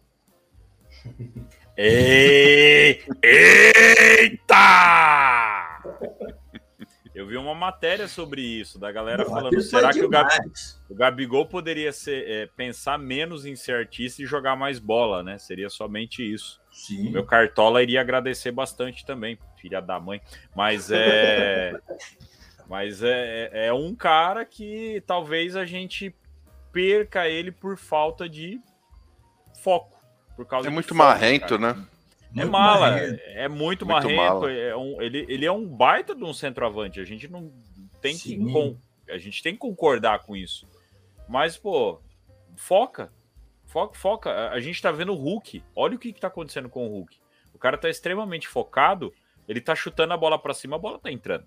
Ei, 1.81 3.01
eita! 3.23 4.35
Eu 7.15 7.25
vi 7.25 7.37
uma 7.37 7.55
matéria 7.55 8.05
sobre 8.05 8.41
isso, 8.41 8.77
da 8.77 8.91
galera 8.91 9.23
Não, 9.23 9.31
falando: 9.31 9.61
será 9.61 9.93
que 9.93 10.03
o, 10.03 10.09
Gab, 10.09 10.27
o, 10.89 10.93
Gabigol 10.93 11.45
poderia 11.45 11.93
ser, 11.93 12.29
é, 12.29 12.47
pensar 12.47 12.99
menos 12.99 13.45
em 13.45 13.55
ser 13.55 13.75
artista 13.75 14.21
e 14.21 14.25
jogar 14.25 14.57
mais 14.57 14.77
bola, 14.77 15.23
né? 15.23 15.37
Seria 15.37 15.69
somente 15.69 16.21
isso. 16.21 16.59
Sim. 16.69 17.07
O 17.07 17.11
meu 17.11 17.25
Cartola 17.25 17.81
iria 17.81 18.01
agradecer 18.01 18.51
bastante 18.51 19.05
também, 19.05 19.39
filha 19.55 19.79
da 19.81 20.01
mãe. 20.01 20.19
Mas 20.53 20.91
é. 20.91 21.79
mas 22.67 23.01
é, 23.01 23.51
é, 23.53 23.67
é 23.67 23.73
um 23.73 23.95
cara 23.95 24.43
que 24.43 25.01
talvez 25.07 25.55
a 25.55 25.63
gente 25.63 26.13
perca 26.73 27.29
ele 27.29 27.53
por 27.53 27.77
falta 27.77 28.27
de 28.27 28.59
foco. 29.63 29.98
Por 30.39 30.45
causa 30.45 30.69
é 30.69 30.71
muito 30.71 30.95
marrento, 30.95 31.57
né? 31.57 31.75
É 32.33 32.45
mala, 32.45 32.91
marrento. 32.91 33.21
é 33.25 33.49
muito, 33.49 33.85
muito 33.85 34.09
marrento. 34.09 34.47
É 34.47 34.73
um, 34.73 35.01
ele, 35.01 35.25
ele 35.27 35.45
é 35.45 35.51
um 35.51 35.67
baita 35.67 36.15
de 36.15 36.23
um 36.23 36.33
centroavante. 36.33 36.97
A 37.01 37.03
gente 37.03 37.27
não 37.27 37.51
tem 37.99 38.17
que 38.17 38.37
com, 38.37 38.77
a 39.09 39.17
gente 39.17 39.43
tem 39.43 39.51
que 39.51 39.59
concordar 39.59 40.19
com 40.19 40.37
isso. 40.37 40.65
Mas 41.27 41.57
pô, 41.57 41.99
foca, 42.55 43.11
foca, 43.65 43.99
foca. 43.99 44.49
A 44.51 44.61
gente 44.61 44.81
tá 44.81 44.93
vendo 44.93 45.11
o 45.11 45.17
Hulk. 45.17 45.61
Olha 45.75 45.97
o 45.97 45.99
que, 45.99 46.13
que 46.13 46.21
tá 46.21 46.27
acontecendo 46.27 46.69
com 46.69 46.87
o 46.87 46.89
Hulk. 46.89 47.17
O 47.53 47.59
cara 47.59 47.77
tá 47.77 47.89
extremamente 47.89 48.47
focado. 48.47 49.13
Ele 49.45 49.59
tá 49.59 49.75
chutando 49.75 50.13
a 50.13 50.17
bola 50.17 50.39
para 50.39 50.53
cima, 50.53 50.77
a 50.77 50.79
bola 50.79 50.97
tá 50.99 51.11
entrando. 51.11 51.43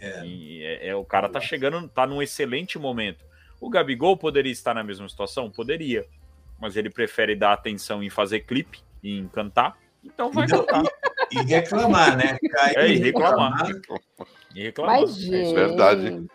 É. 0.00 0.22
é, 0.24 0.88
é 0.88 0.94
o 0.96 1.04
cara 1.04 1.28
tá 1.28 1.40
chegando, 1.40 1.88
tá 1.88 2.04
num 2.04 2.20
excelente 2.20 2.80
momento. 2.80 3.24
O 3.60 3.70
Gabigol 3.70 4.16
poderia 4.16 4.50
estar 4.50 4.74
na 4.74 4.82
mesma 4.82 5.08
situação? 5.08 5.48
Poderia 5.48 6.04
mas 6.60 6.76
ele 6.76 6.90
prefere 6.90 7.34
dar 7.36 7.52
atenção 7.52 8.02
em 8.02 8.10
fazer 8.10 8.40
clipe, 8.40 8.80
em 9.02 9.28
cantar, 9.28 9.76
então 10.04 10.30
vai 10.30 10.46
cantar. 10.46 10.82
E, 11.30 11.42
reclamar, 11.42 12.16
né? 12.16 12.38
é, 12.74 12.88
e 12.88 12.96
reclamar. 12.96 13.68
E 14.54 14.62
reclamar. 14.62 15.00
Mas, 15.00 15.14
gente... 15.16 15.50
É 15.50 15.54
verdade. 15.54 16.26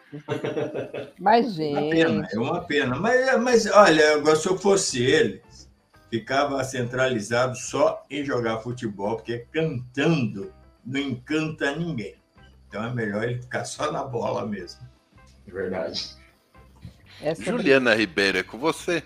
Mas, 1.20 1.54
gente... 1.54 1.78
Uma 1.78 1.90
pena, 1.90 2.28
é 2.32 2.38
uma 2.38 2.62
pena. 2.62 2.96
Mas, 2.96 3.42
mas 3.42 3.66
olha, 3.72 4.36
se 4.36 4.48
eu 4.48 4.58
fosse 4.58 5.04
ele, 5.04 5.42
ficava 6.10 6.64
centralizado 6.64 7.56
só 7.58 8.06
em 8.10 8.24
jogar 8.24 8.60
futebol, 8.60 9.16
porque 9.16 9.48
cantando 9.52 10.54
não 10.86 11.00
encanta 11.00 11.76
ninguém. 11.76 12.16
Então 12.68 12.84
é 12.84 12.94
melhor 12.94 13.24
ele 13.24 13.42
ficar 13.42 13.66
só 13.66 13.92
na 13.92 14.04
bola 14.04 14.46
mesmo. 14.46 14.82
É 15.48 15.52
verdade. 15.52 16.16
Juliana 17.40 17.96
Ribeiro, 17.96 18.38
é 18.38 18.44
com 18.44 18.58
você. 18.58 19.04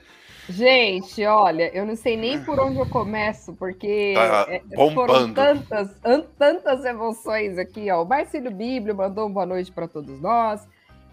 Gente, 0.49 1.25
olha, 1.25 1.69
eu 1.75 1.85
não 1.85 1.95
sei 1.95 2.15
nem 2.15 2.41
por 2.43 2.59
onde 2.59 2.79
eu 2.79 2.87
começo, 2.87 3.53
porque 3.53 4.13
Tá 4.15 4.45
é, 4.49 4.61
foram 4.93 5.33
tantas, 5.33 5.95
an- 6.05 6.25
tantas 6.37 6.85
emoções 6.85 7.57
aqui, 7.57 7.91
ó. 7.91 8.03
O 8.03 8.05
Marcílio 8.07 8.51
Bíblio 8.51 8.95
mandou 8.95 9.25
uma 9.25 9.33
boa 9.33 9.45
noite 9.45 9.71
para 9.71 9.87
todos 9.87 10.21
nós. 10.21 10.65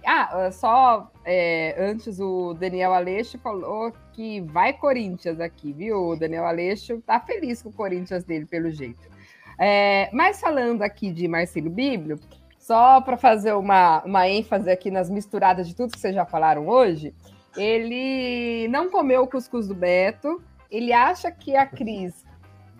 Ah, 0.06 0.50
só 0.52 1.10
é, 1.24 1.74
antes 1.78 2.20
o 2.20 2.54
Daniel 2.54 2.92
Aleixo 2.92 3.38
falou 3.38 3.92
que 4.12 4.40
vai 4.42 4.72
Corinthians 4.72 5.40
aqui, 5.40 5.72
viu? 5.72 6.10
O 6.10 6.16
Daniel 6.16 6.46
Aleixo 6.46 7.00
tá 7.00 7.18
feliz 7.18 7.62
com 7.62 7.70
o 7.70 7.72
Corinthians 7.72 8.22
dele, 8.22 8.44
pelo 8.44 8.70
jeito. 8.70 9.08
É, 9.58 10.10
mas 10.12 10.40
falando 10.40 10.82
aqui 10.82 11.10
de 11.10 11.26
Marcílio 11.26 11.70
Bíblio, 11.70 12.20
só 12.58 13.00
para 13.00 13.16
fazer 13.16 13.52
uma, 13.54 14.02
uma 14.04 14.28
ênfase 14.28 14.70
aqui 14.70 14.90
nas 14.90 15.08
misturadas 15.10 15.66
de 15.66 15.74
tudo 15.74 15.92
que 15.92 15.98
vocês 15.98 16.14
já 16.14 16.24
falaram 16.26 16.68
hoje, 16.68 17.14
ele 17.56 18.68
não 18.68 18.88
comeu 18.90 19.22
o 19.22 19.26
cuscuz 19.26 19.68
do 19.68 19.74
Beto, 19.74 20.42
ele 20.70 20.92
acha 20.92 21.30
que 21.30 21.56
a 21.56 21.66
Cris 21.66 22.24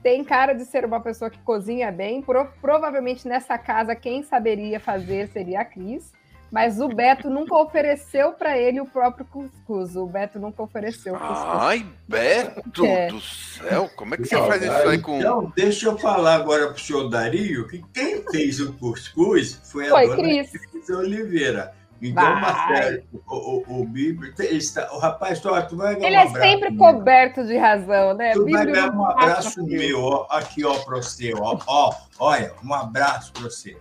tem 0.03 0.23
cara 0.25 0.53
de 0.53 0.65
ser 0.65 0.85
uma 0.85 1.01
pessoa 1.01 1.31
que 1.31 1.39
cozinha 1.39 1.91
bem, 1.91 2.21
pro- 2.21 2.49
provavelmente 2.61 3.27
nessa 3.27 3.57
casa 3.57 3.95
quem 3.95 4.23
saberia 4.23 4.79
fazer 4.79 5.29
seria 5.29 5.61
a 5.61 5.65
Cris, 5.65 6.13
mas 6.51 6.79
o 6.81 6.89
Beto 6.89 7.29
nunca 7.31 7.55
ofereceu 7.57 8.33
para 8.33 8.57
ele 8.57 8.81
o 8.81 8.87
próprio 8.87 9.25
cuscuz, 9.25 9.97
o 9.97 10.07
Beto 10.07 10.39
nunca 10.39 10.63
ofereceu 10.63 11.15
o 11.15 11.19
cuscuz. 11.19 11.39
Ai, 11.43 11.87
Beto 12.07 12.85
É. 12.85 13.07
do 13.09 13.21
céu, 13.21 13.91
como 13.97 14.15
é 14.15 14.19
que 14.19 14.27
você 14.27 14.37
Não, 14.37 14.47
faz 14.47 14.63
isso 14.63 14.89
aí 14.89 14.99
com. 15.01 15.19
Então, 15.19 15.53
deixa 15.57 15.87
eu 15.87 15.99
falar 15.99 16.35
agora 16.35 16.67
para 16.67 16.77
o 16.77 16.79
senhor 16.79 17.09
Dario 17.09 17.67
que 17.67 17.83
quem 17.93 18.23
fez 18.31 18.61
o 18.61 18.73
cuscuz 18.75 19.61
foi 19.65 19.87
a 19.87 19.91
Foi 19.91 20.07
dona 20.07 20.17
Cris. 20.23 20.51
Cris 20.51 20.91
Oliveira. 20.91 21.73
Então, 22.03 22.23
Vai. 22.23 22.41
Marcelo, 22.41 23.03
o, 23.27 23.63
o, 23.67 23.81
o 23.81 23.85
Bíblia, 23.87 24.35
está, 24.51 24.93
o 24.93 24.99
rapaz, 24.99 25.45
ó, 25.47 25.61
tu 25.63 25.77
vai 25.77 25.95
ganhar 25.95 26.07
Ele 26.09 26.17
um 26.17 26.21
é 26.37 26.41
sempre 26.41 26.71
meu. 26.71 26.79
coberto 26.79 27.45
de 27.47 27.57
razão, 27.57 28.13
né? 28.15 28.33
Tu 28.33 28.41
vai 28.45 28.65
Bíblia 28.67 28.67
ganhar 28.83 28.93
não 28.93 29.01
um 29.03 29.07
abraço 29.07 29.49
isso. 29.61 29.65
meu, 29.65 30.03
ó, 30.03 30.27
aqui, 30.29 30.65
ó, 30.65 30.75
para 30.85 30.97
você, 30.97 31.33
ó, 31.35 31.59
ó, 31.67 31.95
olha, 32.19 32.53
um 32.63 32.75
abraço 32.75 33.33
para 33.33 33.43
você. 33.45 33.77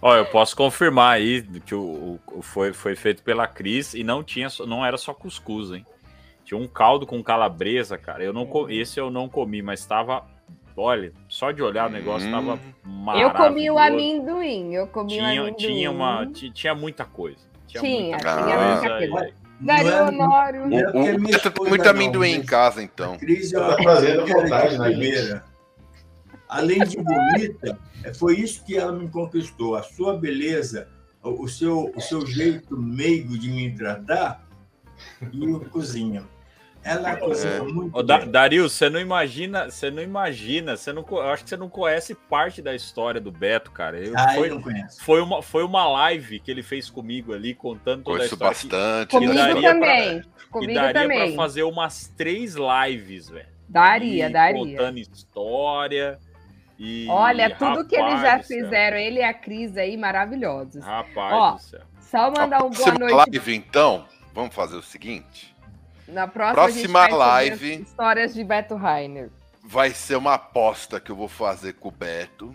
Ó, 0.00 0.14
eu 0.14 0.26
posso 0.26 0.54
confirmar 0.54 1.14
aí 1.16 1.42
que 1.60 1.74
o, 1.74 2.20
o- 2.32 2.42
foi, 2.42 2.72
foi 2.72 2.94
feito 2.94 3.22
pela 3.22 3.46
Cris 3.48 3.94
e 3.94 4.04
não 4.04 4.22
tinha, 4.22 4.46
não 4.66 4.84
era 4.84 4.96
só 4.96 5.12
cuscuz, 5.12 5.70
hein? 5.72 5.84
Tinha 6.44 6.58
um 6.58 6.68
caldo 6.68 7.06
com 7.06 7.22
calabresa, 7.22 7.98
cara. 7.98 8.22
Eu 8.22 8.32
não 8.32 8.46
co- 8.46 8.70
esse 8.70 8.98
eu 9.00 9.10
não 9.10 9.28
comi, 9.28 9.60
mas 9.60 9.80
estava, 9.80 10.24
olha, 10.80 11.12
só 11.28 11.50
de 11.50 11.62
olhar 11.62 11.88
o 11.88 11.92
negócio 11.92 12.28
Hum. 12.28 12.32
tava 12.32 12.52
Eu 12.84 12.90
maravilhoso. 12.90 13.34
comi 13.36 13.70
o 13.70 13.78
amendoim, 13.78 14.74
eu 14.74 14.86
comi 14.86 15.06
o 15.06 15.16
Tinha, 15.16 15.28
amendoim. 15.42 15.54
tinha 15.56 15.90
uma, 15.90 16.26
ti- 16.26 16.50
tinha 16.50 16.74
muita 16.74 17.04
coisa. 17.04 17.38
Tinha, 17.66 17.82
Tinha, 17.82 18.00
muita 18.16 18.18
tinha 18.18 18.56
coisa 18.56 18.80
muita 18.80 19.08
coisa. 19.18 19.34
Não 19.60 19.74
é- 19.74 20.02
Honório. 20.08 20.62
O, 20.64 20.68
Não 20.68 20.78
o 21.16 21.18
Beto 21.20 21.50
tem 21.50 21.68
muito 21.68 21.84
não, 21.84 21.90
amendoim 21.90 22.30
em 22.30 22.38
mas- 22.38 22.46
casa, 22.46 22.82
então. 22.82 23.18
Cris 23.18 23.52
é 23.52 23.58
Tá 23.58 23.76
fazendo 23.82 24.26
vontade 24.26 24.70
de 24.70 24.78
na 24.78 24.84
primeira. 24.84 25.44
Além 26.48 26.78
de 26.84 26.96
bonita, 26.96 27.78
é, 28.04 28.14
foi 28.14 28.36
isso 28.38 28.64
que 28.64 28.76
ela 28.78 28.92
me 28.92 29.08
conquistou. 29.08 29.74
A 29.76 29.82
sua 29.82 30.16
beleza, 30.16 30.88
o 31.22 31.44
o 31.44 31.48
seu, 31.48 31.92
o 31.94 32.00
seu 32.00 32.24
jeito 32.26 32.76
meigo 32.76 33.36
de 33.36 33.50
me 33.50 33.74
tratar 33.76 34.46
e 35.32 35.46
o 35.46 35.60
cozinha. 35.68 36.22
Ela 36.84 37.16
cozinha 37.16 37.62
muito 37.64 37.96
Ô, 37.98 38.02
Da- 38.02 38.18
bem. 38.18 38.30
Dario, 38.30 38.68
você 38.68 38.88
não 38.88 39.00
imagina, 39.00 39.70
você 39.70 39.90
não 39.90 40.02
imagina, 40.02 40.76
você 40.76 40.92
não, 40.92 41.04
eu 41.10 41.22
acho 41.30 41.42
que 41.44 41.50
você 41.50 41.56
não 41.56 41.68
conhece 41.68 42.14
parte 42.14 42.62
da 42.62 42.74
história 42.74 43.20
do 43.20 43.30
Beto, 43.32 43.70
cara. 43.70 43.98
Eu- 43.98 44.14
Ah, 44.16 44.28
foi, 44.34 44.46
ele 44.46 44.54
não 44.54 44.62
conhece. 44.62 45.02
foi, 45.04 45.20
uma, 45.20 45.42
foi 45.42 45.64
uma 45.64 45.86
live 45.88 46.40
que 46.40 46.50
ele 46.50 46.62
fez 46.62 46.88
comigo 46.88 47.34
ali, 47.34 47.54
contando 47.54 48.04
toda 48.04 48.18
Conheço 48.18 48.34
a 48.34 48.50
história. 48.52 48.54
que- 48.56 48.66
bastante. 48.68 49.10
Comigo 49.10 49.34
daria 49.34 49.72
também. 49.72 50.18
E 50.18 50.46
Comigo 50.50 50.74
daria 50.74 51.02
também. 51.02 51.26
pra 51.34 51.42
fazer 51.42 51.62
umas 51.64 52.08
três 52.16 52.54
lives, 52.56 53.28
velho. 53.28 53.48
Daria, 53.68 54.28
E 54.28 54.32
daria. 54.32 54.78
Contando 54.78 54.98
história. 54.98 56.18
E, 56.78 57.06
Olha, 57.10 57.54
tudo 57.56 57.86
que 57.86 57.96
eles 57.96 58.20
já 58.20 58.40
céu, 58.42 58.60
fizeram, 58.62 58.96
ele 58.96 59.18
e 59.18 59.22
a 59.24 59.34
Cris 59.34 59.76
aí, 59.76 59.96
maravilhosos. 59.96 60.82
Rapaz 60.84 61.34
Ó, 61.34 61.50
do 61.52 61.58
céu. 61.60 61.80
Só 62.00 62.30
mandar 62.30 62.64
um 62.64 62.70
boa 62.70 62.94
noite. 62.94 63.14
live, 63.14 63.54
então, 63.56 64.06
vamos 64.32 64.54
fazer 64.54 64.76
o 64.76 64.82
seguinte. 64.82 65.47
Na 66.08 66.26
próxima, 66.26 66.54
Próxima 66.54 67.00
a 67.00 67.04
gente 67.04 67.10
vai 67.10 67.18
live. 67.18 67.82
Histórias 67.82 68.34
de 68.34 68.42
Beto 68.44 68.74
Rainer. 68.76 69.30
Vai 69.64 69.90
ser 69.90 70.16
uma 70.16 70.34
aposta 70.34 70.98
que 70.98 71.10
eu 71.10 71.16
vou 71.16 71.28
fazer 71.28 71.74
com 71.74 71.88
o 71.88 71.92
Beto. 71.92 72.54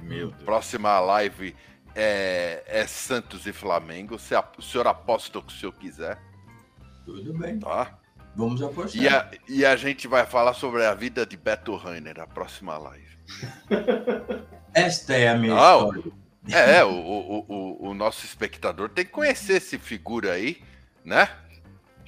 Meu 0.00 0.30
Deus. 0.30 0.42
Próxima 0.42 0.98
live 1.00 1.54
é, 1.94 2.62
é 2.66 2.86
Santos 2.86 3.46
e 3.46 3.52
Flamengo. 3.52 4.18
Se 4.18 4.34
a- 4.34 4.44
o 4.56 4.62
senhor 4.62 4.86
aposta 4.86 5.38
o 5.38 5.42
que 5.42 5.52
o 5.52 5.56
senhor 5.56 5.72
quiser, 5.72 6.18
Tudo 7.04 7.34
bem. 7.34 7.58
tá? 7.58 7.98
Vamos 8.34 8.62
apostar. 8.62 9.02
E 9.02 9.08
a, 9.08 9.30
e 9.48 9.66
a 9.66 9.76
gente 9.76 10.08
vai 10.08 10.24
falar 10.24 10.54
sobre 10.54 10.86
a 10.86 10.94
vida 10.94 11.26
de 11.26 11.36
Beto 11.36 11.76
Rainer, 11.76 12.18
a 12.20 12.26
próxima 12.26 12.78
live. 12.78 13.10
Esta 14.72 15.14
é 15.14 15.28
a 15.28 15.34
minha 15.36 15.54
Não. 15.54 15.88
história. 15.88 16.12
É, 16.50 16.82
o, 16.82 16.88
o, 16.90 17.44
o, 17.48 17.88
o 17.90 17.94
nosso 17.94 18.24
espectador 18.24 18.88
tem 18.88 19.04
que 19.04 19.10
conhecer 19.10 19.54
esse 19.58 19.78
figura 19.78 20.32
aí, 20.32 20.62
né? 21.04 21.28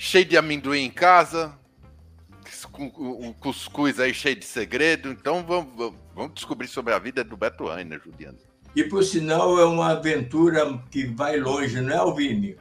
Cheio 0.04 0.24
de 0.24 0.36
amendoim 0.36 0.80
em 0.86 0.90
casa, 0.90 1.56
com 2.72 2.86
o 2.86 3.32
cuscuz 3.34 4.00
aí 4.00 4.12
cheio 4.12 4.34
de 4.34 4.44
segredo. 4.44 5.10
Então 5.10 5.44
vamos, 5.44 5.72
vamos- 5.76 5.98
vamos 6.12 6.34
descobrir 6.34 6.66
sobre 6.66 6.92
a 6.92 6.98
vida 6.98 7.22
do 7.22 7.36
Beto 7.36 7.66
Rainer, 7.68 8.00
Juliano. 8.04 8.36
E, 8.74 8.82
por 8.82 9.04
sinal, 9.04 9.60
é 9.60 9.64
uma 9.64 9.92
aventura 9.92 10.76
que 10.90 11.04
vai 11.06 11.38
longe, 11.38 11.80
não 11.80 11.92
é, 11.94 11.96
Alvini? 11.98 12.56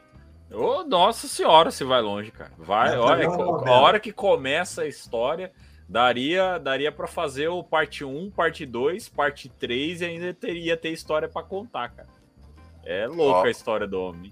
Ô, 0.51 0.83
nossa 0.83 1.27
senhora, 1.27 1.71
se 1.71 1.83
vai 1.83 1.99
longe, 1.99 2.29
cara. 2.29 2.51
Vai, 2.59 2.95
olha, 2.95 3.27
a 3.27 3.71
hora 3.71 3.99
que 3.99 4.11
começa 4.11 4.83
a 4.83 4.87
história, 4.87 5.51
daria 5.89 6.59
daria 6.59 6.91
para 6.91 7.07
fazer 7.07 7.47
o 7.47 7.63
parte 7.63 8.03
1, 8.05 8.29
parte 8.29 8.67
2, 8.67 9.09
parte 9.09 9.49
3 9.49 10.01
e 10.01 10.05
ainda 10.05 10.31
teria 10.31 10.77
ter 10.77 10.91
história 10.91 11.27
pra 11.27 11.41
contar, 11.41 11.89
cara. 11.89 12.09
É 12.85 13.07
louca 13.07 13.39
Ó. 13.39 13.45
a 13.45 13.49
história 13.49 13.87
do 13.87 13.99
homem. 13.99 14.31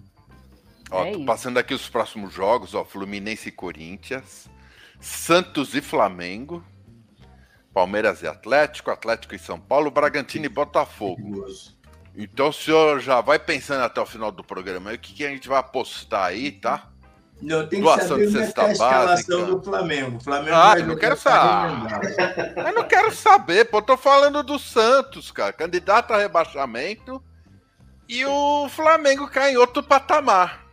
Ó, 0.92 1.06
É 1.06 1.26
passando 1.26 1.58
aqui 1.58 1.74
os 1.74 1.88
próximos 1.88 2.34
jogos, 2.34 2.74
ó, 2.74 2.84
Fluminense 2.84 3.50
e 3.50 3.52
Corinthians, 3.52 4.50
Santos 5.00 5.76
e 5.76 5.82
Flamengo, 5.82 6.64
Palmeiras 7.74 8.22
e 8.22 8.28
Atlético, 8.28 8.90
Atlético 8.92 9.36
e 9.36 9.40
São 9.40 9.60
Paulo, 9.60 9.92
Bragantino 9.92 10.46
e 10.46 10.50
Botafogo. 10.50 11.46
Então 12.16 12.50
o 12.50 12.54
senhor 12.54 13.00
já 13.00 13.22
vai 13.22 13.40
pensando 13.40 13.84
até 13.84 14.02
o 14.02 14.06
final 14.06 14.32
do 14.32 14.44
programa 14.44 14.90
aí 14.90 14.96
o 14.96 15.00
que, 15.00 15.14
que 15.14 15.26
a 15.26 15.30
gente 15.30 15.48
vai 15.48 15.60
apostar 15.60 16.26
aí, 16.26 16.52
tá? 16.52 16.90
Tem 17.40 17.80
que 17.80 17.82
Doação 17.82 18.08
saber 18.10 18.28
de 18.28 18.38
é 18.38 18.48
que 18.48 18.54
tá 18.54 18.66
a 18.66 18.72
escalação 18.74 19.40
básica. 19.40 19.56
do 19.56 19.64
Flamengo. 19.64 20.18
O 20.18 20.20
Flamengo 20.20 20.58
Ah, 20.58 20.76
eu 20.78 20.88
não 20.88 20.98
quero 20.98 21.16
saber. 21.16 22.58
Eu 22.68 22.74
não 22.74 22.84
quero 22.84 23.16
saber, 23.16 23.66
pô, 23.70 23.78
eu 23.78 23.82
tô 23.82 23.96
falando 23.96 24.44
do 24.44 24.60
Santos, 24.60 25.32
cara, 25.32 25.54
candidato 25.54 26.12
a 26.12 26.18
rebaixamento 26.18 27.24
e 28.10 28.26
o 28.26 28.68
Flamengo 28.68 29.28
cai 29.30 29.54
em 29.54 29.58
outro 29.58 29.82
patamar. 29.82 30.66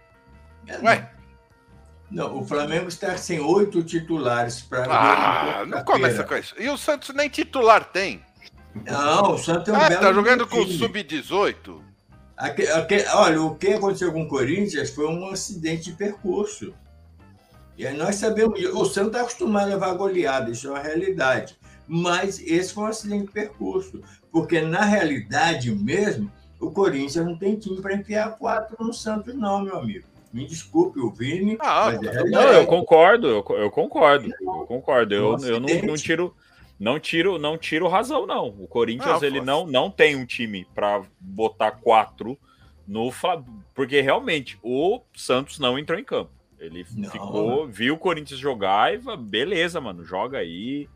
É, 0.67 0.79
Ué, 0.85 1.11
Não, 2.11 2.39
o 2.39 2.45
Flamengo 2.47 2.89
está 2.89 3.17
sem 3.17 3.41
oito 3.41 3.83
titulares 3.83 4.61
para 4.63 4.85
ah, 4.91 5.65
não 5.67 5.85
começa 5.85 6.23
com 6.25 6.37
isso. 6.37 6.55
E 6.59 6.69
o 6.69 6.77
Santos 6.77 7.15
nem 7.15 7.29
titular 7.29 7.85
tem. 7.85 8.23
Não, 8.85 9.33
o 9.35 9.39
Santos 9.39 9.69
é 9.69 9.73
um 9.73 9.81
Ah, 9.81 9.89
belo 9.89 10.01
tá 10.01 10.13
jogando 10.13 10.47
com 10.47 10.59
o 10.61 10.65
time. 10.67 10.79
sub-18. 10.79 11.81
Aque- 12.37 12.69
aque- 12.69 13.07
olha, 13.15 13.41
o 13.43 13.55
que 13.57 13.69
aconteceu 13.73 14.13
com 14.13 14.23
o 14.23 14.29
Corinthians 14.29 14.91
foi 14.91 15.07
um 15.09 15.27
acidente 15.31 15.85
de 15.91 15.93
percurso. 15.93 16.75
E 17.79 17.87
aí 17.87 17.97
nós 17.97 18.17
sabemos, 18.17 18.59
o 18.61 18.85
Santos 18.85 19.09
está 19.13 19.21
acostumado 19.23 19.65
a 19.65 19.75
levar 19.75 19.95
goleada, 19.95 20.51
isso 20.51 20.67
é 20.69 20.71
uma 20.71 20.79
realidade. 20.79 21.59
Mas 21.89 22.39
esse 22.41 22.73
foi 22.75 22.85
um 22.85 22.89
acidente 22.89 23.27
de 23.27 23.33
percurso. 23.33 24.01
Porque, 24.31 24.61
na 24.61 24.83
realidade 24.85 25.71
mesmo, 25.75 26.31
o 26.61 26.71
Corinthians 26.71 27.25
não 27.25 27.37
tem 27.39 27.57
time 27.57 27.81
para 27.81 27.95
enfiar 27.95 28.37
quatro 28.37 28.77
no 28.85 28.93
Santos, 28.93 29.35
não, 29.35 29.63
meu 29.63 29.79
amigo. 29.79 30.07
Me 30.33 30.47
desculpe, 30.47 31.01
o 31.01 31.11
Vini, 31.11 31.57
Ah, 31.61 31.91
é 31.91 31.97
Não, 31.97 32.13
realidade. 32.13 32.55
eu 32.57 32.67
concordo, 32.67 33.27
eu, 33.29 33.45
eu 33.57 33.71
concordo, 33.71 34.29
eu 34.29 34.67
concordo. 34.67 35.15
Eu, 35.15 35.33
Nossa, 35.33 35.47
eu 35.47 35.61
não, 35.61 35.69
não 35.69 35.95
tiro, 35.95 36.35
não 36.79 36.99
tiro, 36.99 37.39
não 37.39 37.59
tiro 37.59 37.89
razão, 37.89 38.27
não. 38.27 38.49
O 38.49 38.67
Corinthians 38.69 39.23
Ah, 39.23 39.27
ele 39.27 39.41
não, 39.41 39.67
não 39.67 39.91
tem 39.91 40.15
um 40.17 40.27
time 40.27 40.67
para 40.75 41.03
botar 41.21 41.73
quatro 41.73 42.39
no 42.87 43.11
porque 43.75 44.01
realmente 44.01 44.59
o 44.63 45.01
Santos 45.15 45.59
não 45.59 45.79
entrou 45.79 45.99
em 45.99 46.05
campo. 46.05 46.31
Ele 46.59 46.87
Não. 46.97 47.11
ficou, 47.11 47.67
viu 47.67 47.95
o 47.95 47.99
Corinthians 47.99 48.41
jogar 48.41 48.95
e 48.95 49.01
falou, 49.01 49.19
beleza, 49.19 49.81
mano, 49.81 50.05
joga 50.05 50.39
aí. 50.39 50.89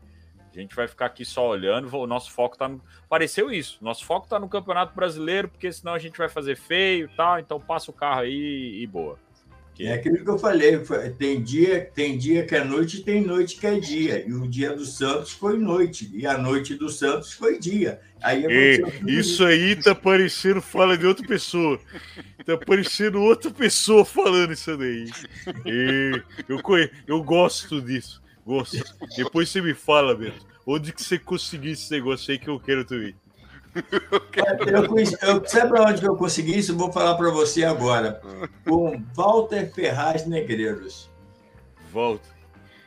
A 0.55 0.59
gente 0.59 0.75
vai 0.75 0.87
ficar 0.87 1.05
aqui 1.05 1.23
só 1.23 1.47
olhando. 1.49 1.93
O 1.95 2.05
nosso 2.05 2.31
foco 2.31 2.57
tá 2.57 2.67
no. 2.67 2.81
Pareceu 3.07 3.51
isso. 3.51 3.77
Nosso 3.81 4.05
foco 4.05 4.27
tá 4.27 4.39
no 4.39 4.49
Campeonato 4.49 4.93
Brasileiro, 4.95 5.47
porque 5.47 5.71
senão 5.71 5.93
a 5.93 5.99
gente 5.99 6.17
vai 6.17 6.27
fazer 6.27 6.57
feio 6.57 7.05
e 7.05 7.15
tal. 7.15 7.39
Então 7.39 7.59
passa 7.59 7.89
o 7.89 7.93
carro 7.93 8.21
aí 8.21 8.79
e 8.81 8.85
boa. 8.87 9.17
Que- 9.73 9.87
É 9.87 9.93
aquilo 9.93 10.21
que 10.23 10.29
eu 10.29 10.37
falei, 10.37 10.77
tem 11.17 11.41
dia, 11.41 11.89
tem 11.95 12.17
dia 12.17 12.45
que 12.45 12.53
é 12.53 12.63
noite 12.63 12.97
e 12.97 13.03
tem 13.03 13.21
noite 13.21 13.57
que 13.57 13.65
é 13.65 13.79
dia. 13.79 14.27
E 14.27 14.33
o 14.33 14.45
dia 14.45 14.75
do 14.75 14.85
Santos 14.85 15.31
foi 15.31 15.57
noite, 15.57 16.11
e 16.13 16.27
a 16.27 16.37
noite 16.37 16.75
do 16.75 16.89
Santos 16.89 17.31
foi 17.31 17.57
dia. 17.57 18.01
Aí 18.21 18.39
aconteceu 18.39 18.91
tudo 18.91 19.09
aí 19.45 19.75
tá 19.77 19.95
parecendo 19.95 20.61
fala 20.61 20.97
de 20.97 21.05
outra 21.07 21.25
pessoa. 21.25 21.79
tá 22.45 22.57
parecendo 22.57 23.21
outra 23.21 23.49
pessoa 23.49 24.03
falando 24.03 24.51
isso 24.51 24.75
daí. 24.75 25.09
E 25.65 26.21
eu, 26.49 26.61
conhe... 26.61 26.89
eu 27.07 27.23
gosto 27.23 27.81
disso. 27.81 28.20
Gosto. 28.45 28.83
Depois 29.15 29.49
você 29.49 29.61
me 29.61 29.73
fala, 29.73 30.15
Beto. 30.15 30.45
Onde 30.65 30.93
que 30.93 31.03
você 31.03 31.17
conseguiu 31.17 31.73
esse 31.73 31.91
negócio 31.91 32.31
aí 32.31 32.39
que 32.39 32.49
eu 32.49 32.59
quero 32.59 32.85
também? 32.85 33.15
Eu, 34.67 34.87
conheci, 34.87 35.17
eu, 35.21 35.45
sabe 35.47 35.79
onde 35.79 36.03
eu 36.03 36.15
consegui 36.15 36.57
isso? 36.57 36.75
Vou 36.75 36.91
falar 36.91 37.15
para 37.15 37.29
você 37.31 37.63
agora. 37.63 38.21
Com 38.65 39.01
Walter 39.15 39.71
Ferraz 39.73 40.27
Negreiros. 40.27 41.09
Walter. 41.91 42.29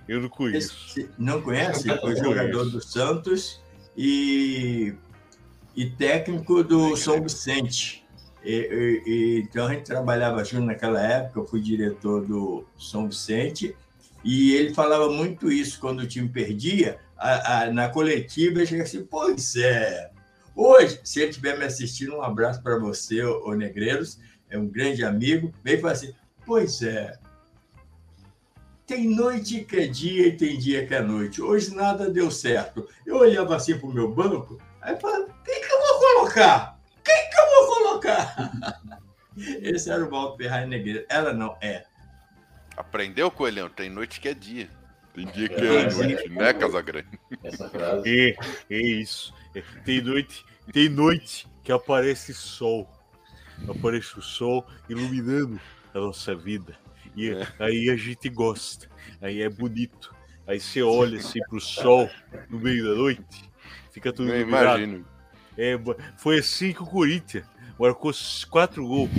Eu 0.07 0.21
não 0.21 0.29
conheço. 0.29 0.77
Esse, 0.91 1.11
não 1.19 1.41
conhece? 1.41 1.89
Foi 1.99 2.17
jogador 2.17 2.71
do 2.71 2.83
Santos 2.83 3.63
e, 3.97 4.95
e 5.75 5.87
técnico 5.91 6.63
do 6.63 6.97
São 6.97 7.23
Vicente. 7.23 8.05
E, 8.45 9.03
e, 9.07 9.41
então 9.41 9.67
a 9.67 9.73
gente 9.73 9.85
trabalhava 9.85 10.45
junto 10.45 10.67
naquela 10.67 11.01
época, 11.01 11.41
eu 11.41 11.47
fui 11.47 11.63
diretor 11.63 12.27
do 12.27 12.67
São 12.79 13.09
Vicente, 13.09 13.75
e 14.25 14.55
ele 14.55 14.75
falava 14.75 15.09
muito 15.11 15.53
isso 15.53 15.79
quando 15.79 16.01
o 16.01 16.07
time 16.07 16.29
perdia, 16.29 16.99
a, 17.17 17.63
a, 17.63 17.73
na 17.73 17.89
coletiva, 17.89 18.59
ele 18.59 18.67
chegava 18.67 18.89
assim, 18.89 19.05
pois 19.05 19.55
é, 19.57 20.11
hoje, 20.57 20.99
se 21.05 21.21
ele 21.21 21.31
estiver 21.31 21.59
me 21.59 21.65
assistindo, 21.65 22.17
um 22.17 22.23
abraço 22.23 22.63
para 22.63 22.79
você, 22.79 23.23
o 23.23 23.53
Negreiros, 23.53 24.19
é 24.49 24.59
um 24.59 24.67
grande 24.67 25.05
amigo, 25.05 25.53
vem 25.63 25.79
fala 25.79 25.93
assim, 25.93 26.15
pois 26.47 26.81
é, 26.83 27.19
tem 28.87 29.09
noite 29.09 29.65
que 29.65 29.77
é 29.77 29.87
dia 29.87 30.29
e 30.29 30.37
tem 30.37 30.59
dia 30.59 30.87
que 30.87 30.95
é 30.95 31.01
noite. 31.01 31.41
Hoje 31.41 31.75
nada 31.75 32.11
deu 32.11 32.31
certo. 32.31 32.87
Eu 33.07 33.17
olhava 33.17 33.57
assim 33.57 33.79
para 33.79 33.89
o 33.89 33.93
meu 33.93 34.13
banco, 34.13 34.59
aí 34.81 34.95
falava, 34.97 35.27
quem 35.45 35.61
que 35.61 35.73
eu 35.73 35.79
vou 35.79 36.01
colocar? 36.01 36.79
Quem 37.03 37.31
que 37.31 37.41
eu 37.41 37.67
vou 37.67 37.77
colocar? 37.77 38.51
Esse 39.37 39.91
era 39.91 40.05
o 40.05 40.11
Walter 40.11 40.45
Ferrari 40.45 40.69
Negreiro. 40.69 41.07
Ela 41.09 41.33
não 41.33 41.57
é. 41.61 41.85
Aprendeu, 42.77 43.31
Coelhão? 43.31 43.69
Tem 43.69 43.89
noite 43.89 44.21
que 44.21 44.29
é 44.29 44.35
dia. 44.35 44.69
Tem 45.15 45.27
dia 45.27 45.49
que 45.49 45.55
é, 45.55 45.83
é 45.83 45.91
noite, 45.91 46.29
né, 46.31 46.53
Casagrande? 46.53 47.21
Essa 47.43 47.69
frase. 47.69 48.37
É, 48.69 48.75
é 48.75 48.79
isso. 48.79 49.33
É, 49.55 49.63
tem 49.85 50.01
noite, 50.01 50.45
tem 50.73 50.89
noite 50.89 51.47
que 51.63 51.71
aparece 51.71 52.35
sol. 52.35 52.91
Aparece 53.69 54.19
o 54.19 54.23
sol 54.23 54.67
iluminando 54.89 55.61
a 55.95 56.01
nossa 56.01 56.35
vida. 56.35 56.77
E 57.15 57.31
é. 57.31 57.47
aí 57.61 57.91
a 57.91 57.97
gente 57.97 58.29
gosta. 58.29 58.89
Aí 59.23 59.41
é 59.41 59.49
bonito. 59.49 60.15
Aí 60.47 60.61
você 60.61 60.83
olha 60.83 61.19
assim 61.19 61.41
pro 61.49 61.61
sol 61.61 62.11
no 62.51 62.59
meio 62.59 62.85
da 62.85 62.95
noite, 62.95 63.51
fica 63.93 64.13
tudo 64.13 64.31
Eu 64.31 64.43
imagino. 64.43 65.07
É, 65.57 65.79
foi 66.17 66.39
assim 66.39 66.73
que 66.73 66.83
o 66.83 66.87
Corinthians 66.87 67.47
marcou 67.79 68.13
quatro 68.51 68.87
gols. 68.87 69.11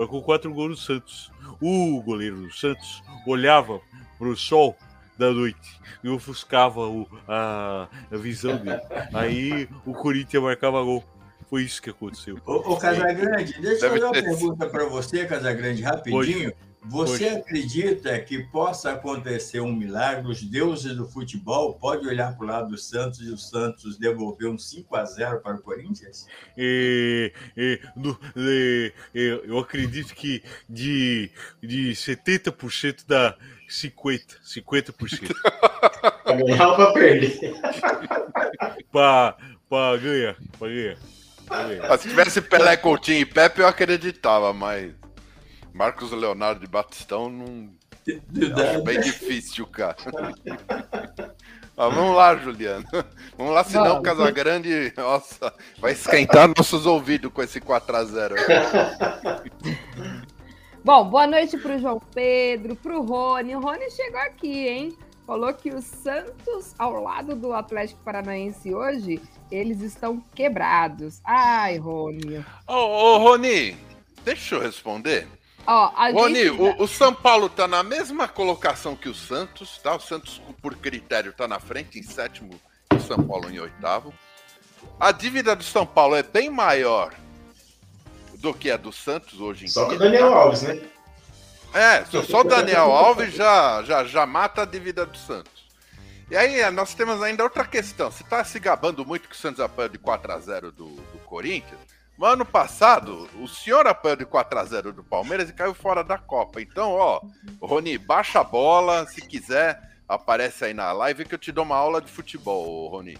Marcou 0.00 0.22
quatro 0.22 0.54
gols 0.54 0.70
no 0.70 0.76
Santos. 0.78 1.30
O 1.60 2.00
goleiro 2.02 2.36
do 2.36 2.50
Santos 2.50 3.02
olhava 3.26 3.82
pro 4.16 4.34
sol 4.34 4.74
da 5.18 5.30
noite 5.30 5.78
e 6.02 6.08
ofuscava 6.08 6.88
o, 6.88 7.06
a, 7.28 7.86
a 8.10 8.16
visão 8.16 8.56
dele. 8.56 8.80
Aí 9.12 9.68
o 9.84 9.92
Corinthians 9.92 10.42
marcava 10.42 10.82
gol. 10.82 11.04
Foi 11.50 11.64
isso 11.64 11.82
que 11.82 11.90
aconteceu. 11.90 12.38
Ô, 12.46 12.72
ô 12.72 12.76
Casagrande, 12.78 13.60
deixa 13.60 13.86
eu 13.86 13.90
fazer 13.90 14.04
uma 14.04 14.12
pergunta 14.12 14.66
para 14.68 14.86
você, 14.86 15.26
Casagrande, 15.26 15.82
rapidinho. 15.82 16.50
Pode. 16.50 16.69
Você 16.84 17.24
Poxa. 17.26 17.38
acredita 17.38 18.18
que 18.20 18.42
possa 18.44 18.92
acontecer 18.92 19.60
um 19.60 19.72
milagre? 19.72 20.30
Os 20.30 20.42
deuses 20.42 20.96
do 20.96 21.06
futebol 21.06 21.74
podem 21.74 22.08
olhar 22.08 22.34
para 22.36 22.44
o 22.44 22.48
lado 22.48 22.68
do 22.70 22.78
Santos 22.78 23.20
e 23.20 23.30
o 23.30 23.36
Santos 23.36 23.98
devolver 23.98 24.48
um 24.48 24.58
5 24.58 24.96
a 24.96 25.04
0 25.04 25.40
para 25.40 25.56
o 25.56 25.62
Corinthians? 25.62 26.26
É, 26.56 27.32
é, 27.56 27.80
no, 27.94 28.18
é, 28.34 28.92
eu 29.14 29.58
acredito 29.58 30.14
que 30.14 30.42
de, 30.68 31.30
de 31.62 31.92
70% 31.92 33.04
dá 33.06 33.36
50%. 33.68 34.40
50%. 34.42 35.34
para 36.24 36.36
ganhar 36.36 36.68
ou 36.68 36.76
para 36.76 36.92
perder? 36.92 37.54
para 38.90 39.36
ganhar. 39.98 40.36
Para 40.58 40.68
ganhar. 40.68 40.96
ganhar. 41.50 41.98
Se 41.98 42.08
tivesse 42.08 42.40
Pelé, 42.40 42.76
Coutinho 42.76 43.20
e 43.20 43.26
Pepe, 43.26 43.60
eu 43.60 43.66
acreditava, 43.66 44.52
mas. 44.52 44.99
Marcos 45.72 46.10
Leonardo 46.12 46.60
de 46.60 46.66
Batistão 46.66 47.28
não. 47.28 47.70
Acho 48.06 48.82
bem 48.82 49.00
difícil, 49.00 49.66
cara. 49.66 49.96
Ah, 51.80 51.88
vamos 51.88 52.14
lá, 52.14 52.36
Juliano. 52.36 52.84
Vamos 53.38 53.54
lá, 53.54 53.64
senão 53.64 54.00
o 54.00 54.02
Casagrande, 54.02 54.92
nossa, 54.94 55.50
vai 55.78 55.92
esquentar 55.92 56.46
nossos 56.54 56.84
ouvidos 56.84 57.32
com 57.32 57.42
esse 57.42 57.58
4x0. 57.58 58.34
Bom, 60.84 61.08
boa 61.08 61.26
noite 61.26 61.56
para 61.56 61.76
o 61.76 61.78
João 61.78 61.98
Pedro, 62.14 62.76
para 62.76 62.98
o 62.98 63.02
Rony. 63.02 63.56
O 63.56 63.60
Rony 63.60 63.90
chegou 63.90 64.20
aqui, 64.20 64.68
hein? 64.68 64.98
Falou 65.26 65.54
que 65.54 65.70
o 65.70 65.80
Santos, 65.80 66.74
ao 66.78 67.02
lado 67.02 67.34
do 67.34 67.54
Atlético 67.54 68.04
Paranaense 68.04 68.74
hoje, 68.74 69.18
eles 69.50 69.80
estão 69.80 70.22
quebrados. 70.34 71.22
Ai, 71.24 71.78
Rony. 71.78 72.44
Ô, 72.66 72.74
ô 72.74 73.18
Rony, 73.20 73.74
deixa 74.22 74.56
eu 74.56 74.60
responder. 74.60 75.26
Ó, 75.66 75.86
Rony, 76.12 76.44
gente... 76.44 76.50
o, 76.50 76.82
o, 76.82 76.88
São 76.88 77.14
Paulo 77.14 77.48
tá 77.48 77.68
na 77.68 77.82
mesma 77.82 78.26
colocação 78.26 78.96
que 78.96 79.08
o 79.08 79.14
Santos, 79.14 79.78
tá? 79.78 79.94
O 79.94 80.00
Santos, 80.00 80.40
por 80.60 80.74
critério, 80.76 81.32
tá 81.32 81.46
na 81.46 81.60
frente, 81.60 81.98
em 81.98 82.02
sétimo, 82.02 82.60
e 82.92 82.96
o 82.96 83.00
São 83.00 83.22
Paulo 83.22 83.50
em 83.50 83.58
oitavo. 83.60 84.12
A 84.98 85.12
dívida 85.12 85.54
do 85.54 85.62
São 85.62 85.86
Paulo 85.86 86.16
é 86.16 86.22
bem 86.22 86.50
maior 86.50 87.14
do 88.34 88.54
que 88.54 88.70
a 88.70 88.76
do 88.76 88.92
Santos 88.92 89.40
hoje 89.40 89.66
em 89.66 89.68
só 89.68 89.88
dia. 89.88 89.98
Só 89.98 90.04
o 90.04 90.08
Daniel 90.10 90.34
Alves, 90.34 90.62
né? 90.62 90.80
É, 91.72 92.04
só 92.04 92.40
o 92.40 92.44
Daniel 92.44 92.90
Alves 92.90 93.32
já, 93.34 93.82
já, 93.84 94.04
já 94.04 94.26
mata 94.26 94.62
a 94.62 94.64
dívida 94.64 95.06
do 95.06 95.16
Santos. 95.16 95.60
E 96.30 96.36
aí, 96.36 96.68
nós 96.70 96.94
temos 96.94 97.22
ainda 97.22 97.42
outra 97.42 97.64
questão. 97.64 98.10
Você 98.10 98.24
tá 98.24 98.42
se 98.44 98.58
gabando 98.58 99.04
muito 99.04 99.28
que 99.28 99.34
o 99.34 99.38
Santos 99.38 99.60
apanhou 99.60 99.88
de 99.88 99.98
4 99.98 100.32
a 100.32 100.38
0 100.38 100.72
do, 100.72 100.86
do 100.86 101.18
Corinthians. 101.26 101.80
No 102.20 102.26
ano 102.26 102.44
passado, 102.44 103.26
o 103.40 103.48
senhor 103.48 103.86
apanhou 103.86 104.14
de 104.14 104.26
4x0 104.26 104.92
do 104.92 105.02
Palmeiras 105.02 105.48
e 105.48 105.54
caiu 105.54 105.72
fora 105.72 106.04
da 106.04 106.18
Copa. 106.18 106.60
Então, 106.60 106.92
ó, 106.92 107.22
Rony, 107.62 107.96
baixa 107.96 108.40
a 108.40 108.44
bola. 108.44 109.06
Se 109.06 109.22
quiser, 109.22 109.80
aparece 110.06 110.66
aí 110.66 110.74
na 110.74 110.92
live 110.92 111.24
que 111.24 111.34
eu 111.34 111.38
te 111.38 111.50
dou 111.50 111.64
uma 111.64 111.76
aula 111.76 111.98
de 111.98 112.12
futebol, 112.12 112.88
Rony. 112.88 113.16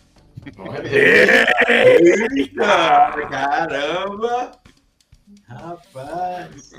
Eita, 1.71 3.13
caramba! 3.31 4.53
Rapaz! 5.49 6.73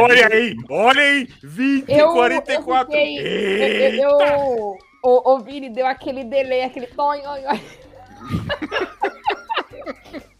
Olha 0.00 0.28
aí, 0.28 0.56
olha 0.70 1.02
aí! 1.02 1.28
20 1.42 1.90
eu, 1.90 2.12
44. 2.12 2.94
Eu, 2.94 3.00
fiquei, 3.00 4.00
eu, 4.00 4.20
eu, 4.20 4.78
o, 5.02 5.34
o 5.34 5.40
Vini 5.40 5.70
deu 5.70 5.88
aquele 5.88 6.22
delay, 6.22 6.62
aquele. 6.62 6.86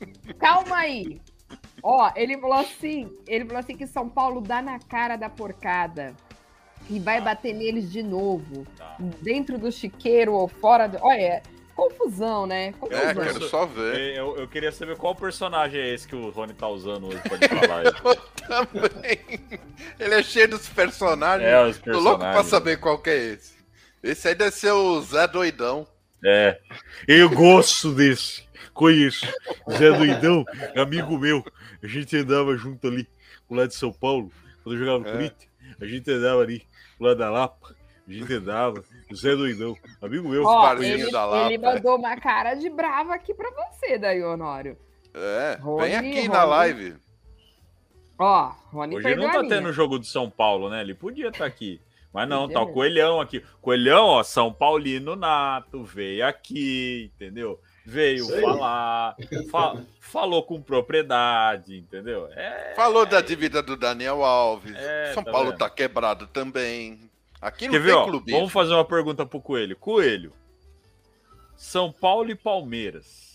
Calma 0.43 0.77
aí. 0.79 1.21
Ó, 1.81 2.11
ele 2.17 2.37
falou 2.37 2.59
assim, 2.59 3.09
ele 3.29 3.45
falou 3.45 3.61
assim 3.61 3.77
que 3.77 3.87
São 3.87 4.09
Paulo 4.09 4.41
dá 4.41 4.61
na 4.61 4.81
cara 4.81 5.15
da 5.15 5.31
porcada 5.31 6.17
e 6.91 6.99
vai 6.99 7.21
bater 7.21 7.55
neles 7.55 7.93
de 7.93 8.03
novo, 8.03 8.67
tá. 8.77 8.97
dentro 9.21 9.57
do 9.57 9.71
chiqueiro 9.71 10.33
ou 10.33 10.49
fora 10.49 10.89
do. 10.89 10.99
Olha, 11.01 11.45
confusão, 11.77 12.45
né? 12.45 12.73
Confusão. 12.73 13.09
É, 13.09 13.15
quero 13.15 13.49
só 13.49 13.67
ver. 13.67 14.17
Eu, 14.17 14.37
eu, 14.37 14.49
queria 14.49 14.73
saber 14.73 14.97
qual 14.97 15.15
personagem 15.15 15.81
é 15.81 15.95
esse 15.95 16.09
que 16.09 16.17
o 16.17 16.31
Rony 16.31 16.55
tá 16.55 16.67
usando 16.67 17.07
hoje 17.07 17.21
pra 17.21 17.49
falar. 17.49 17.85
eu 18.03 18.67
também. 18.67 19.21
Ele 19.99 20.15
é 20.15 20.23
cheio 20.25 20.49
dos 20.49 20.69
personagens. 20.69 21.49
É, 21.49 21.65
os 21.65 21.79
personagens. 21.79 21.85
Tô 21.85 22.01
louco 22.01 22.19
pra 22.19 22.43
saber 22.43 22.79
qual 22.79 22.99
que 22.99 23.11
é 23.11 23.19
esse. 23.35 23.55
Esse 24.03 24.27
aí 24.27 24.35
deve 24.35 24.51
ser 24.51 24.73
o 24.73 25.01
Zé 25.03 25.29
Doidão. 25.29 25.87
É, 26.25 26.59
eu 27.07 27.31
gosto 27.31 27.93
desse. 27.93 28.43
Conheço. 28.73 29.27
Zé 29.71 29.93
Doidão, 29.93 30.45
amigo 30.77 31.19
meu. 31.19 31.45
A 31.83 31.87
gente 31.87 32.17
andava 32.17 32.57
junto 32.57 32.87
ali, 32.87 33.09
pro 33.47 33.57
lado 33.57 33.69
de 33.69 33.75
São 33.75 33.93
Paulo, 33.93 34.31
quando 34.63 34.77
eu 34.77 34.79
jogava 34.79 34.99
no 35.01 35.09
é. 35.09 35.13
Corinthians. 35.13 35.53
A 35.81 35.87
gente 35.87 36.11
andava 36.11 36.41
ali, 36.41 36.67
pro 36.97 37.07
lado 37.07 37.19
da 37.19 37.31
Lapa. 37.31 37.75
A 38.07 38.13
gente 38.13 38.33
andava. 38.33 38.83
Zé 39.15 39.37
Doidão, 39.37 39.77
amigo 40.01 40.29
meu. 40.29 40.45
Ó, 40.45 40.75
ele, 40.75 41.11
da 41.11 41.25
Lapa. 41.25 41.53
Ele 41.53 41.59
mandou 41.59 41.97
uma 41.97 42.17
cara 42.17 42.55
de 42.55 42.69
brava 42.71 43.15
aqui 43.15 43.35
pra 43.35 43.51
você, 43.51 43.99
daí, 43.99 44.23
Honório. 44.23 44.77
É, 45.15 45.59
Rony, 45.61 45.83
vem 45.83 45.97
aqui 45.97 46.21
Rony. 46.21 46.29
na 46.29 46.45
live. 46.45 46.97
Ó, 48.19 48.53
Rony 48.71 48.97
Hoje 48.97 49.15
não 49.17 49.31
tá 49.31 49.45
tendo 49.47 49.73
jogo 49.73 49.99
de 49.99 50.07
São 50.07 50.31
Paulo, 50.31 50.71
né? 50.71 50.81
Ele 50.81 50.95
podia 50.95 51.29
estar 51.29 51.41
tá 51.41 51.47
aqui. 51.47 51.81
Mas 52.13 52.29
não, 52.29 52.49
tá 52.49 52.61
o 52.61 52.73
Coelhão 52.73 53.21
aqui. 53.21 53.43
Coelhão, 53.61 54.05
ó, 54.05 54.23
São 54.23 54.53
Paulino 54.53 55.17
nato, 55.17 55.83
veio 55.83 56.27
aqui, 56.27 57.11
entendeu? 57.15 57.59
Veio 57.85 58.29
falar, 58.41 59.17
fa 59.51 59.83
falou 60.01 60.43
com 60.43 60.61
propriedade, 60.61 61.77
entendeu? 61.79 62.29
É... 62.33 62.75
Falou 62.75 63.07
da 63.07 63.21
dívida 63.21 63.63
do 63.63 63.77
Daniel 63.77 64.23
Alves. 64.23 64.75
É, 64.77 65.13
São 65.15 65.25
tá 65.25 65.33
Paulo 65.33 65.51
vendo? 65.51 65.59
tá 65.59 65.71
quebrado 65.71 66.27
também. 66.27 67.11
Aqui 67.41 67.67
não 67.67 67.73
Quer 67.73 67.85
tem 67.85 68.23
ver, 68.23 68.33
Vamos 68.37 68.53
fazer 68.53 68.75
uma 68.75 68.85
pergunta 68.85 69.27
pro 69.27 69.41
Coelho. 69.41 69.77
Coelho, 69.77 70.33
São 71.57 71.91
Paulo 71.91 72.31
e 72.31 72.35
Palmeiras. 72.35 73.33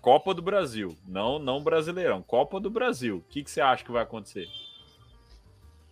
Copa 0.00 0.34
do 0.34 0.42
Brasil, 0.42 0.96
não 1.06 1.38
não 1.38 1.62
Brasileirão, 1.62 2.22
Copa 2.22 2.58
do 2.58 2.68
Brasil. 2.68 3.18
O 3.18 3.32
que, 3.32 3.44
que 3.44 3.50
você 3.50 3.60
acha 3.60 3.84
que 3.84 3.92
vai 3.92 4.02
acontecer? 4.02 4.48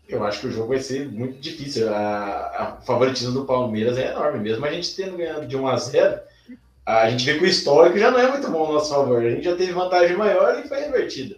Eu 0.09 0.25
acho 0.25 0.41
que 0.41 0.47
o 0.49 0.51
jogo 0.51 0.71
vai 0.71 0.81
ser 0.81 1.09
muito 1.09 1.39
difícil. 1.39 1.95
A, 1.95 2.47
a 2.47 2.81
favoritismo 2.81 3.33
do 3.33 3.45
Palmeiras 3.45 3.97
é 3.97 4.11
enorme. 4.11 4.41
Mesmo 4.41 4.67
a 4.67 4.73
gente 4.73 4.97
tendo 4.97 5.17
ganhado 5.17 5.47
de 5.47 5.57
1 5.57 5.67
a 5.69 5.77
0 5.77 6.21
a 6.99 7.11
gente 7.11 7.25
vê 7.25 7.39
que 7.39 7.45
o 7.45 7.47
histórico 7.47 7.99
já 7.99 8.11
não 8.11 8.19
é 8.19 8.31
muito 8.31 8.51
bom 8.51 8.67
ao 8.67 8.73
nosso 8.75 8.95
favor. 8.95 9.25
A 9.25 9.31
gente 9.31 9.45
já 9.45 9.57
teve 9.57 9.73
vantagem 9.73 10.17
maior 10.17 10.59
e 10.59 10.69
foi 10.69 10.81
revertida. 10.81 11.37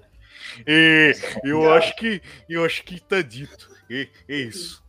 É, 0.66 1.12
eu 1.44 1.72
acho 1.72 1.94
que 1.96 2.20
eu 2.48 2.64
acho 2.64 2.84
que 2.84 3.00
tá 3.00 3.22
dito. 3.22 3.70
É, 3.90 4.08
é 4.28 4.36
isso. 4.36 4.82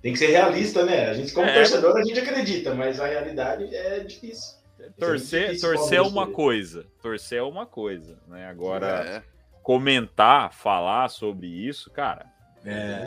Tem 0.00 0.12
que 0.12 0.18
ser 0.18 0.28
realista, 0.28 0.84
né? 0.84 1.10
A 1.10 1.14
gente, 1.14 1.32
como 1.32 1.46
é. 1.46 1.54
torcedor, 1.54 1.96
a 1.96 2.04
gente 2.04 2.18
acredita, 2.18 2.74
mas 2.74 3.00
a 3.00 3.06
realidade 3.06 3.74
é 3.74 4.00
difícil. 4.00 4.60
Torcer, 4.98 5.50
é 5.50 5.58
torcer 5.58 5.98
é 5.98 6.02
uma 6.02 6.26
coisa. 6.26 6.86
Torcer 7.00 7.38
é 7.38 7.42
uma 7.42 7.64
coisa, 7.64 8.18
né? 8.26 8.48
Agora, 8.48 9.04
é. 9.06 9.22
comentar, 9.62 10.52
falar 10.52 11.08
sobre 11.08 11.46
isso, 11.46 11.90
cara. 11.90 12.31
É. 12.64 13.04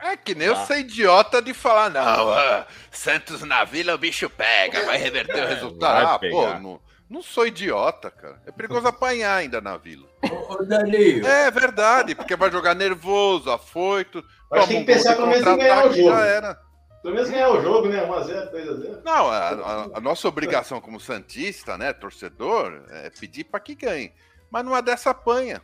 É 0.00 0.16
que 0.16 0.34
nem 0.34 0.48
ah. 0.48 0.52
eu 0.52 0.56
sou 0.56 0.76
idiota 0.76 1.42
de 1.42 1.52
falar, 1.52 1.90
não, 1.90 2.28
uh, 2.28 2.64
Santos 2.90 3.42
na 3.42 3.64
vila 3.64 3.94
o 3.94 3.98
bicho 3.98 4.30
pega, 4.30 4.84
vai 4.86 4.96
reverter 4.96 5.34
o 5.34 5.48
é, 5.48 5.54
resultado. 5.54 6.06
Ah, 6.06 6.18
pô, 6.18 6.58
não, 6.60 6.80
não 7.10 7.20
sou 7.20 7.46
idiota, 7.46 8.10
cara. 8.10 8.40
É 8.46 8.52
perigoso 8.52 8.86
apanhar 8.86 9.34
ainda 9.34 9.60
na 9.60 9.76
vila. 9.76 10.08
Ô, 10.48 10.62
Danilo. 10.62 11.26
É 11.26 11.50
verdade, 11.50 12.14
porque 12.14 12.36
vai 12.36 12.50
jogar 12.50 12.74
nervoso, 12.74 13.50
afoito. 13.50 14.22
Que 14.52 14.66
tem 14.68 14.80
que 14.80 14.92
pensar 14.92 15.16
pelo 15.16 15.26
menos 15.26 15.46
em 15.46 15.56
ganhar 15.56 15.86
o 15.86 15.92
jogo. 15.92 16.10
Já 16.10 16.24
era. 16.24 16.60
Pelo 17.02 17.14
menos 17.14 17.30
ganhar 17.30 17.50
o 17.50 17.62
jogo, 17.62 17.88
né? 17.88 18.06
1x0, 18.06 18.52
2x0. 18.52 19.02
Não, 19.04 19.28
a, 19.28 19.48
a, 19.48 19.82
a, 19.94 20.00
nossa 20.00 20.28
obrigação 20.28 20.80
como 20.80 21.00
Santista, 21.00 21.78
né, 21.78 21.92
torcedor, 21.92 22.84
é 22.90 23.10
pedir 23.10 23.44
para 23.44 23.60
que 23.60 23.74
ganhe. 23.74 24.12
Mas 24.50 24.64
não 24.64 24.76
é 24.76 24.82
dessa 24.82 25.10
apanha. 25.10 25.62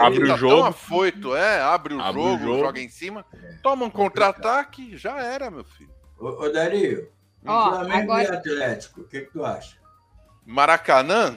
Abre 0.00 0.26
tá 0.26 0.34
o 0.34 0.36
jogo. 0.36 0.56
Tão 0.56 0.64
afoito, 0.64 1.34
é, 1.34 1.60
abre 1.60 1.94
o, 1.94 2.00
abre 2.00 2.20
jogo, 2.20 2.34
o 2.34 2.38
jogo, 2.38 2.58
joga 2.60 2.80
em 2.80 2.88
cima, 2.88 3.24
toma 3.62 3.86
um 3.86 3.90
contra-ataque, 3.90 4.96
já 4.96 5.20
era, 5.20 5.50
meu 5.50 5.64
filho. 5.64 5.90
Ô, 6.18 6.44
ô 6.44 6.48
Dario, 6.50 7.08
Flamengo 7.42 8.12
agora... 8.12 8.22
e 8.22 8.36
Atlético, 8.36 9.00
o 9.00 9.04
que, 9.04 9.22
que 9.22 9.32
tu 9.32 9.44
acha? 9.44 9.76
Maracanã? 10.44 11.36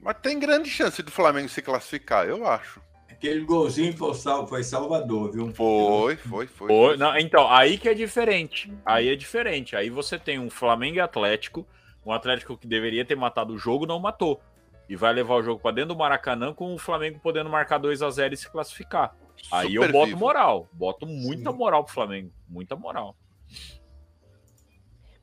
Mas 0.00 0.16
tem 0.20 0.38
grande 0.38 0.68
chance 0.68 1.02
do 1.02 1.10
Flamengo 1.10 1.48
se 1.48 1.62
classificar, 1.62 2.26
eu 2.26 2.46
acho. 2.46 2.80
Aquele 3.08 3.44
golzinho 3.44 3.96
foi, 3.96 4.14
sal, 4.14 4.48
foi 4.48 4.64
Salvador, 4.64 5.30
viu? 5.30 5.54
Foi, 5.54 6.16
foi, 6.16 6.46
foi. 6.48 6.68
foi. 6.68 6.96
Não, 6.96 7.16
então, 7.16 7.48
aí 7.48 7.78
que 7.78 7.88
é 7.88 7.94
diferente. 7.94 8.72
Aí 8.84 9.08
é 9.08 9.14
diferente. 9.14 9.76
Aí 9.76 9.88
você 9.90 10.18
tem 10.18 10.40
um 10.40 10.50
Flamengo 10.50 10.96
e 10.96 11.00
Atlético. 11.00 11.64
Um 12.04 12.10
Atlético 12.10 12.58
que 12.58 12.66
deveria 12.66 13.04
ter 13.04 13.14
matado 13.14 13.54
o 13.54 13.58
jogo, 13.58 13.86
não 13.86 14.00
matou 14.00 14.42
e 14.88 14.96
vai 14.96 15.12
levar 15.12 15.36
o 15.36 15.42
jogo 15.42 15.60
para 15.60 15.74
dentro 15.74 15.94
do 15.94 15.98
Maracanã 15.98 16.52
com 16.52 16.74
o 16.74 16.78
Flamengo 16.78 17.18
podendo 17.20 17.48
marcar 17.48 17.78
2 17.78 18.02
a 18.02 18.10
0 18.10 18.34
e 18.34 18.36
se 18.36 18.50
classificar. 18.50 19.14
Super 19.36 19.56
Aí 19.56 19.74
eu 19.74 19.90
boto 19.90 20.06
vivo. 20.06 20.18
moral, 20.18 20.68
boto 20.72 21.06
muita 21.06 21.50
Sim. 21.50 21.56
moral 21.56 21.84
pro 21.84 21.92
Flamengo, 21.92 22.30
muita 22.48 22.76
moral. 22.76 23.16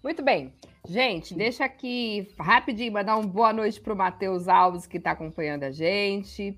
Muito 0.04 0.24
bem. 0.24 0.54
Gente, 0.88 1.34
deixa 1.34 1.66
aqui 1.66 2.34
rapidinho 2.40 2.94
mandar 2.94 3.18
uma 3.18 3.28
boa 3.28 3.52
noite 3.52 3.80
pro 3.80 3.96
Matheus 3.96 4.48
Alves 4.48 4.88
que 4.88 4.98
está 4.98 5.12
acompanhando 5.12 5.64
a 5.64 5.72
gente. 5.72 6.58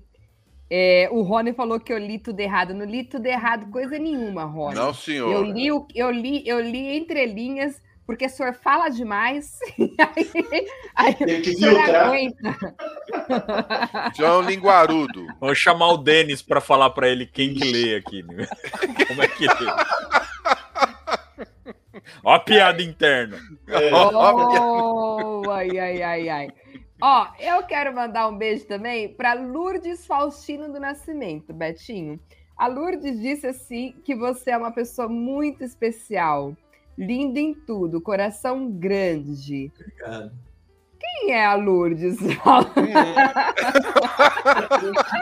É, 0.70 1.08
o 1.10 1.22
Rony 1.22 1.52
falou 1.52 1.78
que 1.78 1.92
eu 1.92 1.98
li 1.98 2.18
tudo 2.18 2.40
errado. 2.40 2.72
Não 2.72 2.86
li 2.86 3.04
tudo 3.04 3.26
errado, 3.26 3.70
coisa 3.70 3.98
nenhuma, 3.98 4.44
Rony. 4.44 4.76
Não, 4.76 4.94
senhor. 4.94 5.30
Eu 5.30 5.42
li, 5.42 5.66
eu 5.66 6.10
li, 6.10 6.48
eu 6.48 6.60
li 6.60 6.96
entre 6.96 7.26
linhas 7.26 7.82
porque 8.06 8.26
o 8.26 8.30
senhor 8.30 8.54
fala 8.54 8.88
demais. 8.88 9.58
aí, 9.78 10.30
aí 10.96 11.14
Tem 11.14 11.42
que 11.42 11.56
filtrar. 11.56 12.06
Aguenta. 12.06 12.74
João 14.16 14.42
Linguarudo. 14.42 15.26
Vou 15.40 15.54
chamar 15.54 15.92
o 15.92 15.96
Denis 15.96 16.42
para 16.42 16.60
falar 16.60 16.90
para 16.90 17.08
ele 17.08 17.26
quem 17.26 17.54
que 17.54 17.70
lê 17.70 17.96
aqui. 17.96 18.22
Né? 18.22 18.46
Como 19.06 19.22
é 19.22 19.28
que 19.28 19.46
lê? 19.46 19.72
Ó 22.24 22.34
a 22.34 22.40
piada 22.40 22.82
interna. 22.82 23.38
É. 23.66 23.90
Oh, 23.92 25.50
ai, 25.50 25.78
ai, 25.78 26.02
ai, 26.02 26.28
ai. 26.28 26.48
Ó, 27.00 27.26
eu 27.40 27.62
quero 27.64 27.94
mandar 27.94 28.28
um 28.28 28.36
beijo 28.36 28.64
também 28.66 29.12
para 29.12 29.34
Lourdes 29.34 30.06
Faustino 30.06 30.72
do 30.72 30.78
Nascimento, 30.78 31.52
Betinho. 31.52 32.20
A 32.56 32.68
Lourdes 32.68 33.20
disse 33.20 33.46
assim 33.46 33.94
que 34.04 34.14
você 34.14 34.52
é 34.52 34.56
uma 34.56 34.70
pessoa 34.70 35.08
muito 35.08 35.64
especial 35.64 36.56
Linda 36.96 37.40
em 37.40 37.54
tudo, 37.54 38.00
coração 38.00 38.70
grande. 38.70 39.72
Obrigado. 39.74 40.32
Quem 41.02 41.32
é 41.32 41.44
a 41.44 41.56
Lourdes? 41.56 42.16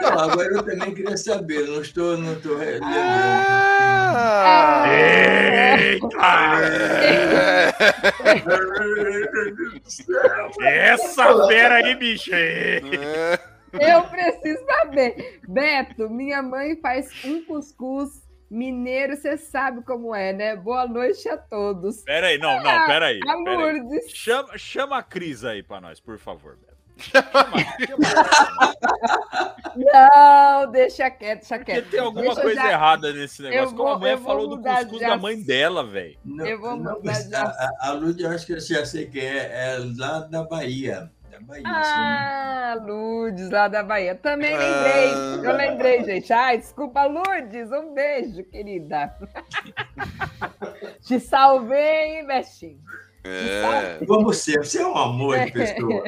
não, 0.01 0.19
agora 0.19 0.47
eu 0.47 0.61
também 0.63 0.93
queria 0.93 1.17
saber, 1.17 1.67
não 1.67 1.81
estou, 1.81 2.17
não 2.17 2.33
estou. 2.33 2.55
Ah, 4.13 4.85
Essa 10.61 11.47
fera 11.47 11.75
aí, 11.75 11.95
bicho! 11.95 12.29
Eu 13.73 14.03
preciso 14.03 14.63
saber. 14.65 15.39
Beto, 15.47 16.09
minha 16.09 16.43
mãe 16.43 16.75
faz 16.79 17.09
um 17.25 17.43
cuscuz 17.45 18.21
Mineiro, 18.51 19.15
você 19.15 19.37
sabe 19.37 19.81
como 19.81 20.13
é, 20.13 20.33
né? 20.33 20.57
Boa 20.57 20.85
noite 20.85 21.29
a 21.29 21.37
todos. 21.37 22.01
Peraí, 22.03 22.37
não, 22.37 22.61
não, 22.61 22.85
peraí. 22.85 23.17
A 23.25 23.33
Lourdes. 23.33 24.11
Chama, 24.11 24.57
chama 24.57 24.97
a 24.97 25.03
Cris 25.03 25.45
aí 25.45 25.63
para 25.63 25.79
nós, 25.79 26.01
por 26.01 26.19
favor, 26.19 26.57
Não, 29.75 30.69
deixa 30.69 31.09
quieto, 31.09 31.39
deixa 31.39 31.57
quieto. 31.59 31.83
Porque 31.83 31.95
tem 31.95 31.99
alguma 32.01 32.25
deixa 32.25 32.41
coisa 32.41 32.61
já... 32.61 32.71
errada 32.71 33.13
nesse 33.13 33.41
negócio. 33.41 33.69
Vou, 33.69 33.77
Como 33.77 33.89
a 33.89 33.97
mulher 33.97 34.17
falou 34.19 34.49
do 34.49 34.61
cuscuz 34.61 34.99
da 34.99 35.15
mãe 35.17 35.41
dela, 35.41 35.87
velho. 35.87 36.19
Eu 36.45 36.59
vou 36.59 36.75
mudar 36.77 36.99
não, 37.29 37.39
A, 37.39 37.69
a 37.79 37.91
Lúcia, 37.93 38.25
eu 38.25 38.31
acho 38.31 38.45
que 38.45 38.51
eu 38.53 38.59
já 38.59 38.85
sei 38.85 39.07
que 39.07 39.19
é, 39.19 39.75
é 39.75 39.77
lá 39.97 40.19
da 40.19 40.43
Bahia. 40.43 41.09
Bahia. 41.39 41.63
Ah, 41.65 42.75
sim. 42.77 42.85
Lourdes, 42.87 43.49
lá 43.49 43.67
da 43.67 43.83
Bahia. 43.83 44.15
Também 44.15 44.51
lembrei. 44.51 45.09
Ah. 45.13 45.41
Eu 45.43 45.53
lembrei, 45.53 46.03
gente. 46.03 46.31
Ai, 46.33 46.57
desculpa, 46.57 47.05
Lourdes. 47.05 47.71
Um 47.71 47.93
beijo, 47.93 48.43
querida. 48.43 49.15
Te 51.01 51.19
salvei, 51.19 52.17
hein, 52.17 52.27
Bestinho? 52.27 52.79
É. 53.23 54.03
Como 54.05 54.23
você, 54.23 54.57
você 54.57 54.81
é 54.81 54.87
um 54.87 54.97
amor 54.97 55.39
de 55.45 55.51
pessoa. 55.53 56.03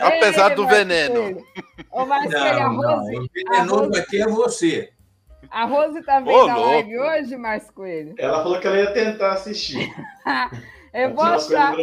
Apesar 0.00 0.54
do 0.54 0.66
veneno. 0.66 1.44
Ô, 1.90 2.06
Marcelo, 2.06 2.44
a 2.44 2.68
Rose. 2.68 3.18
o 3.18 3.28
venenoso 3.34 3.84
Rose... 3.86 4.00
aqui 4.00 4.22
é 4.22 4.26
você. 4.26 4.92
A 5.50 5.66
Rose 5.66 6.02
tá 6.02 6.20
vendo 6.20 6.30
Ô, 6.30 6.48
a 6.48 6.56
live 6.56 6.98
hoje, 6.98 7.36
Márcio 7.36 7.72
Coelho? 7.74 8.14
Ela 8.16 8.42
falou 8.42 8.58
que 8.58 8.66
ela 8.66 8.78
ia 8.78 8.92
tentar 8.92 9.32
assistir. 9.32 9.92
Eu 10.92 11.14
vou 11.14 11.24
achar. 11.24 11.74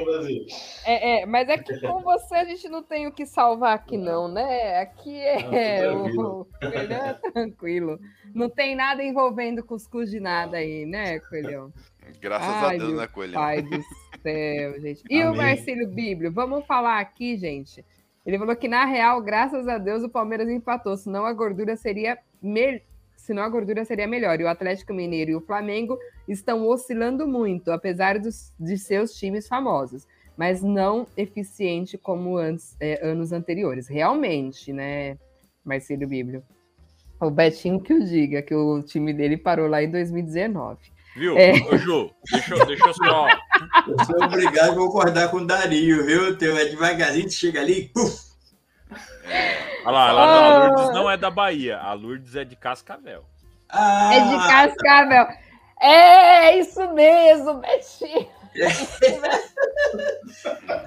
É, 0.85 1.21
é, 1.21 1.25
mas 1.25 1.49
é 1.49 1.57
que 1.57 1.79
com 1.79 1.99
você 2.01 2.35
a 2.35 2.45
gente 2.45 2.69
não 2.69 2.83
tem 2.83 3.07
o 3.07 3.11
que 3.11 3.25
salvar 3.25 3.73
aqui, 3.73 3.97
não, 3.97 4.27
né? 4.27 4.81
Aqui 4.81 5.19
é, 5.19 5.91
o, 5.91 6.41
o 6.41 6.45
Coelhão 6.45 7.05
é 7.05 7.13
tranquilo. 7.13 7.99
Não 8.35 8.49
tem 8.49 8.75
nada 8.75 9.03
envolvendo 9.03 9.63
cuscuz 9.63 10.11
de 10.11 10.19
nada 10.19 10.57
aí, 10.57 10.85
né, 10.85 11.19
Coelhão? 11.21 11.73
Graças 12.21 12.47
Ai, 12.47 12.75
a 12.75 12.77
Deus, 12.77 12.93
né, 12.97 13.07
Coelhão? 13.07 13.41
Pai 13.41 13.61
do 13.63 13.83
céu, 14.21 14.79
gente. 14.81 15.03
E 15.09 15.21
Amém. 15.21 15.33
o 15.33 15.37
Marcelo 15.37 15.87
Bíblio? 15.87 16.31
Vamos 16.31 16.65
falar 16.65 16.99
aqui, 16.99 17.35
gente. 17.35 17.83
Ele 18.23 18.37
falou 18.37 18.55
que, 18.55 18.67
na 18.67 18.85
real, 18.85 19.21
graças 19.21 19.67
a 19.67 19.79
Deus, 19.79 20.03
o 20.03 20.09
Palmeiras 20.09 20.47
empatou, 20.49 20.95
senão 20.95 21.25
a 21.25 21.33
gordura 21.33 21.75
seria 21.75 22.19
melhor 22.41 22.88
senão 23.29 23.43
a 23.43 23.49
gordura 23.49 23.85
seria 23.85 24.07
melhor. 24.07 24.41
E 24.41 24.43
o 24.43 24.47
Atlético 24.47 24.91
Mineiro 24.91 25.29
e 25.29 25.35
o 25.35 25.41
Flamengo 25.41 25.99
estão 26.27 26.67
oscilando 26.67 27.27
muito, 27.27 27.71
apesar 27.71 28.17
dos, 28.17 28.51
de 28.59 28.75
seus 28.75 29.13
times 29.13 29.47
famosos, 29.47 30.07
mas 30.35 30.63
não 30.63 31.05
eficiente 31.15 31.95
como 31.95 32.37
antes, 32.37 32.75
é, 32.79 33.07
anos 33.07 33.31
anteriores. 33.31 33.87
Realmente, 33.87 34.73
né, 34.73 35.15
Marcelo 35.63 36.07
Bíblio? 36.07 36.41
O 37.21 37.29
Betinho 37.29 37.79
que 37.79 37.93
o 37.93 38.03
diga, 38.03 38.41
que 38.41 38.55
o 38.55 38.81
time 38.81 39.13
dele 39.13 39.37
parou 39.37 39.67
lá 39.67 39.83
em 39.83 39.91
2019. 39.91 40.79
Viu? 41.15 41.37
É. 41.37 41.51
Ô, 41.71 41.77
Ju, 41.77 42.09
deixa, 42.31 42.65
deixa 42.65 42.87
eu 42.87 42.93
só. 42.95 43.27
Eu 43.87 44.05
sou 44.05 44.25
obrigado 44.25 44.71
a 44.71 44.75
concordar 44.75 45.29
com 45.29 45.37
o 45.37 45.45
Dario, 45.45 46.03
viu? 46.03 46.35
Teu 46.35 46.57
é 46.57 46.65
devagarzinho, 46.65 47.29
chega 47.29 47.61
ali 47.61 47.81
e 47.81 47.89
puf! 47.89 48.28
Olha 49.85 49.91
lá, 49.91 50.13
oh. 50.13 50.19
a 50.19 50.67
Lourdes 50.67 50.93
não 50.93 51.09
é 51.09 51.17
da 51.17 51.29
Bahia, 51.29 51.77
a 51.79 51.93
Lourdes 51.93 52.35
é 52.35 52.43
de 52.43 52.55
Cascavel. 52.55 53.25
Ah. 53.69 54.13
É 54.13 54.19
de 54.19 54.37
Cascavel. 54.47 55.27
É, 55.79 56.57
isso 56.57 56.93
mesmo, 56.93 57.55
Betinho. 57.55 58.27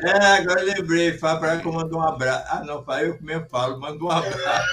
É, 0.05 0.27
agora 0.39 0.61
eu 0.61 0.67
lembrei, 0.67 1.17
Fábio 1.17 1.61
que 1.61 1.67
eu 1.67 1.73
mando 1.73 1.97
um 1.97 2.03
abraço. 2.03 2.45
Ah, 2.51 2.65
não, 2.65 2.85
Fábio, 2.85 3.09
eu 3.09 3.23
mesmo 3.23 3.49
falo, 3.49 3.81
mando 3.81 4.05
um 4.07 4.11
abraço. 4.11 4.69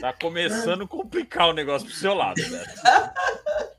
Tá 0.00 0.12
começando 0.20 0.84
a 0.84 0.88
complicar 0.88 1.48
o 1.48 1.52
negócio 1.52 1.86
pro 1.86 1.96
seu 1.96 2.14
lado, 2.14 2.40
né? 2.40 2.64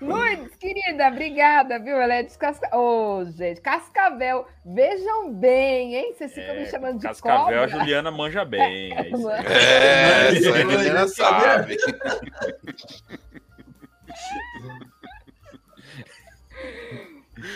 Lourdes, 0.00 0.54
querida, 0.56 1.08
obrigada, 1.08 1.78
viu? 1.78 1.96
Ela 1.96 2.14
é 2.14 2.22
de 2.22 2.36
Cascavel. 2.36 2.78
Ô, 2.78 3.18
oh, 3.18 3.24
gente, 3.24 3.60
Cascavel. 3.60 4.46
Vejam 4.64 5.32
bem, 5.32 5.94
hein? 5.94 6.14
Vocês 6.16 6.32
ficam 6.34 6.54
é, 6.54 6.60
me 6.60 6.66
chamando 6.66 6.98
de 6.98 7.06
Cascavel, 7.06 7.44
cobra. 7.44 7.64
a 7.64 7.66
Juliana 7.68 8.10
manja 8.10 8.44
bem. 8.44 8.92
É, 8.96 9.08
isso 9.08 9.30
é, 9.30 10.32
isso 10.32 10.52
a 10.52 10.58
Juliana 10.58 11.08
sabe. 11.08 11.76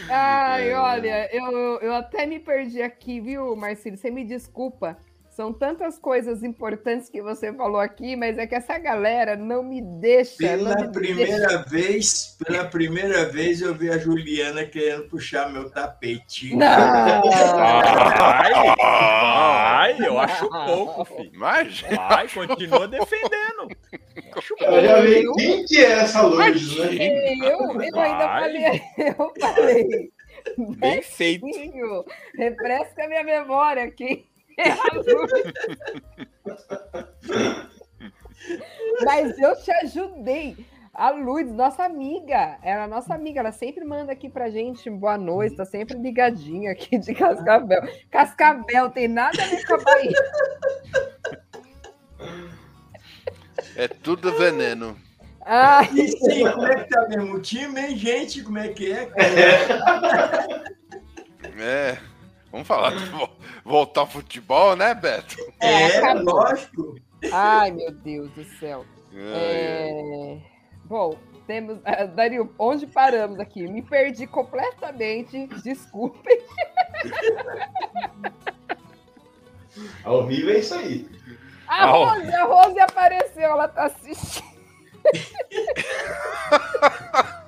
Ai, 0.08 0.72
olha, 0.74 1.28
eu, 1.34 1.78
eu 1.80 1.94
até 1.94 2.26
me 2.26 2.38
perdi 2.38 2.82
aqui, 2.82 3.20
viu, 3.20 3.56
Marcelo? 3.56 3.96
Você 3.96 4.10
me 4.10 4.24
desculpa. 4.24 4.96
São 5.30 5.52
tantas 5.52 5.96
coisas 5.96 6.42
importantes 6.42 7.08
que 7.08 7.22
você 7.22 7.52
falou 7.52 7.80
aqui, 7.80 8.16
mas 8.16 8.36
é 8.36 8.48
que 8.48 8.54
essa 8.54 8.76
galera 8.78 9.36
não 9.36 9.62
me 9.62 9.80
deixa. 9.80 10.36
Pela 10.38 10.74
me 10.74 10.92
primeira 10.92 11.46
deixa. 11.46 11.64
vez, 11.68 12.36
pela 12.44 12.64
primeira 12.64 13.26
vez 13.26 13.60
eu 13.62 13.72
vi 13.72 13.90
a 13.90 13.96
Juliana 13.96 14.64
querendo 14.66 15.08
puxar 15.08 15.48
meu 15.52 15.70
tapete. 15.70 16.54
Não. 16.56 16.66
Ai, 18.26 18.52
ai, 18.82 19.96
eu 20.04 20.18
acho 20.18 20.48
pouco, 20.48 21.04
filho. 21.04 21.30
Mas... 21.34 21.80
Vai, 21.82 22.28
continua 22.28 22.88
defendendo. 22.88 23.68
Acho 24.36 24.54
eu 24.60 24.84
já 24.84 25.00
vi 25.00 25.32
quem 25.34 25.64
que 25.64 25.78
é 25.78 25.92
essa 25.92 26.22
luz, 26.22 26.76
né? 26.76 26.88
Eu, 27.40 27.80
eu 27.80 28.00
ainda 28.00 28.28
falei, 28.28 28.82
eu 28.98 29.32
falei. 29.40 30.12
Bem 30.76 31.02
feito. 31.02 31.46
Refresca 32.34 33.04
a 33.04 33.08
minha 33.08 33.22
memória 33.22 33.84
aqui. 33.84 34.29
Mas 39.04 39.38
eu 39.38 39.56
te 39.56 39.70
ajudei. 39.72 40.56
A 40.92 41.10
Luz, 41.10 41.50
nossa 41.50 41.84
amiga, 41.84 42.58
ela 42.62 42.84
é 42.84 42.86
nossa 42.86 43.14
amiga, 43.14 43.40
ela 43.40 43.52
sempre 43.52 43.82
manda 43.84 44.12
aqui 44.12 44.28
pra 44.28 44.50
gente 44.50 44.90
boa 44.90 45.16
noite, 45.16 45.56
tá 45.56 45.64
sempre 45.64 45.96
ligadinha 45.96 46.72
aqui 46.72 46.98
de 46.98 47.14
Cascavel. 47.14 47.80
Cascavel 48.10 48.90
tem 48.90 49.08
nada 49.08 49.42
a 49.42 49.46
ver 49.46 49.66
com 49.66 49.74
a 49.74 49.78
Bahia. 49.78 50.12
É 53.76 53.88
tudo 53.88 54.36
veneno. 54.36 54.94
Ai, 55.42 55.86
sim, 55.86 56.50
como 56.50 56.66
é 56.66 56.84
que 56.84 56.90
tá 56.90 57.08
mesmo 57.08 57.36
o 57.36 57.40
time, 57.40 57.80
hein, 57.80 57.96
gente? 57.96 58.42
Como 58.42 58.58
é 58.58 58.68
que 58.68 58.92
é? 58.92 59.10
É, 61.58 61.98
vamos 62.50 62.66
falar 62.66 62.92
voltar 63.64 64.02
ao 64.02 64.06
futebol, 64.06 64.76
né, 64.76 64.94
Beto? 64.94 65.36
É, 65.60 65.96
é 65.96 66.14
lógico. 66.14 66.96
Ai, 67.32 67.70
meu 67.70 67.90
Deus 67.90 68.30
do 68.32 68.44
céu. 68.44 68.84
É... 69.14 70.38
Bom, 70.84 71.16
temos. 71.46 71.78
Uh, 71.90 72.06
Dario, 72.14 72.54
onde 72.58 72.86
paramos 72.86 73.40
aqui? 73.40 73.66
Me 73.66 73.80
perdi 73.82 74.26
completamente. 74.26 75.46
Desculpem. 75.62 76.42
Ao 80.04 80.26
vivo 80.26 80.50
é 80.50 80.58
isso 80.58 80.74
aí. 80.74 81.08
A 81.66 81.86
Rose, 81.86 82.34
a 82.34 82.44
Rose 82.44 82.78
apareceu, 82.80 83.44
ela 83.44 83.68
tá 83.68 83.86
assistindo. 83.86 84.50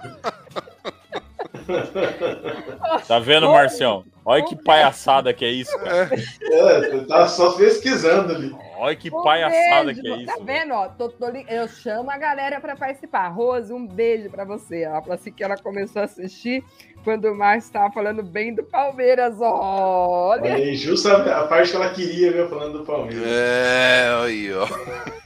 Tá 3.06 3.18
vendo, 3.18 3.50
Marcião? 3.50 4.04
Olha 4.24 4.44
que 4.44 4.54
palhaçada 4.54 5.34
que 5.34 5.44
é 5.44 5.50
isso, 5.50 5.76
cara. 5.78 6.10
É, 6.42 7.04
tá 7.04 7.26
só 7.26 7.52
pesquisando 7.52 8.32
ali. 8.32 8.54
Olha 8.76 8.96
que 8.96 9.08
um 9.08 9.22
palhaçada 9.22 9.86
beijo. 9.86 10.00
que 10.00 10.08
é 10.08 10.16
isso. 10.16 10.26
Tá 10.26 10.36
vendo, 10.44 10.74
ó? 10.74 10.88
Tô, 10.88 11.08
tô, 11.08 11.26
eu 11.28 11.68
chamo 11.68 12.10
a 12.10 12.18
galera 12.18 12.60
para 12.60 12.76
participar. 12.76 13.28
Rose, 13.28 13.72
um 13.72 13.86
beijo 13.86 14.30
para 14.30 14.44
você. 14.44 14.82
Ela 14.82 15.00
falou 15.00 15.14
assim 15.14 15.32
que 15.32 15.42
ela 15.42 15.56
começou 15.56 16.02
a 16.02 16.04
assistir 16.04 16.64
quando 17.04 17.26
o 17.26 17.34
Márcio 17.34 17.68
estava 17.68 17.92
falando 17.92 18.22
bem 18.22 18.54
do 18.54 18.62
Palmeiras. 18.62 19.36
Olha. 19.40 20.54
Aí, 20.54 20.74
justo 20.76 21.08
a, 21.08 21.46
parte 21.46 21.70
que 21.70 21.76
ela 21.76 21.90
queria 21.90 22.32
ver 22.32 22.48
falando 22.48 22.78
do 22.78 22.84
Palmeiras. 22.84 23.26
É, 23.26 24.10
aí, 24.24 24.52
ó. 24.52 24.66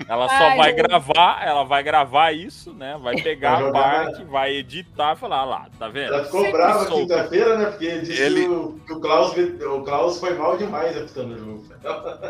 Ela 0.09 0.29
só 0.29 0.45
Ai, 0.45 0.57
vai 0.57 0.71
eu... 0.71 0.77
gravar, 0.77 1.43
ela 1.45 1.65
vai 1.65 1.83
gravar 1.83 2.33
isso, 2.33 2.73
né? 2.73 2.97
Vai 3.03 3.17
pegar 3.17 3.61
vai 3.61 3.69
a 3.69 3.73
parte, 3.73 4.25
vai 4.25 4.55
editar 4.55 5.15
e 5.15 5.19
falar 5.19 5.45
lá, 5.45 5.67
tá 5.79 5.89
vendo? 5.89 6.15
Ela 6.15 6.25
ficou 6.25 6.41
Sempre 6.43 6.57
brava 6.57 6.87
quinta-feira, 6.87 7.59
né? 7.59 7.67
Porque 7.67 7.99
disse 7.99 8.23
Ele... 8.23 8.47
o, 8.91 9.01
Klaus, 9.01 9.35
o 9.37 9.83
Klaus 9.83 10.21
foi 10.21 10.35
mal 10.35 10.57
demais 10.57 10.97
apitando 10.97 11.35
o 11.35 11.39
jogo. 11.39 11.65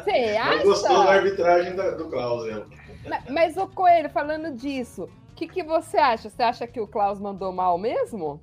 Você 0.05 0.37
acha? 0.37 0.57
Não 0.57 0.65
gostou 0.65 1.05
da 1.05 1.13
arbitragem 1.13 1.77
do 1.77 2.09
Klaus, 2.09 2.49
ela. 2.49 2.67
Mas, 3.31 3.57
o 3.57 3.67
Coelho, 3.69 4.11
falando 4.11 4.55
disso, 4.55 5.05
o 5.05 5.35
que, 5.35 5.47
que 5.47 5.63
você 5.63 5.97
acha? 5.97 6.29
Você 6.29 6.43
acha 6.43 6.67
que 6.67 6.81
o 6.81 6.89
Klaus 6.89 7.21
mandou 7.21 7.53
mal 7.53 7.79
mesmo? 7.79 8.41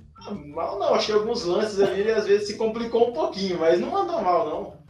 Mal 0.53 0.79
não, 0.79 0.97
que 0.97 1.11
alguns 1.11 1.43
lances 1.43 1.81
ali 1.81 2.01
ele 2.01 2.11
às 2.11 2.25
vezes 2.25 2.47
se 2.47 2.57
complicou 2.57 3.09
um 3.09 3.13
pouquinho, 3.13 3.59
mas 3.59 3.79
não 3.79 3.89
mandou 3.89 4.21
mal, 4.21 4.45
não. 4.47 4.82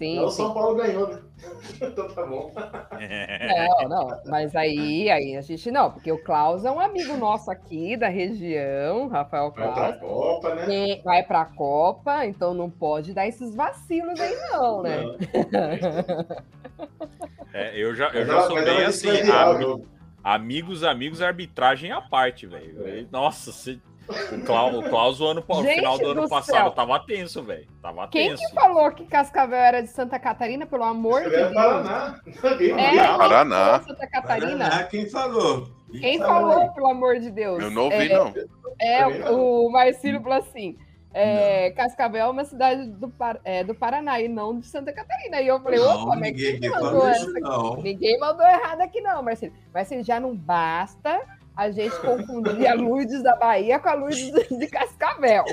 Sim. 0.00 0.16
Não, 0.16 0.24
o 0.24 0.30
São 0.30 0.54
Paulo 0.54 0.76
ganhou, 0.76 1.08
né? 1.08 1.18
então 1.78 2.08
tá 2.08 2.24
bom. 2.24 2.50
Não, 2.54 3.88
não, 3.88 4.08
mas 4.24 4.56
aí, 4.56 5.10
aí 5.10 5.36
a 5.36 5.42
gente 5.42 5.70
não, 5.70 5.90
porque 5.90 6.10
o 6.10 6.24
Klaus 6.24 6.64
é 6.64 6.70
um 6.70 6.80
amigo 6.80 7.18
nosso 7.18 7.50
aqui 7.50 7.98
da 7.98 8.08
região, 8.08 9.08
Rafael 9.08 9.52
Klaus. 9.52 9.74
Vai 9.74 9.92
pra 9.92 10.00
Copa, 10.00 10.54
né? 10.54 11.00
Vai 11.04 11.22
pra 11.22 11.44
Copa, 11.44 12.24
então 12.24 12.54
não 12.54 12.70
pode 12.70 13.12
dar 13.12 13.26
esses 13.26 13.54
vacilos 13.54 14.18
aí, 14.18 14.34
não, 14.50 14.82
né? 14.82 15.02
Não. 15.02 15.18
é, 17.52 17.78
eu 17.78 17.94
já, 17.94 18.08
eu 18.08 18.24
já 18.24 18.40
sou 18.44 18.56
bem 18.56 18.86
assim, 18.86 19.08
amigos, 20.24 20.82
amigos, 20.82 21.20
arbitragem 21.20 21.92
à 21.92 22.00
parte, 22.00 22.46
velho. 22.46 22.88
É. 22.88 23.04
Nossa, 23.12 23.52
você 23.52 23.78
o 24.10 24.44
Klaus, 24.44 24.74
o 24.74 24.82
Klaus 24.82 25.20
o 25.20 25.26
ano, 25.26 25.44
no 25.46 25.62
final 25.62 25.98
do 25.98 26.10
ano 26.10 26.28
passado 26.28 26.64
céu. 26.64 26.70
tava 26.72 26.98
tenso, 27.00 27.42
velho. 27.42 27.66
Tava 27.80 28.08
Quem 28.08 28.30
tenso. 28.30 28.46
que 28.46 28.54
falou 28.54 28.90
que 28.92 29.04
Cascavel 29.06 29.58
era 29.58 29.82
de 29.82 29.88
Santa 29.88 30.18
Catarina, 30.18 30.66
pelo 30.66 30.84
amor 30.84 31.22
de 31.22 31.30
Deus? 31.30 31.54
Paraná. 31.54 32.20
É, 32.78 33.16
Paraná. 33.16 33.82
Santa 33.82 34.06
Catarina. 34.06 34.68
Paraná, 34.68 34.84
quem 34.84 35.08
falou? 35.08 35.68
Quem, 35.90 36.00
quem 36.00 36.18
falou, 36.18 36.52
falou, 36.52 36.72
pelo 36.72 36.90
amor 36.90 37.18
de 37.18 37.30
Deus? 37.30 37.62
Eu 37.62 37.70
não 37.70 37.84
ouvi, 37.84 38.10
é, 38.10 38.16
não. 38.16 38.34
É, 38.80 39.30
o, 39.30 39.66
o 39.66 39.72
Marcílio 39.72 40.20
falou 40.22 40.38
assim. 40.38 40.76
É, 41.12 41.72
Cascavel 41.72 42.26
é 42.26 42.30
uma 42.30 42.44
cidade 42.44 42.86
do, 42.86 43.12
é, 43.44 43.64
do 43.64 43.74
Paraná 43.74 44.20
e 44.20 44.28
não 44.28 44.58
de 44.58 44.66
Santa 44.66 44.92
Catarina. 44.92 45.40
E 45.40 45.48
eu 45.48 45.60
falei, 45.60 45.80
não, 45.80 46.04
opa, 46.04 46.16
mas 46.16 46.32
ninguém 46.32 46.70
mandou 46.70 47.08
essa 47.08 47.30
aqui? 47.30 47.82
Ninguém 47.82 48.18
mandou 48.20 48.46
errado 48.46 48.80
aqui, 48.80 49.00
não, 49.00 49.22
Marcelo. 49.22 49.52
Marcelo, 49.74 50.04
já 50.04 50.20
não 50.20 50.36
basta 50.36 51.20
a 51.60 51.70
gente 51.70 51.94
confundia 52.00 52.72
a 52.72 52.74
Lourdes 52.74 53.22
da 53.22 53.36
Bahia 53.36 53.78
com 53.78 53.90
a 53.90 53.92
Lourdes 53.92 54.32
de 54.32 54.66
Cascavel. 54.66 55.44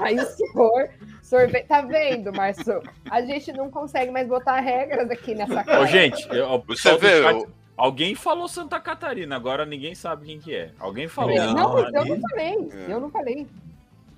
Aí 0.00 0.18
o 0.18 0.26
senhor 0.26 0.90
sorvete. 1.22 1.68
Tá 1.68 1.82
vendo, 1.82 2.32
Marcelo? 2.32 2.82
A 3.08 3.22
gente 3.22 3.52
não 3.52 3.70
consegue 3.70 4.10
mais 4.10 4.26
botar 4.26 4.58
regras 4.58 5.08
aqui 5.08 5.36
nessa 5.36 5.62
casa. 5.62 5.80
Ô, 5.80 5.86
gente, 5.86 6.28
eu, 6.34 6.60
você 6.66 6.96
vê. 6.96 7.22
Chat, 7.22 7.48
alguém 7.76 8.16
falou 8.16 8.48
Santa 8.48 8.80
Catarina, 8.80 9.36
agora 9.36 9.64
ninguém 9.64 9.94
sabe 9.94 10.26
quem 10.26 10.40
que 10.40 10.52
é. 10.52 10.72
Alguém 10.80 11.06
falou. 11.06 11.36
Não, 11.36 11.54
não 11.54 11.72
mas 11.74 11.94
eu 11.94 12.04
não 12.06 12.20
falei. 12.28 12.68
Eu 12.88 13.00
não 13.00 13.10
falei. 13.10 13.46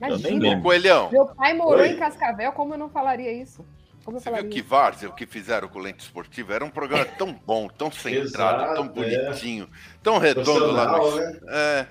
Imagina. 0.01 0.62
Coelhão. 0.62 1.11
Meu 1.12 1.26
pai 1.26 1.53
morou 1.53 1.80
Oi. 1.80 1.90
em 1.90 1.99
Cascavel, 1.99 2.53
como 2.53 2.72
eu 2.72 2.78
não 2.78 2.88
falaria 2.88 3.30
isso? 3.30 3.62
Como 4.05 4.20
Você 4.20 4.30
viu 4.30 4.50
que 4.50 4.61
Várzea, 4.61 5.09
o 5.09 5.14
que 5.14 5.26
fizeram 5.26 5.66
com 5.66 5.78
o 5.78 5.82
Lente 5.82 6.05
Esportivo, 6.05 6.52
era 6.52 6.62
um 6.62 6.68
programa 6.68 7.07
tão 7.07 7.32
bom, 7.32 7.68
tão 7.68 7.90
centrado, 7.92 8.62
Exato, 8.62 8.74
tão 8.74 8.84
é. 8.84 8.88
bonitinho, 8.88 9.64
é. 9.64 9.98
tão 10.02 10.18
redondo 10.18 10.72
lá 10.72 10.98
no... 10.98 11.16
Né? 11.16 11.40
É. 11.48 11.86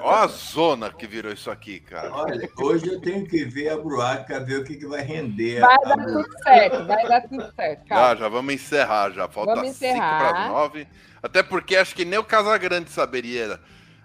Olha 0.00 0.24
a 0.24 0.26
zona 0.26 0.90
que 0.90 1.06
virou 1.06 1.32
isso 1.32 1.50
aqui, 1.50 1.78
cara. 1.78 2.12
Olha, 2.12 2.48
hoje 2.58 2.88
eu 2.88 3.00
tenho 3.00 3.26
que 3.26 3.44
ver 3.44 3.68
a 3.68 3.76
Bruaca, 3.76 4.40
ver 4.40 4.60
o 4.60 4.64
que, 4.64 4.76
que 4.76 4.86
vai 4.86 5.02
render. 5.02 5.60
Vai 5.60 5.78
dar 5.78 6.04
tudo 6.04 6.42
certo, 6.42 6.86
vai 6.86 7.08
dar 7.08 7.28
tudo 7.28 7.52
certo. 7.54 7.86
Calma. 7.86 8.08
Já, 8.08 8.14
já 8.16 8.28
vamos 8.28 8.54
encerrar, 8.54 9.10
já. 9.10 9.28
Falta 9.28 9.64
5 9.64 9.98
para 9.98 10.48
9. 10.48 10.88
Até 11.22 11.42
porque 11.42 11.76
acho 11.76 11.94
que 11.94 12.04
nem 12.04 12.18
o 12.18 12.24
Casagrande 12.24 12.90
saberia 12.90 13.60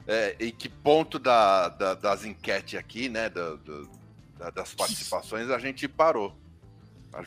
é, 0.08 0.36
em 0.39 0.52
que 0.52 0.70
ponto 0.70 1.18
da, 1.18 1.70
da, 1.70 1.94
das 1.96 2.26
enquetes 2.26 2.78
aqui, 2.78 3.10
né, 3.10 3.30
do, 3.30 3.58
do, 3.58 3.89
das 4.54 4.74
participações, 4.74 5.50
a 5.50 5.58
gente 5.58 5.88
parou. 5.88 6.36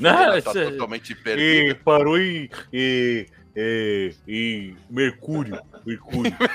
Não, 0.00 0.40
tá 0.42 0.52
totalmente 0.52 1.14
perdida. 1.14 1.70
E 1.70 1.74
parou 1.74 2.18
em, 2.18 2.50
em, 2.72 3.26
em, 3.56 4.14
em 4.26 4.76
Mercúrio. 4.90 5.60
Mercúrio. 5.84 6.32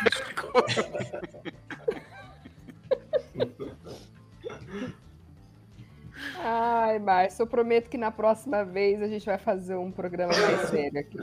Ai, 6.43 6.97
Márcio, 6.99 7.43
eu 7.43 7.47
prometo 7.47 7.88
que 7.88 7.97
na 7.97 8.11
próxima 8.11 8.65
vez 8.65 9.01
a 9.01 9.07
gente 9.07 9.25
vai 9.25 9.38
fazer 9.38 9.75
um 9.75 9.91
programa 9.91 10.34
mais 10.36 10.69
sério 10.69 10.99
aqui. 10.99 11.17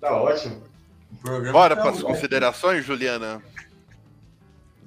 tá 0.00 0.16
ótimo. 0.16 0.62
Bora 1.52 1.76
tá 1.76 1.82
para 1.82 1.90
as 1.92 2.02
considerações, 2.02 2.84
Juliana? 2.84 3.42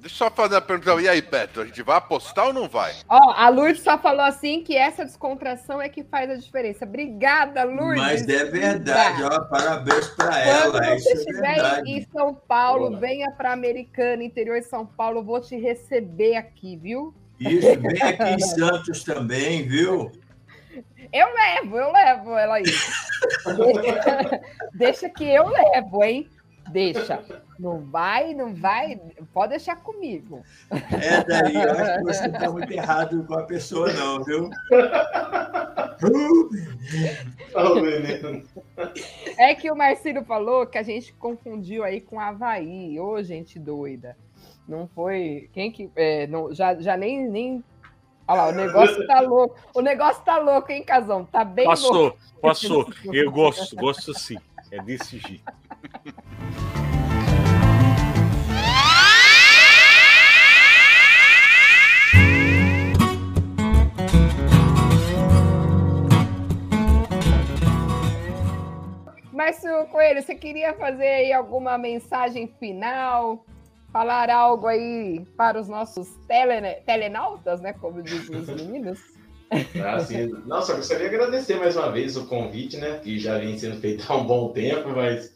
Deixa 0.00 0.14
eu 0.14 0.28
só 0.28 0.30
fazer 0.30 0.56
a 0.56 0.60
pergunta. 0.62 1.02
E 1.02 1.06
aí, 1.06 1.20
Beto, 1.20 1.60
a 1.60 1.66
gente 1.66 1.82
vai 1.82 1.98
apostar 1.98 2.46
ou 2.46 2.54
não 2.54 2.66
vai? 2.66 2.94
Ó, 3.06 3.32
a 3.32 3.50
Lourdes 3.50 3.82
só 3.82 3.98
falou 3.98 4.22
assim 4.22 4.62
que 4.62 4.74
essa 4.74 5.04
descontração 5.04 5.80
é 5.80 5.90
que 5.90 6.02
faz 6.02 6.30
a 6.30 6.36
diferença. 6.36 6.86
Obrigada, 6.86 7.64
Lourdes. 7.64 8.02
Mas 8.02 8.26
é 8.26 8.44
verdade, 8.46 9.22
ó, 9.22 9.40
parabéns 9.40 10.08
para 10.08 10.40
ela. 10.40 10.80
Quando 10.80 11.00
você 11.00 11.10
é 11.10 11.14
estiver 11.14 11.82
em 11.84 12.06
São 12.10 12.34
Paulo, 12.34 12.88
Boa. 12.88 13.00
venha 13.00 13.30
para 13.32 13.52
Americana, 13.52 14.24
interior 14.24 14.58
de 14.58 14.66
São 14.66 14.86
Paulo, 14.86 15.22
vou 15.22 15.38
te 15.38 15.54
receber 15.56 16.36
aqui, 16.36 16.78
viu? 16.78 17.14
Isso, 17.38 17.68
vem 17.78 18.02
aqui 18.02 18.34
em 18.34 18.40
Santos 18.40 19.04
também, 19.04 19.68
viu? 19.68 20.10
Eu 21.12 21.26
levo, 21.34 21.76
eu 21.76 21.92
levo 21.92 22.36
ela 22.38 22.54
aí. 22.54 22.62
deixa, 22.62 24.40
deixa 24.72 25.10
que 25.10 25.24
eu 25.24 25.46
levo, 25.46 26.02
hein? 26.02 26.26
Deixa. 26.70 27.22
Não 27.58 27.80
vai, 27.80 28.32
não 28.32 28.54
vai. 28.54 29.00
Pode 29.32 29.50
deixar 29.50 29.76
comigo. 29.76 30.42
É, 30.70 31.24
daí 31.24 31.54
eu 31.54 31.70
acho 31.72 31.98
que 31.98 32.04
você 32.04 32.26
está 32.26 32.50
muito 32.50 32.72
errado 32.72 33.24
com 33.26 33.34
a 33.34 33.42
pessoa, 33.42 33.92
não, 33.92 34.24
viu? 34.24 34.50
é 39.36 39.54
que 39.54 39.70
o 39.70 39.76
Marcelo 39.76 40.24
falou 40.24 40.66
que 40.66 40.78
a 40.78 40.82
gente 40.82 41.12
confundiu 41.14 41.84
aí 41.84 42.00
com 42.00 42.18
Havaí. 42.18 42.98
Ô, 42.98 43.22
gente 43.22 43.58
doida. 43.58 44.16
Não 44.66 44.86
foi. 44.86 45.50
Quem 45.52 45.70
que. 45.70 45.90
É, 45.96 46.26
não, 46.28 46.54
já, 46.54 46.74
já 46.80 46.96
nem, 46.96 47.28
nem. 47.28 47.64
Olha 48.26 48.42
lá, 48.42 48.48
o 48.48 48.52
negócio 48.52 49.06
tá 49.06 49.20
louco. 49.20 49.56
O 49.74 49.80
negócio 49.80 50.24
tá 50.24 50.38
louco, 50.38 50.70
hein, 50.70 50.84
Casão? 50.84 51.24
Tá 51.24 51.44
bem 51.44 51.66
passou, 51.66 51.92
louco. 51.92 52.18
Passou, 52.40 52.84
passou. 52.84 53.12
Eu 53.12 53.30
gosto, 53.30 53.74
gosto 53.76 54.14
sim. 54.18 54.38
É 54.70 54.80
desse 54.80 55.18
jeito. 55.18 55.52
Márcio 69.40 69.86
Coelho, 69.86 70.20
você 70.20 70.34
queria 70.34 70.74
fazer 70.74 71.06
aí 71.06 71.32
alguma 71.32 71.78
mensagem 71.78 72.46
final? 72.60 73.42
Falar 73.90 74.28
algo 74.28 74.66
aí 74.66 75.24
para 75.34 75.58
os 75.58 75.66
nossos 75.66 76.10
tele, 76.28 76.74
telenautas, 76.84 77.58
né? 77.58 77.72
Como 77.72 78.02
dizem 78.02 78.36
os 78.36 78.48
meninos. 78.52 79.00
Ah, 79.82 79.98
sim. 79.98 80.26
Nossa, 80.44 80.72
eu 80.72 80.76
gostaria 80.76 81.08
de 81.08 81.14
agradecer 81.14 81.56
mais 81.56 81.74
uma 81.74 81.90
vez 81.90 82.18
o 82.18 82.26
convite, 82.26 82.76
né? 82.76 82.98
Que 83.02 83.18
já 83.18 83.38
vem 83.38 83.56
sendo 83.56 83.80
feito 83.80 84.04
há 84.12 84.14
um 84.14 84.26
bom 84.26 84.52
tempo, 84.52 84.90
mas 84.90 85.34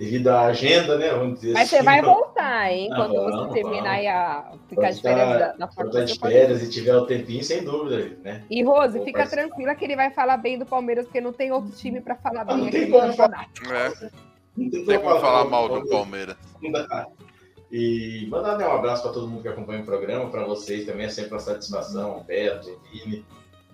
devido 0.00 0.28
à 0.28 0.46
agenda, 0.46 0.96
né? 0.96 1.10
Vamos 1.10 1.40
dizer 1.40 1.52
Mas 1.52 1.68
assim, 1.68 1.76
você 1.76 1.82
vai 1.82 2.00
voltar, 2.00 2.72
hein? 2.72 2.88
Quando 2.88 3.14
vamos, 3.16 3.48
você 3.48 3.52
terminar 3.52 3.90
aí 3.90 4.06
a 4.06 4.52
ficar 4.66 4.92
de 4.92 5.02
férias 5.02 5.38
da, 5.38 5.52
da 5.52 5.68
Fortaleza. 5.68 6.14
de 6.14 6.18
férias 6.18 6.62
e 6.62 6.70
tiver 6.70 6.96
o 6.96 7.04
tempinho, 7.04 7.44
sem 7.44 7.62
dúvida, 7.62 8.16
né? 8.24 8.42
E 8.48 8.64
Rose, 8.64 8.96
Vou 8.96 9.04
fica 9.04 9.18
participar. 9.18 9.42
tranquila 9.42 9.74
que 9.74 9.84
ele 9.84 9.96
vai 9.96 10.10
falar 10.10 10.38
bem 10.38 10.58
do 10.58 10.64
Palmeiras, 10.64 11.04
porque 11.04 11.20
não 11.20 11.34
tem 11.34 11.52
outro 11.52 11.70
time 11.72 12.00
para 12.00 12.16
falar 12.16 12.44
bem 12.44 12.56
não 12.56 12.66
aqui 12.68 12.80
tem 12.80 12.90
como 12.90 13.12
falar. 13.12 13.46
É. 13.70 14.10
Não 14.56 14.70
tem, 14.70 14.84
como 14.86 15.02
falar, 15.02 15.20
falar 15.20 15.44
mal 15.44 15.68
do 15.68 15.86
Palmeiras. 15.90 16.36
E 17.70 18.26
mandar 18.30 18.56
né, 18.56 18.66
um 18.66 18.72
abraço 18.72 19.02
para 19.02 19.12
todo 19.12 19.28
mundo 19.28 19.42
que 19.42 19.48
acompanha 19.48 19.82
o 19.82 19.84
programa, 19.84 20.30
para 20.30 20.44
vocês 20.46 20.86
também, 20.86 21.06
é 21.06 21.10
sempre 21.10 21.32
uma 21.32 21.40
satisfação, 21.40 22.24
Beto, 22.26 22.80
Vini, 22.90 23.24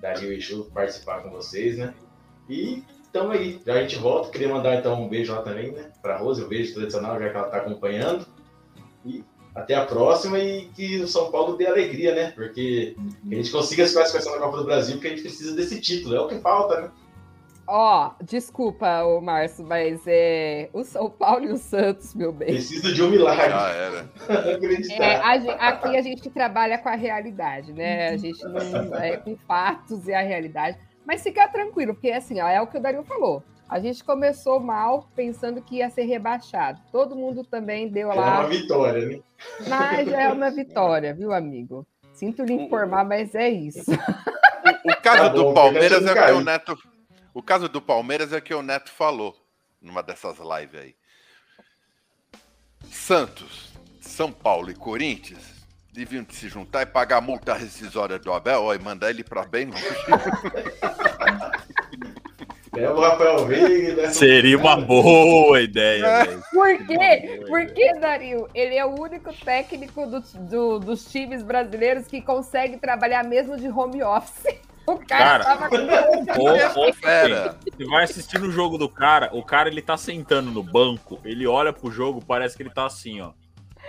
Dario 0.01 0.33
e 0.33 0.41
Ju, 0.41 0.69
participar 0.75 1.23
com 1.23 1.31
vocês, 1.31 1.79
né? 1.79 1.95
E 2.51 2.83
então 3.17 3.31
aí, 3.31 3.61
já 3.65 3.75
a 3.75 3.83
gente 3.83 3.97
volta. 3.97 4.31
Queria 4.31 4.49
mandar 4.49 4.77
então 4.77 5.03
um 5.03 5.09
beijo 5.09 5.33
lá 5.33 5.43
também, 5.43 5.73
né? 5.73 5.91
Pra 6.03 6.19
Rose, 6.19 6.45
um 6.45 6.49
beijo 6.49 6.75
tradicional, 6.75 7.19
já 7.19 7.31
que 7.31 7.37
ela 7.37 7.49
tá 7.49 7.57
acompanhando. 7.59 8.27
E 9.05 9.25
até 9.55 9.75
a 9.75 9.87
próxima 9.87 10.39
e 10.39 10.67
que 10.69 11.01
o 11.01 11.09
São 11.09 11.31
Paulo 11.31 11.57
dê 11.57 11.67
alegria, 11.67 12.15
né? 12.15 12.33
Porque 12.33 12.95
que 13.27 13.35
a 13.35 13.37
gente 13.37 13.51
consiga 13.51 13.87
se 13.87 13.95
classificação 13.95 14.35
na 14.35 14.41
Copa 14.41 14.59
do 14.59 14.65
Brasil, 14.65 14.97
porque 14.97 15.09
a 15.09 15.11
gente 15.11 15.23
precisa 15.23 15.57
desse 15.57 15.81
título, 15.81 16.15
é 16.15 16.21
o 16.21 16.29
que 16.29 16.39
falta, 16.39 16.81
né? 16.83 16.91
Ó, 17.69 18.11
oh, 18.11 18.25
desculpa, 18.25 19.03
o 19.03 19.21
Márcio, 19.21 19.65
mas 19.67 20.01
é 20.07 20.71
o 20.73 20.85
São 20.85 21.11
Paulo 21.11 21.47
e 21.47 21.53
o 21.53 21.57
Santos, 21.57 22.15
meu 22.15 22.33
bem. 22.33 22.49
Precisa 22.49 22.93
de 22.93 23.03
um 23.03 23.11
milagre. 23.11 23.51
Já 23.51 23.71
era. 23.71 24.11
é, 25.03 25.17
a, 25.17 25.69
aqui 25.71 25.97
a 25.97 26.03
gente 26.03 26.31
trabalha 26.31 26.79
com 26.79 26.89
a 26.89 26.95
realidade, 26.95 27.73
né? 27.73 28.11
A 28.11 28.17
gente 28.17 28.41
não 28.45 28.95
é 28.95 29.17
com 29.17 29.37
fatos 29.49 30.07
e 30.07 30.15
a 30.15 30.21
realidade. 30.21 30.79
Mas 31.07 31.23
fica 31.23 31.47
tranquilo, 31.49 31.95
porque 31.95 32.11
assim, 32.11 32.41
ó, 32.41 32.49
é 32.49 32.61
o 32.61 32.67
que 32.67 32.77
o 32.77 32.81
Dario 32.81 33.05
falou. 33.05 33.43
A 33.69 33.79
gente 33.79 34.03
começou 34.03 34.61
mal 34.61 35.09
pensando 35.15 35.63
que 35.63 35.77
ia 35.77 35.91
ser 35.91 36.05
rebaixado. 36.05 36.81
Todo 36.91 37.17
mundo 37.17 37.45
também 37.45 37.89
deu 37.89 38.09
lá. 38.09 38.15
É 38.15 38.41
uma 38.41 38.49
vitória, 38.49 39.07
né? 39.07 39.21
Mas 39.69 40.09
é 40.09 40.29
uma 40.29 40.51
vitória, 40.53 41.15
viu, 41.15 41.33
amigo? 41.33 41.87
Sinto 42.13 42.45
lhe 42.45 42.55
informar, 42.55 43.05
mas 43.05 43.35
é 43.35 43.49
isso. 43.49 43.91
O, 43.91 44.91
o 44.91 44.97
caso 45.03 45.23
tá 45.23 45.29
do 45.29 45.55
Palmeiras 45.55 46.07
é 46.07 46.15
que 46.15 46.33
o 46.33 46.41
Neto. 46.41 46.79
O 47.35 47.43
caso 47.43 47.69
do 47.69 47.83
Palmeiras 47.83 48.33
é 48.33 48.41
que 48.41 48.55
o 48.55 48.63
Neto 48.63 48.91
falou 48.91 49.37
numa 49.81 50.03
dessas 50.03 50.39
lives 50.39 50.81
aí. 50.81 50.95
Santos, 52.91 53.73
São 54.01 54.33
Paulo 54.33 54.71
e 54.71 54.75
Corinthians 54.75 55.56
deviam 55.97 56.27
se 56.29 56.49
juntar 56.49 56.83
e 56.83 56.87
pagar 56.87 57.17
a 57.17 57.21
multa 57.21 57.55
rescisória 57.55 58.19
do 58.19 58.33
Abel 58.33 58.63
ó, 58.65 58.75
e 58.75 58.79
mandar 58.79 59.09
ele 59.09 59.25
para 59.25 59.45
bem 59.45 59.67
longe. 59.67 59.85
É 62.77 62.91
o 62.91 63.01
Rafael 63.01 63.47
Veiga, 63.47 64.03
né? 64.03 64.11
Seria 64.11 64.59
uma 64.59 64.77
boa 64.77 65.63
ideia. 65.63 66.05
É. 66.05 66.27
Por 66.53 66.87
quê? 66.87 67.41
Porque, 67.49 67.95
Dario, 67.95 68.47
ele 68.55 68.77
é 68.77 68.85
o 68.85 69.01
único 69.01 69.33
técnico 69.33 70.07
do, 70.07 70.21
do, 70.21 70.79
dos 70.79 71.11
times 71.11 71.43
brasileiros 71.43 72.07
que 72.07 72.21
consegue 72.21 72.77
trabalhar 72.77 73.25
mesmo 73.25 73.57
de 73.57 73.69
home 73.69 74.03
office. 74.03 74.45
O 74.89 74.99
cara, 74.99 75.43
cara 75.43 75.45
tava 75.45 75.69
com. 75.69 76.41
Ô, 76.41 76.89
ô, 76.89 76.93
fera. 76.93 77.59
Você 77.77 77.85
vai 77.87 78.05
assistindo 78.05 78.47
o 78.47 78.53
jogo 78.53 78.79
do 78.79 78.89
cara, 78.89 79.31
o 79.33 79.43
cara 79.43 79.69
ele 79.69 79.83
tá 79.83 79.97
sentando 79.97 80.49
no 80.53 80.63
banco, 80.63 81.19
ele 81.25 81.45
olha 81.45 81.73
pro 81.73 81.91
jogo, 81.91 82.25
parece 82.25 82.57
que 82.57 82.63
ele 82.63 82.71
tá 82.71 82.87
assim, 82.87 83.21
ó. 83.21 83.33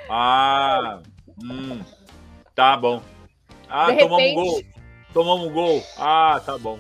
Ah, 0.10 1.00
hum, 1.44 1.82
Tá 2.58 2.76
bom. 2.76 3.04
Ah, 3.70 3.92
de 3.92 4.00
tomamos 4.00 4.18
repente... 4.18 4.40
um 4.40 4.44
gol. 4.44 4.64
Tomamos 5.14 5.48
um 5.48 5.54
gol. 5.54 5.84
Ah, 5.96 6.42
tá 6.44 6.58
bom. 6.58 6.80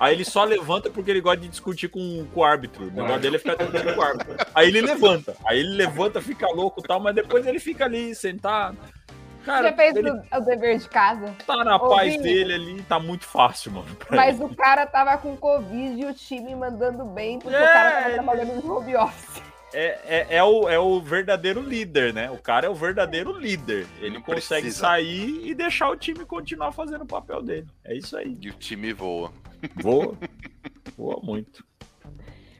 Aí 0.00 0.14
ele 0.14 0.24
só 0.24 0.42
levanta 0.42 0.90
porque 0.90 1.12
ele 1.12 1.20
gosta 1.20 1.40
de 1.40 1.46
discutir 1.46 1.86
com, 1.88 2.26
com 2.34 2.40
o 2.40 2.44
árbitro. 2.44 2.88
O 2.88 2.90
negócio 2.90 3.20
dele 3.20 3.36
é 3.36 3.38
ficar 3.38 3.54
discutindo 3.54 3.94
com 3.94 4.00
o 4.00 4.02
árbitro. 4.02 4.36
Aí 4.52 4.66
ele 4.66 4.80
levanta. 4.80 5.36
Aí 5.44 5.60
ele 5.60 5.74
levanta, 5.76 6.20
fica 6.20 6.48
louco 6.48 6.80
e 6.80 6.82
tal, 6.82 6.98
mas 6.98 7.14
depois 7.14 7.46
ele 7.46 7.60
fica 7.60 7.84
ali 7.84 8.12
sentado. 8.16 8.76
Cara, 9.44 9.70
Já 9.70 9.76
fez 9.76 9.94
ele 9.94 10.10
o 10.10 10.40
dever 10.40 10.78
de 10.78 10.88
casa? 10.88 11.34
Tá 11.46 11.62
na 11.62 11.76
Ô, 11.76 11.90
paz 11.90 12.12
Vini, 12.12 12.22
dele 12.24 12.54
ali, 12.54 12.82
tá 12.82 12.98
muito 12.98 13.24
fácil, 13.24 13.70
mano. 13.70 13.96
Mas 14.10 14.40
ele. 14.40 14.44
o 14.44 14.56
cara 14.56 14.86
tava 14.86 15.16
com 15.18 15.36
Covid 15.36 16.00
e 16.00 16.04
o 16.04 16.14
time 16.14 16.52
mandando 16.56 17.04
bem, 17.04 17.38
porque 17.38 17.56
é, 17.56 17.62
o 17.62 17.72
cara 17.72 17.92
tava 17.92 18.14
trabalhando 18.14 18.62
no 18.62 18.76
home 18.76 18.96
office 18.96 19.51
é, 19.72 20.00
é, 20.04 20.26
é, 20.36 20.44
o, 20.44 20.68
é 20.68 20.78
o 20.78 21.00
verdadeiro 21.00 21.60
líder, 21.60 22.12
né? 22.12 22.30
O 22.30 22.38
cara 22.38 22.66
é 22.66 22.70
o 22.70 22.74
verdadeiro 22.74 23.36
líder. 23.38 23.86
Ele 24.00 24.14
Não 24.14 24.22
consegue 24.22 24.62
precisa. 24.62 24.86
sair 24.86 25.46
e 25.46 25.54
deixar 25.54 25.90
o 25.90 25.96
time 25.96 26.24
continuar 26.24 26.72
fazendo 26.72 27.02
o 27.02 27.06
papel 27.06 27.42
dele. 27.42 27.66
É 27.84 27.96
isso 27.96 28.16
aí. 28.16 28.36
E 28.40 28.48
o 28.50 28.54
time 28.54 28.92
voa. 28.92 29.32
Voa. 29.76 30.16
voa 30.96 31.20
muito. 31.22 31.64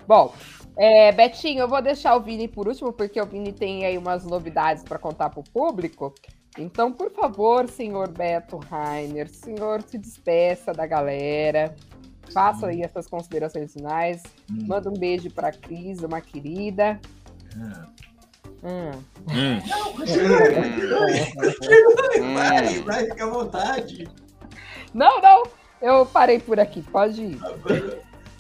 Bom, 0.07 0.35
é, 0.77 1.13
Betinho, 1.13 1.61
eu 1.61 1.69
vou 1.69 1.83
deixar 1.83 2.17
o 2.17 2.21
Vini 2.21 2.49
por 2.49 2.67
último, 2.67 2.93
porque 2.93 3.21
o 3.21 3.27
Vini 3.27 3.53
tem 3.53 3.85
aí 3.85 3.97
umas 3.99 4.25
novidades 4.25 4.83
para 4.83 4.99
contar 4.99 5.31
para 5.31 5.41
o 5.41 5.45
público. 5.45 6.15
Então, 6.59 6.93
por 6.93 7.11
favor, 7.13 7.69
senhor 7.69 8.11
Beto 8.11 8.59
Rainer, 8.59 9.29
senhor 9.29 9.83
se 9.83 9.97
despeça 9.97 10.73
da 10.73 10.87
galera. 10.87 11.75
Faça 12.33 12.67
aí 12.69 12.83
essas 12.83 13.07
considerações 13.07 13.73
finais. 13.73 14.23
Hum. 14.51 14.67
Manda 14.67 14.91
um 14.91 14.95
beijo 14.95 15.31
para 15.31 15.49
a 15.49 15.53
Cris, 15.53 16.01
uma 16.01 16.21
querida. 16.21 17.01
Hum. 17.57 17.93
Hum. 18.65 18.91
Não, 19.69 19.91
hum. 19.91 19.99
vai, 22.35 22.81
vai, 22.83 23.05
fica 23.07 23.25
à 23.25 23.31
vontade. 23.31 24.09
Não, 24.95 25.21
não, 25.21 25.43
eu 25.81 26.07
parei 26.07 26.39
por 26.39 26.61
aqui, 26.61 26.83
pode 26.83 27.23
ir. 27.23 27.41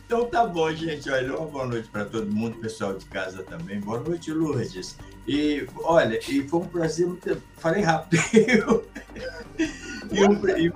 Então 0.06 0.26
tá 0.26 0.46
bom, 0.46 0.70
gente. 0.72 1.10
Olha, 1.10 1.36
uma 1.36 1.46
boa 1.46 1.66
noite 1.66 1.88
para 1.88 2.04
todo 2.04 2.30
mundo, 2.30 2.58
pessoal 2.58 2.94
de 2.94 3.04
casa 3.06 3.42
também. 3.42 3.80
Boa 3.80 3.98
noite, 3.98 4.30
Lourdes. 4.30 4.96
E 5.26 5.66
olha, 5.82 6.20
e 6.28 6.46
foi 6.46 6.60
um 6.60 6.66
prazer 6.66 7.06
muito. 7.06 7.42
Falei 7.56 7.82
rápido. 7.82 8.22
e, 10.12 10.24
um, 10.24 10.48
e, 10.58 10.72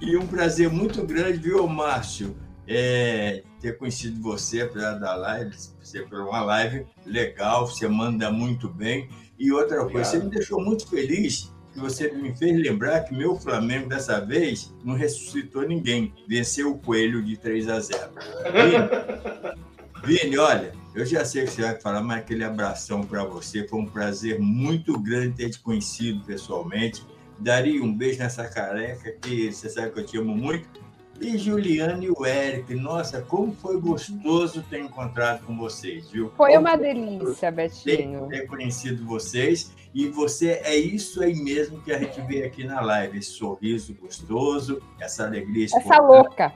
e 0.00 0.16
um 0.16 0.26
prazer 0.26 0.70
muito 0.70 1.04
grande, 1.04 1.38
viu, 1.38 1.68
Márcio? 1.68 2.34
É, 2.68 3.42
ter 3.60 3.78
conhecido 3.78 4.20
você 4.20 4.60
apesar 4.60 4.94
da 4.94 5.16
live, 5.16 5.56
você 5.82 6.02
por 6.02 6.20
uma 6.20 6.42
live 6.42 6.84
legal, 7.06 7.66
você 7.66 7.88
manda 7.88 8.30
muito 8.30 8.68
bem. 8.68 9.08
E 9.38 9.50
outra 9.50 9.80
Obrigado. 9.80 9.92
coisa, 9.92 10.10
você 10.10 10.18
me 10.18 10.30
deixou 10.30 10.60
muito 10.60 10.86
feliz 10.86 11.50
que 11.72 11.80
você 11.80 12.12
me 12.12 12.36
fez 12.36 12.60
lembrar 12.60 13.04
que 13.04 13.14
meu 13.14 13.36
Flamengo 13.36 13.88
dessa 13.88 14.20
vez 14.20 14.74
não 14.84 14.94
ressuscitou 14.94 15.66
ninguém, 15.66 16.12
venceu 16.26 16.72
o 16.72 16.78
Coelho 16.78 17.24
de 17.24 17.36
3 17.36 17.68
a 17.68 17.80
0. 17.80 18.00
Vini, 20.04 20.20
Vini 20.20 20.38
olha, 20.38 20.72
Eu 20.94 21.06
já 21.06 21.24
sei 21.24 21.44
que 21.44 21.52
você 21.52 21.62
vai 21.62 21.80
falar, 21.80 22.02
mas 22.02 22.18
aquele 22.18 22.44
abração 22.44 23.02
para 23.02 23.24
você. 23.24 23.66
Foi 23.66 23.80
um 23.80 23.86
prazer 23.86 24.38
muito 24.40 24.98
grande 24.98 25.36
ter 25.36 25.50
te 25.50 25.60
conhecido 25.60 26.24
pessoalmente. 26.24 27.04
Daria 27.38 27.82
um 27.82 27.94
beijo 27.94 28.18
nessa 28.18 28.48
careca, 28.48 29.12
que 29.22 29.52
você 29.52 29.68
sabe 29.68 29.92
que 29.92 30.00
eu 30.00 30.06
te 30.06 30.18
amo 30.18 30.36
muito. 30.36 30.87
E 31.20 31.36
Juliana 31.36 32.04
e 32.04 32.10
o 32.10 32.24
Eric, 32.24 32.74
nossa, 32.74 33.20
como 33.22 33.52
foi 33.52 33.80
gostoso 33.80 34.62
ter 34.70 34.80
encontrado 34.80 35.44
com 35.44 35.56
vocês, 35.56 36.10
viu? 36.10 36.32
Foi 36.36 36.52
como 36.52 36.60
uma 36.60 36.76
delícia, 36.76 37.50
Betinho. 37.50 38.28
Ter, 38.28 38.40
ter 38.40 38.46
conhecido 38.46 39.04
vocês. 39.04 39.72
E 39.92 40.06
você 40.08 40.60
é 40.64 40.76
isso 40.76 41.22
aí 41.22 41.34
mesmo 41.34 41.80
que 41.80 41.90
a 41.90 41.98
gente 41.98 42.20
vê 42.20 42.44
aqui 42.44 42.62
na 42.62 42.80
live, 42.80 43.18
esse 43.18 43.30
sorriso 43.30 43.94
gostoso, 43.94 44.80
essa 45.00 45.24
alegria. 45.24 45.64
Essa 45.64 46.00
louca. 46.00 46.52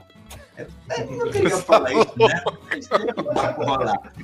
Eu 0.57 0.67
não 1.17 1.31
queria 1.31 1.57
falar 1.57 1.91
isso, 1.91 2.13
né? 2.17 2.43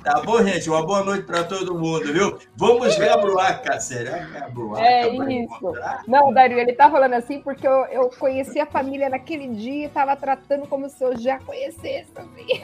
Tá 0.04 0.22
bom, 0.22 0.44
gente? 0.44 0.70
Uma 0.70 0.86
boa 0.86 1.04
noite 1.04 1.26
para 1.26 1.44
todo 1.44 1.78
mundo, 1.78 2.14
viu? 2.14 2.38
Vamos 2.56 2.96
ver 2.96 3.10
a 3.10 3.18
Bruaca. 3.18 3.80
Será 3.80 4.26
que 4.26 4.38
é 4.38 4.44
a 4.44 4.50
Bruaca? 4.50 4.82
É 4.82 5.10
isso. 5.10 5.74
Não, 6.08 6.32
Dario, 6.32 6.60
ele 6.60 6.74
tá 6.74 6.90
falando 6.90 7.14
assim 7.14 7.42
porque 7.42 7.68
eu, 7.68 7.86
eu 7.86 8.10
conheci 8.10 8.60
a 8.60 8.66
família 8.66 9.10
naquele 9.10 9.48
dia 9.48 9.84
e 9.84 9.86
estava 9.86 10.16
tratando 10.16 10.68
como 10.68 10.88
se 10.90 11.04
eu 11.04 11.18
já 11.18 11.40
conhecesse 11.40 12.12
também. 12.12 12.64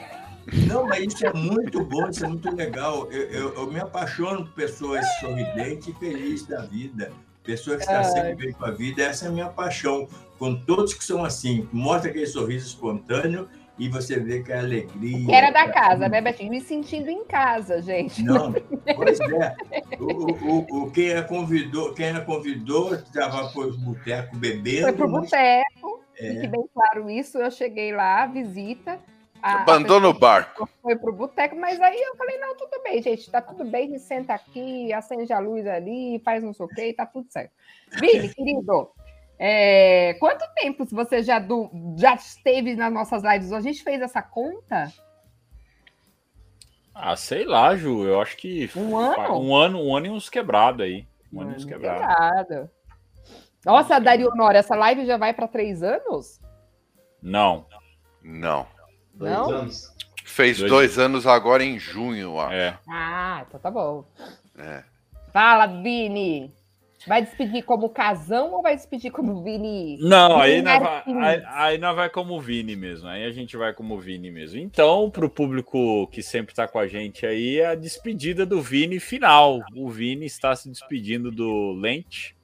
Não, 0.68 0.86
mas 0.86 1.04
isso 1.04 1.26
é 1.26 1.34
muito 1.34 1.84
bom, 1.84 2.08
isso 2.08 2.24
é 2.24 2.28
muito 2.28 2.56
legal. 2.56 3.12
Eu, 3.12 3.24
eu, 3.32 3.54
eu 3.56 3.72
me 3.72 3.80
apaixono 3.80 4.46
por 4.46 4.54
pessoas 4.54 5.04
sorridentes 5.20 5.88
e 5.88 5.94
felizes 5.94 6.46
da 6.46 6.62
vida. 6.62 7.12
Pessoas 7.46 7.78
que 7.78 7.84
estão 7.84 8.04
sempre 8.04 8.36
bem 8.36 8.52
com 8.54 8.66
a 8.66 8.72
vida, 8.72 9.04
essa 9.04 9.26
é 9.26 9.28
a 9.28 9.32
minha 9.32 9.50
paixão. 9.50 10.08
Com 10.40 10.56
todos 10.56 10.94
que 10.94 11.04
são 11.04 11.24
assim, 11.24 11.68
mostra 11.72 12.10
aquele 12.10 12.26
sorriso 12.26 12.68
espontâneo 12.68 13.48
e 13.78 13.90
você 13.90 14.20
vê 14.20 14.42
que 14.42 14.52
é 14.52 14.60
alegria. 14.60 15.36
Era 15.36 15.52
da 15.52 15.70
casa, 15.70 16.08
né, 16.08 16.22
Betinho? 16.22 16.50
Me 16.50 16.62
sentindo 16.62 17.10
em 17.10 17.26
casa, 17.26 17.82
gente. 17.82 18.24
Não, 18.24 18.54
pois 18.96 19.20
é. 19.20 19.56
O, 20.00 20.32
o, 20.32 20.84
o, 20.84 20.92
quem 20.92 21.14
a 21.14 21.24
convidou, 21.24 21.94
quem 21.94 22.10
a 22.10 22.22
convidou 22.22 22.96
estava 22.96 23.50
para 23.50 23.62
o 23.62 23.78
boteco 23.78 24.38
bebendo. 24.38 24.84
Foi 24.84 24.94
para 24.94 25.06
o 25.06 25.12
boteco, 25.12 26.04
é. 26.18 26.34
fique 26.34 26.48
bem 26.48 26.66
claro 26.74 27.10
isso. 27.10 27.38
Eu 27.38 27.52
cheguei 27.52 27.94
lá, 27.94 28.26
visita. 28.26 29.00
Abandona 29.46 30.10
o 30.10 30.14
barco. 30.14 30.68
Foi 30.82 30.96
pro 30.96 31.14
boteco, 31.14 31.56
mas 31.56 31.80
aí 31.80 32.02
eu 32.02 32.16
falei, 32.16 32.36
não, 32.40 32.58
tudo 32.58 32.82
bem, 32.84 33.00
gente, 33.00 33.30
tá 33.30 33.40
tudo 33.40 33.64
bem, 33.64 33.90
me 33.90 34.00
senta 34.00 34.34
aqui, 34.34 34.92
acende 34.92 35.32
a 35.32 35.38
luz 35.38 35.68
ali, 35.68 36.20
faz 36.26 36.44
não 36.44 36.52
sei 36.52 36.66
o 36.66 36.70
quê, 36.70 36.94
tá 36.94 37.06
tudo 37.06 37.28
certo. 37.30 37.52
Vini, 38.00 38.34
querido, 38.34 38.90
é, 39.38 40.16
quanto 40.16 40.44
tempo 40.56 40.84
você 40.86 41.22
já, 41.22 41.38
do, 41.38 41.70
já 41.96 42.16
esteve 42.16 42.76
nas 42.76 42.92
nossas 42.92 43.22
lives? 43.22 43.54
A 43.54 43.62
gente 43.62 43.84
fez 43.84 44.02
essa 44.02 44.22
conta? 44.24 44.92
Ah, 46.94 47.16
sei 47.16 47.46
lá, 47.46 47.76
Ju, 47.76 48.04
eu 48.04 48.20
acho 48.20 48.36
que... 48.38 48.68
Um 48.76 48.98
ano? 48.98 49.40
Um 49.40 49.56
ano, 49.56 49.84
um 49.84 49.96
ano 49.96 50.08
e 50.08 50.10
uns 50.10 50.28
quebrados 50.28 50.84
aí. 50.84 51.06
Um, 51.32 51.38
um 51.38 51.42
ano 51.42 51.52
e 51.52 51.56
uns 51.58 51.66
quebrados. 51.66 52.08
Quebrado. 52.08 52.72
Nossa, 53.64 54.00
Dario 54.00 54.32
Nora, 54.34 54.58
essa 54.58 54.76
live 54.76 55.06
já 55.06 55.18
vai 55.18 55.36
para 55.36 55.48
três 55.48 55.84
anos? 55.84 56.40
Não. 57.22 57.68
Não. 58.24 58.74
Dois 59.16 59.32
não? 59.32 59.50
anos. 59.50 59.96
Fez 60.24 60.60
dois, 60.60 60.72
dois 60.72 61.00
anos 61.00 61.26
agora 61.26 61.64
em 61.64 61.80
junho, 61.80 62.40
acho. 62.40 62.54
É. 62.54 62.78
Ah, 62.90 63.46
então 63.48 63.60
tá 63.60 63.72
bom. 63.72 64.06
É. 64.58 64.84
Fala, 65.32 65.66
Vini. 65.68 66.54
Vai 67.08 67.22
despedir 67.22 67.64
como 67.64 67.90
casão 67.90 68.52
ou 68.52 68.64
vai 68.64 68.76
despedir 68.76 69.12
como 69.12 69.44
Vini? 69.44 69.98
Não, 70.02 70.40
aí 70.40 70.62
nós, 70.62 70.82
vai, 70.82 71.04
aí, 71.06 71.44
aí 71.46 71.78
nós 71.78 71.96
vai 71.96 72.10
como 72.10 72.42
Vini 72.42 72.76
mesmo. 72.76 73.08
Aí 73.08 73.24
a 73.24 73.32
gente 73.32 73.56
vai 73.56 73.74
como 73.74 74.00
Vini 74.00 74.32
mesmo. 74.32 74.60
Então, 74.60 75.12
para 75.12 75.26
o 75.26 75.30
público 75.30 76.08
que 76.08 76.24
sempre 76.24 76.52
está 76.52 76.68
com 76.68 76.80
a 76.80 76.88
gente 76.88 77.26
aí, 77.26 77.60
é 77.60 77.68
a 77.68 77.76
despedida 77.76 78.44
do 78.44 78.60
Vini 78.60 79.00
final. 79.00 79.60
O 79.76 79.88
Vini 79.90 80.26
está 80.26 80.56
se 80.56 80.68
despedindo 80.68 81.32
do 81.32 81.74
Lente 81.74 82.36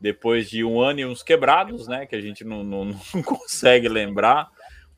depois 0.00 0.48
de 0.48 0.62
um 0.62 0.80
ano 0.80 1.00
e 1.00 1.06
uns 1.06 1.24
quebrados, 1.24 1.88
né? 1.88 2.06
Que 2.06 2.14
a 2.14 2.20
gente 2.20 2.44
não, 2.44 2.62
não, 2.62 2.84
não 3.12 3.22
consegue 3.22 3.88
lembrar 3.88 4.48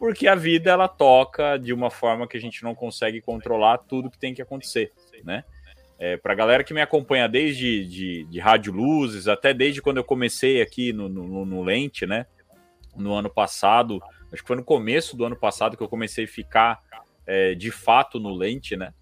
porque 0.00 0.26
a 0.26 0.34
vida 0.34 0.70
ela 0.70 0.88
toca 0.88 1.58
de 1.58 1.74
uma 1.74 1.90
forma 1.90 2.26
que 2.26 2.34
a 2.34 2.40
gente 2.40 2.64
não 2.64 2.74
consegue 2.74 3.20
controlar 3.20 3.76
tudo 3.76 4.10
que 4.10 4.18
tem 4.18 4.32
que 4.32 4.40
acontecer, 4.40 4.90
né? 5.22 5.44
É, 5.98 6.16
para 6.16 6.32
a 6.32 6.36
galera 6.36 6.64
que 6.64 6.72
me 6.72 6.80
acompanha 6.80 7.28
desde 7.28 7.84
de, 7.84 8.24
de 8.24 8.40
Rádio 8.40 8.72
Luzes, 8.72 9.28
até 9.28 9.52
desde 9.52 9.82
quando 9.82 9.98
eu 9.98 10.04
comecei 10.04 10.62
aqui 10.62 10.90
no, 10.94 11.06
no, 11.06 11.44
no, 11.44 11.62
Lente, 11.62 12.06
né? 12.06 12.24
No 12.96 13.12
ano 13.12 13.28
passado, 13.28 14.02
acho 14.32 14.40
que 14.40 14.48
foi 14.48 14.56
no 14.56 14.64
começo 14.64 15.14
do 15.18 15.26
ano 15.26 15.36
passado 15.36 15.76
que 15.76 15.82
eu 15.82 15.88
comecei 15.88 16.24
a 16.24 16.28
ficar 16.28 16.80
é, 17.26 17.54
de 17.54 17.70
fato 17.70 18.18
no 18.18 18.34
Lente, 18.34 18.78
né? 18.78 18.94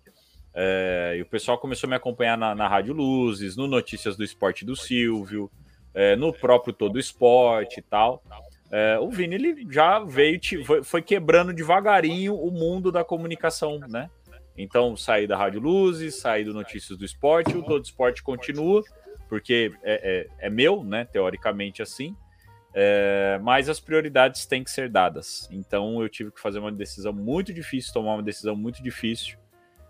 É, 0.53 1.15
e 1.17 1.23
o 1.23 1.27
pessoal 1.27 1.59
começou 1.59 1.87
a 1.87 1.91
me 1.91 1.97
acompanhar 1.97 2.37
na, 2.37 2.57
na 2.57 2.67
Rádio 2.67 2.93
Luzes, 2.93 3.57
no 3.57 3.69
Notícias 3.69 4.17
do 4.17 4.25
Esporte 4.25 4.65
do 4.65 4.75
Silvio, 4.75 5.49
é, 5.95 6.17
no 6.17 6.33
próprio 6.33 6.73
Todo 6.73 6.99
Esporte 6.99 7.79
e 7.79 7.83
tal. 7.83 8.21
É, 8.71 8.99
o 9.01 9.11
Vini 9.11 9.35
ele 9.35 9.67
já 9.71 10.01
veio, 10.01 10.39
foi, 10.85 11.01
quebrando 11.01 11.55
devagarinho 11.55 12.35
o 12.35 12.51
mundo 12.51 12.93
da 12.93 13.03
comunicação, 13.03 13.79
né? 13.89 14.11
Então, 14.57 14.97
saí 14.97 15.27
da 15.27 15.37
Rádio 15.37 15.61
Luzes, 15.61 16.17
saí 16.17 16.45
do 16.45 16.53
Notícias 16.53 16.99
do 16.99 17.05
Esporte, 17.05 17.57
o 17.57 17.63
Todo 17.63 17.85
Esporte 17.85 18.23
continua, 18.23 18.83
porque 19.29 19.73
é, 19.83 20.27
é, 20.41 20.47
é 20.47 20.51
meu, 20.51 20.85
né? 20.85 21.05
Teoricamente 21.05 21.81
assim. 21.81 22.15
É, 22.75 23.41
mas 23.43 23.69
as 23.69 23.81
prioridades 23.81 24.45
têm 24.45 24.63
que 24.63 24.71
ser 24.71 24.91
dadas. 24.91 25.49
Então, 25.51 26.03
eu 26.03 26.09
tive 26.09 26.31
que 26.31 26.41
fazer 26.41 26.59
uma 26.59 26.73
decisão 26.73 27.13
muito 27.13 27.55
difícil, 27.55 27.93
tomar 27.95 28.15
uma 28.15 28.23
decisão 28.23 28.55
muito 28.55 28.83
difícil, 28.83 29.39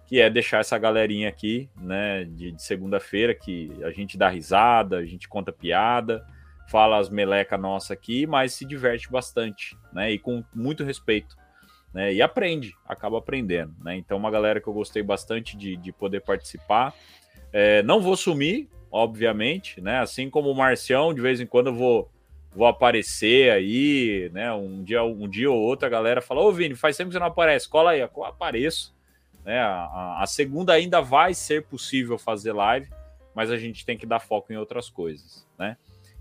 que 0.06 0.20
é 0.20 0.30
deixar 0.30 0.60
essa 0.60 0.78
galerinha 0.78 1.28
aqui, 1.28 1.68
né? 1.80 2.24
De, 2.24 2.52
de 2.52 2.62
segunda-feira, 2.62 3.34
que 3.34 3.72
a 3.82 3.90
gente 3.90 4.16
dá 4.16 4.28
risada, 4.28 4.98
a 4.98 5.04
gente 5.04 5.28
conta 5.28 5.50
piada 5.50 6.24
fala 6.68 6.98
as 6.98 7.08
meleca 7.08 7.56
nossa 7.56 7.94
aqui, 7.94 8.26
mas 8.26 8.52
se 8.52 8.64
diverte 8.64 9.10
bastante, 9.10 9.76
né? 9.92 10.12
E 10.12 10.18
com 10.18 10.44
muito 10.54 10.84
respeito, 10.84 11.34
né? 11.92 12.12
E 12.12 12.20
aprende, 12.20 12.76
acaba 12.86 13.18
aprendendo, 13.18 13.74
né? 13.82 13.96
Então, 13.96 14.18
uma 14.18 14.30
galera 14.30 14.60
que 14.60 14.68
eu 14.68 14.72
gostei 14.74 15.02
bastante 15.02 15.56
de, 15.56 15.76
de 15.76 15.92
poder 15.92 16.20
participar. 16.20 16.94
É, 17.50 17.82
não 17.82 18.02
vou 18.02 18.16
sumir, 18.16 18.68
obviamente, 18.90 19.80
né? 19.80 19.98
Assim 19.98 20.28
como 20.28 20.50
o 20.50 20.54
Marcião, 20.54 21.14
de 21.14 21.22
vez 21.22 21.40
em 21.40 21.46
quando 21.46 21.68
eu 21.68 21.74
vou, 21.74 22.10
vou 22.54 22.66
aparecer 22.66 23.50
aí, 23.50 24.30
né? 24.34 24.52
Um 24.52 24.84
dia, 24.84 25.02
um 25.02 25.26
dia 25.26 25.50
ou 25.50 25.58
outro 25.58 25.86
a 25.86 25.90
galera 25.90 26.20
fala: 26.20 26.42
Ô 26.42 26.52
Vini, 26.52 26.74
faz 26.74 26.98
tempo 26.98 27.08
que 27.08 27.14
você 27.14 27.18
não 27.18 27.28
aparece, 27.28 27.66
cola 27.66 27.92
aí, 27.92 28.00
eu 28.00 28.24
apareço. 28.24 28.94
Né? 29.42 29.58
A, 29.58 29.84
a, 29.86 30.22
a 30.22 30.26
segunda 30.26 30.74
ainda 30.74 31.00
vai 31.00 31.32
ser 31.32 31.64
possível 31.64 32.18
fazer 32.18 32.52
live, 32.52 32.90
mas 33.34 33.50
a 33.50 33.56
gente 33.56 33.86
tem 33.86 33.96
que 33.96 34.04
dar 34.04 34.20
foco 34.20 34.52
em 34.52 34.56
outras 34.56 34.90
coisas, 34.90 35.48
né? 35.58 35.78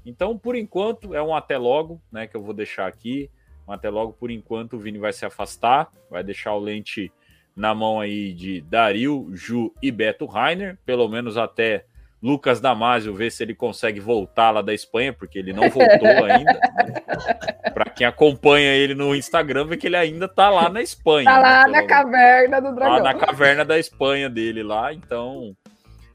Então, 0.08 0.38
por 0.38 0.56
enquanto, 0.56 1.14
é 1.14 1.22
um 1.22 1.36
até 1.36 1.58
logo, 1.58 2.02
né? 2.10 2.28
Que 2.28 2.38
eu 2.38 2.42
vou 2.42 2.54
deixar 2.54 2.88
aqui. 2.88 3.30
Um 3.68 3.74
até 3.74 3.90
logo, 3.90 4.14
por 4.14 4.32
enquanto, 4.32 4.78
o 4.78 4.80
Vini 4.80 4.98
vai 4.98 5.12
se 5.12 5.26
afastar, 5.26 5.92
vai 6.10 6.24
deixar 6.24 6.54
o 6.54 6.60
lente 6.60 7.12
na 7.54 7.76
mão 7.76 8.00
aí 8.00 8.32
de 8.32 8.62
Dario, 8.62 9.30
Ju 9.34 9.74
e 9.82 9.92
Beto 9.92 10.26
Rainer, 10.26 10.78
pelo 10.86 11.10
menos 11.10 11.38
até 11.38 11.84
Lucas 12.24 12.62
Damasio 12.62 13.14
ver 13.14 13.32
se 13.32 13.44
ele 13.44 13.54
consegue 13.54 14.00
voltar 14.00 14.52
lá 14.52 14.62
da 14.62 14.74
Espanha, 14.74 15.12
porque 15.12 15.38
ele 15.38 15.52
não 15.52 15.70
voltou 15.70 16.08
ainda. 16.24 16.54
Né? 16.54 17.72
Para 17.74 17.90
quem 17.90 18.08
acompanha 18.08 18.74
ele 18.74 18.96
no 18.96 19.14
Instagram, 19.14 19.66
vê 19.66 19.76
que 19.76 19.88
ele 19.88 19.98
ainda 19.98 20.30
tá 20.30 20.50
lá 20.50 20.70
na 20.70 20.82
Espanha. 20.82 21.26
Tá 21.26 21.40
lá 21.40 21.68
né, 21.68 21.82
na 21.82 21.88
caverna 21.88 22.62
do 22.62 22.74
dragão. 22.74 22.98
Lá 22.98 23.04
na 23.04 23.14
caverna 23.14 23.66
da 23.66 23.78
Espanha 23.78 24.30
dele 24.30 24.64
lá, 24.64 24.94
então 24.94 25.54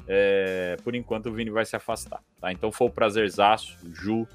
é, 0.06 0.76
por 0.82 0.94
enquanto 0.94 1.26
o 1.26 1.32
Vini 1.32 1.50
vai 1.50 1.64
se 1.64 1.76
afastar. 1.76 2.22
Tá? 2.40 2.52
Então 2.52 2.72
foi 2.72 2.88
um 2.88 2.90
prazerzaço, 2.90 3.76
Ju, 3.94 4.26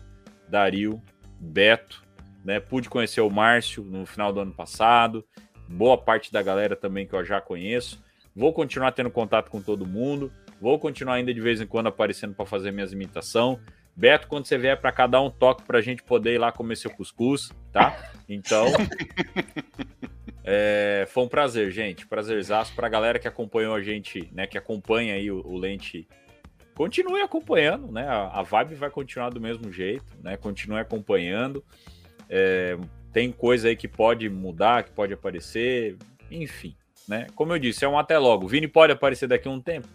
Dario, 0.47 1.01
Beto. 1.39 2.03
Né? 2.43 2.59
Pude 2.59 2.89
conhecer 2.89 3.21
o 3.21 3.29
Márcio 3.29 3.83
no 3.83 4.05
final 4.05 4.31
do 4.31 4.39
ano 4.39 4.53
passado. 4.53 5.25
Boa 5.67 5.97
parte 5.97 6.31
da 6.31 6.41
galera 6.41 6.75
também 6.75 7.05
que 7.05 7.13
eu 7.13 7.25
já 7.25 7.41
conheço. 7.41 8.01
Vou 8.35 8.53
continuar 8.53 8.91
tendo 8.91 9.11
contato 9.11 9.49
com 9.49 9.61
todo 9.61 9.85
mundo. 9.85 10.31
Vou 10.61 10.79
continuar 10.79 11.15
ainda 11.15 11.33
de 11.33 11.41
vez 11.41 11.59
em 11.59 11.67
quando 11.67 11.87
aparecendo 11.87 12.33
para 12.33 12.45
fazer 12.45 12.71
minhas 12.71 12.93
imitações. 12.93 13.59
Beto, 13.97 14.27
quando 14.27 14.45
você 14.45 14.57
vier 14.57 14.79
para 14.79 14.91
cá, 14.91 15.07
dá 15.07 15.19
um 15.19 15.29
toque 15.29 15.63
para 15.63 15.79
a 15.79 15.81
gente 15.81 16.03
poder 16.03 16.35
ir 16.35 16.37
lá 16.37 16.51
comer 16.51 16.75
seu 16.75 16.91
cuscuz, 16.91 17.51
tá? 17.73 18.11
Então, 18.29 18.67
É, 20.49 21.05
foi 21.09 21.25
um 21.25 21.27
prazer, 21.27 21.69
gente. 21.71 22.07
Prazerzaço 22.07 22.73
para 22.73 22.87
a 22.87 22.89
galera 22.89 23.19
que 23.19 23.27
acompanhou 23.27 23.75
a 23.75 23.81
gente, 23.81 24.29
né? 24.31 24.47
Que 24.47 24.57
acompanha 24.57 25.15
aí 25.15 25.29
o, 25.29 25.45
o 25.45 25.57
Lente. 25.57 26.07
Continue 26.73 27.21
acompanhando, 27.21 27.91
né? 27.91 28.07
A, 28.07 28.39
a, 28.39 28.43
vibe 28.43 28.75
vai 28.75 28.89
continuar 28.89 29.29
do 29.29 29.41
mesmo 29.41 29.73
jeito, 29.73 30.05
né? 30.23 30.37
Continue 30.37 30.79
acompanhando. 30.79 31.61
É, 32.29 32.77
tem 33.11 33.29
coisa 33.29 33.67
aí 33.67 33.75
que 33.75 33.89
pode 33.89 34.29
mudar, 34.29 34.83
que 34.83 34.91
pode 34.91 35.11
aparecer, 35.11 35.97
enfim, 36.31 36.77
né? 37.09 37.27
Como 37.35 37.51
eu 37.51 37.59
disse, 37.59 37.83
é 37.83 37.89
um 37.89 37.99
até 37.99 38.17
logo. 38.17 38.45
O 38.45 38.47
Vini 38.47 38.69
pode 38.69 38.93
aparecer 38.93 39.27
daqui 39.27 39.49
a 39.49 39.51
um 39.51 39.59
tempo? 39.59 39.89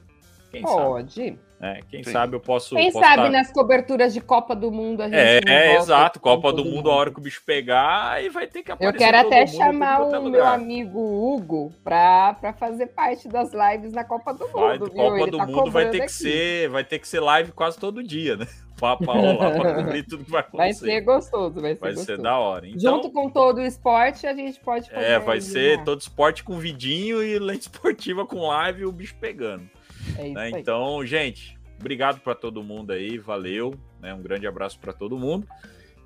Quem 0.50 0.60
Pode. 0.60 1.14
Sabe? 1.14 1.38
É, 1.62 1.78
quem 1.88 2.02
Sim. 2.02 2.10
sabe 2.10 2.34
eu 2.34 2.40
posso. 2.40 2.74
Quem 2.74 2.90
posso 2.90 3.06
sabe 3.06 3.28
nas 3.28 3.52
coberturas 3.52 4.12
de 4.12 4.20
Copa 4.20 4.52
do 4.52 4.72
Mundo 4.72 5.00
a 5.00 5.04
gente. 5.04 5.16
É, 5.16 5.40
é 5.46 5.76
exato. 5.76 6.18
Copa 6.18 6.52
do 6.52 6.64
mundo, 6.64 6.74
mundo, 6.74 6.90
a 6.90 6.94
hora 6.96 7.10
que 7.12 7.20
o 7.20 7.22
bicho 7.22 7.40
pegar, 7.46 8.10
aí 8.10 8.28
vai 8.28 8.48
ter 8.48 8.64
que 8.64 8.72
aparecer. 8.72 8.96
Eu 8.96 8.98
quero 8.98 9.16
até 9.24 9.46
chamar 9.46 10.00
o 10.02 10.28
meu 10.28 10.44
amigo 10.44 10.98
Hugo 10.98 11.72
para 11.84 12.52
fazer 12.58 12.88
parte 12.88 13.28
das 13.28 13.52
lives 13.52 13.92
na 13.92 14.02
Copa 14.02 14.34
do 14.34 14.46
Mundo. 14.46 14.54
Vai, 14.56 14.78
Copa 14.78 15.30
do 15.30 15.36
tá 15.36 15.46
Mundo 15.46 15.70
vai 15.70 15.88
ter, 15.88 16.00
que 16.00 16.10
ser, 16.10 16.68
vai 16.68 16.82
ter 16.82 16.98
que 16.98 17.06
ser 17.06 17.20
live 17.20 17.52
quase 17.52 17.78
todo 17.78 18.02
dia, 18.02 18.36
né? 18.36 18.48
Rolar, 18.82 19.52
pra 19.52 19.74
cobrir 19.76 20.02
tudo 20.02 20.24
que 20.24 20.30
vai 20.32 20.40
acontecer. 20.40 20.56
Vai 20.56 20.74
ser 20.74 21.00
gostoso, 21.02 21.60
vai 21.60 21.74
ser 21.74 21.80
Vai 21.80 21.90
gostoso. 21.92 22.16
ser 22.16 22.20
da 22.20 22.36
hora. 22.36 22.66
Então, 22.66 22.96
Junto 22.96 23.12
com 23.12 23.30
todo 23.30 23.58
o 23.58 23.62
esporte, 23.62 24.26
a 24.26 24.34
gente 24.34 24.58
pode 24.58 24.90
fazer. 24.90 25.04
É, 25.04 25.18
vai 25.20 25.40
ser 25.40 25.84
todo 25.84 26.00
esporte 26.00 26.42
com 26.42 26.58
vidinho 26.58 27.22
e 27.22 27.38
lente 27.38 27.60
esportiva 27.62 28.26
com 28.26 28.48
live 28.48 28.82
e 28.82 28.84
o 28.84 28.90
bicho 28.90 29.14
pegando. 29.20 29.70
É 30.18 30.26
isso 30.26 30.34
né? 30.34 30.40
aí. 30.42 30.52
Então, 30.52 31.04
gente, 31.04 31.58
obrigado 31.80 32.20
para 32.20 32.34
todo 32.34 32.62
mundo 32.62 32.92
aí, 32.92 33.18
valeu, 33.18 33.74
né? 34.00 34.12
Um 34.14 34.22
grande 34.22 34.46
abraço 34.46 34.78
para 34.78 34.92
todo 34.92 35.18
mundo. 35.18 35.46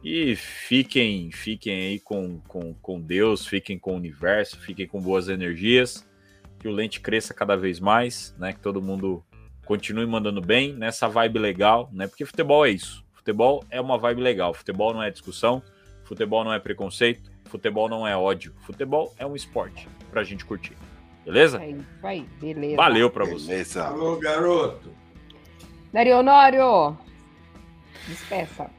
E 0.05 0.36
fiquem, 0.36 1.30
fiquem 1.32 1.74
aí 1.74 2.01
com, 2.01 2.38
com, 2.47 2.74
com 2.74 3.01
Deus, 3.01 3.47
fiquem 3.47 3.78
com 3.78 3.92
o 3.92 3.97
universo, 3.97 4.59
fiquem 4.61 4.86
com 4.86 5.01
boas 5.01 5.28
energias, 5.28 6.09
que 6.61 6.68
o 6.68 6.70
Lente 6.70 7.01
cresça 7.01 7.34
cada 7.34 7.57
vez 7.57 7.80
mais, 7.80 8.34
né? 8.38 8.53
Que 8.53 8.61
todo 8.61 8.80
mundo 8.80 9.24
continue 9.64 10.07
mandando 10.07 10.40
bem 10.40 10.72
nessa 10.74 11.09
vibe 11.09 11.38
legal, 11.38 11.90
né? 11.92 12.07
Porque 12.07 12.24
futebol 12.24 12.64
é 12.64 12.70
isso. 12.70 13.05
Futebol 13.12 13.64
é 13.68 13.80
uma 13.80 13.99
vibe 13.99 14.22
legal. 14.22 14.55
Futebol 14.55 14.94
não 14.94 15.03
é 15.03 15.11
discussão, 15.11 15.61
futebol 16.05 16.44
não 16.44 16.53
é 16.53 16.61
preconceito, 16.61 17.28
futebol 17.47 17.88
não 17.88 18.07
é 18.07 18.16
ódio. 18.16 18.55
Futebol 18.61 19.12
é 19.18 19.26
um 19.26 19.34
esporte 19.34 19.88
pra 20.11 20.22
gente 20.22 20.44
curtir. 20.44 20.76
Beleza? 21.27 21.61
É 21.61 21.70
isso 21.70 21.85
aí, 22.05 22.24
beleza. 22.41 22.77
Valeu 22.77 23.11
pra 23.11 23.24
você. 23.24 23.66
Alô, 23.81 24.16
garoto. 24.16 24.95
Dario 25.93 26.18
Honório, 26.18 26.97
despeça. 28.07 28.70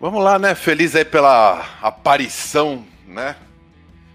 Vamos 0.00 0.24
lá, 0.24 0.38
né? 0.38 0.54
Feliz 0.54 0.96
aí 0.96 1.04
pela 1.04 1.60
aparição, 1.82 2.82
né? 3.06 3.36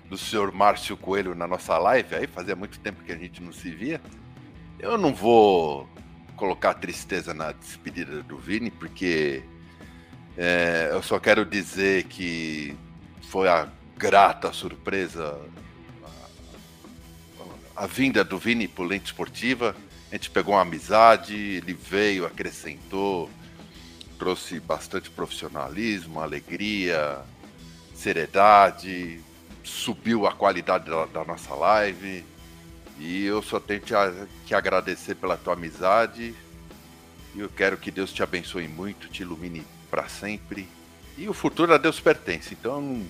Do 0.09 0.17
senhor 0.17 0.51
Márcio 0.51 0.97
Coelho 0.97 1.35
na 1.35 1.45
nossa 1.45 1.77
live 1.77 2.15
aí. 2.15 2.25
Fazia 2.25 2.55
muito 2.55 2.79
tempo 2.79 3.03
que 3.03 3.11
a 3.11 3.17
gente 3.17 3.39
não 3.39 3.53
se 3.53 3.69
via. 3.69 4.01
Eu 4.79 4.97
não 4.97 5.13
vou 5.13 5.87
colocar 6.35 6.73
tristeza 6.73 7.35
na 7.35 7.51
despedida 7.51 8.23
do 8.23 8.35
Vini, 8.35 8.71
porque 8.71 9.43
é, 10.35 10.89
eu 10.91 11.03
só 11.03 11.19
quero 11.19 11.45
dizer 11.45 12.05
que 12.05 12.75
foi 13.29 13.47
a 13.47 13.67
grata 13.95 14.51
surpresa 14.51 15.39
a, 17.81 17.87
vinda 17.87 18.23
do 18.23 18.37
Vini 18.37 18.67
por 18.67 18.85
lente 18.85 19.05
esportiva 19.05 19.75
a 20.11 20.15
gente 20.15 20.29
pegou 20.29 20.55
uma 20.55 20.61
amizade, 20.61 21.33
ele 21.33 21.73
veio, 21.73 22.25
acrescentou, 22.25 23.29
trouxe 24.19 24.59
bastante 24.59 25.09
profissionalismo, 25.09 26.19
alegria, 26.19 27.21
seriedade, 27.95 29.21
subiu 29.63 30.27
a 30.27 30.33
qualidade 30.33 30.89
da, 30.89 31.05
da 31.05 31.23
nossa 31.23 31.55
live. 31.55 32.25
E 32.99 33.23
eu 33.23 33.41
só 33.41 33.57
tenho 33.57 33.79
te, 33.79 33.93
que 34.45 34.53
agradecer 34.53 35.15
pela 35.15 35.37
tua 35.37 35.53
amizade. 35.53 36.35
E 37.33 37.39
eu 37.39 37.47
quero 37.47 37.77
que 37.77 37.89
Deus 37.89 38.11
te 38.11 38.21
abençoe 38.21 38.67
muito, 38.67 39.07
te 39.07 39.21
ilumine 39.21 39.65
para 39.89 40.09
sempre. 40.09 40.67
E 41.17 41.29
o 41.29 41.33
futuro 41.33 41.73
a 41.73 41.77
Deus 41.77 42.01
pertence. 42.01 42.53
Então 42.53 43.01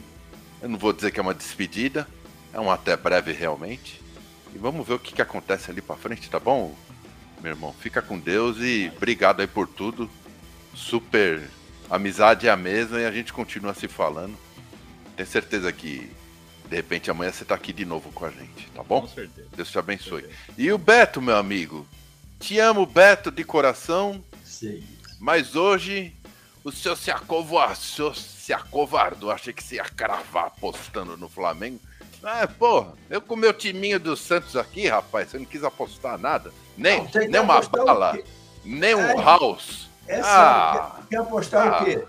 eu 0.62 0.70
não 0.70 0.78
vou 0.78 0.94
dizer 0.94 1.10
que 1.10 1.20
é 1.20 1.24
uma 1.24 1.34
despedida, 1.34 2.08
é 2.54 2.60
um 2.60 2.70
até 2.70 2.96
breve 2.96 3.32
realmente. 3.32 4.00
E 4.54 4.58
vamos 4.58 4.88
ver 4.88 4.94
o 4.94 5.00
que, 5.00 5.14
que 5.14 5.22
acontece 5.22 5.72
ali 5.72 5.82
para 5.82 5.96
frente, 5.96 6.30
tá 6.30 6.40
bom? 6.40 6.76
meu 7.42 7.52
irmão. 7.52 7.74
Fica 7.74 8.02
com 8.02 8.20
Deus 8.20 8.58
e 8.60 8.92
obrigado 8.96 9.42
aí 9.42 9.48
por 9.48 9.68
tudo. 9.68 10.10
Super 10.74 11.42
amizade 11.90 12.48
é 12.48 12.52
a 12.52 12.56
mesma 12.56 13.00
e 13.02 13.06
a 13.06 13.12
gente 13.12 13.34
continua 13.34 13.74
se 13.74 13.88
falando. 13.88 14.38
Tenho 15.16 15.28
certeza 15.28 15.72
que 15.72 16.10
de 16.70 16.76
repente 16.76 17.12
amanhã 17.12 17.32
você 17.32 17.44
tá 17.44 17.56
aqui 17.56 17.74
de 17.74 17.84
novo 17.84 18.12
com 18.14 18.26
a 18.26 18.30
gente, 18.30 18.70
tá 18.74 18.82
bom? 18.82 19.02
Com 19.02 19.08
certeza. 19.08 19.48
Deus 19.56 19.70
te 19.70 19.78
abençoe. 19.78 20.26
E 20.58 20.72
o 20.72 20.78
Beto, 20.78 21.22
meu 21.22 21.36
amigo. 21.36 21.86
Te 22.40 22.60
amo, 22.60 22.86
Beto, 22.86 23.30
de 23.30 23.44
coração. 23.44 24.24
Sim. 24.44 24.84
Mas 25.20 25.56
hoje 25.56 26.16
o 26.64 26.72
senhor 26.72 26.96
se, 26.96 27.12
acovar, 27.12 27.74
o 27.74 27.76
senhor 27.76 28.16
se 28.16 28.54
acovardou. 28.54 29.32
Achei 29.32 29.52
que 29.52 29.64
você 29.64 29.76
ia 29.76 29.84
cravar 29.84 30.46
apostando 30.46 31.18
no 31.18 31.28
Flamengo. 31.28 31.80
Ah, 32.24 32.48
porra, 32.48 32.94
eu 33.10 33.20
com 33.20 33.36
meu 33.36 33.54
timinho 33.54 34.00
do 34.00 34.16
Santos 34.16 34.56
aqui, 34.56 34.88
rapaz, 34.88 35.30
você 35.30 35.40
não 35.40 35.46
quis 35.46 35.64
apostar 35.64 36.20
nada. 36.20 36.54
Nem, 36.78 37.04
não, 37.04 37.10
nem 37.30 37.42
uma 37.42 37.62
bala, 37.62 38.20
nem 38.64 38.96
um 38.96 39.00
é, 39.00 39.16
house. 39.16 39.90
É 40.08 40.22
ah, 40.24 41.00
quer, 41.02 41.08
quer 41.10 41.18
apostar 41.18 41.68
ah, 41.68 41.82
o 41.82 41.86
quê? 41.86 42.04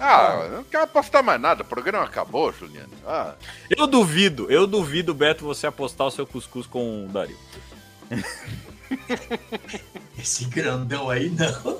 Ah, 0.00 0.32
ah, 0.32 0.48
não 0.48 0.64
quero 0.64 0.84
apostar 0.84 1.22
mais 1.22 1.40
nada, 1.40 1.62
o 1.62 1.66
programa 1.66 2.04
acabou, 2.04 2.52
Juliano. 2.52 2.92
Ah. 3.06 3.34
Eu 3.68 3.86
duvido, 3.86 4.50
eu 4.50 4.66
duvido, 4.66 5.12
Beto, 5.12 5.44
você 5.44 5.66
apostar 5.66 6.06
o 6.06 6.10
seu 6.10 6.26
cuscuz 6.26 6.66
com 6.66 7.04
o 7.04 7.08
Dario. 7.08 7.36
Esse 10.18 10.46
grandão 10.46 11.10
aí 11.10 11.30
não. 11.30 11.48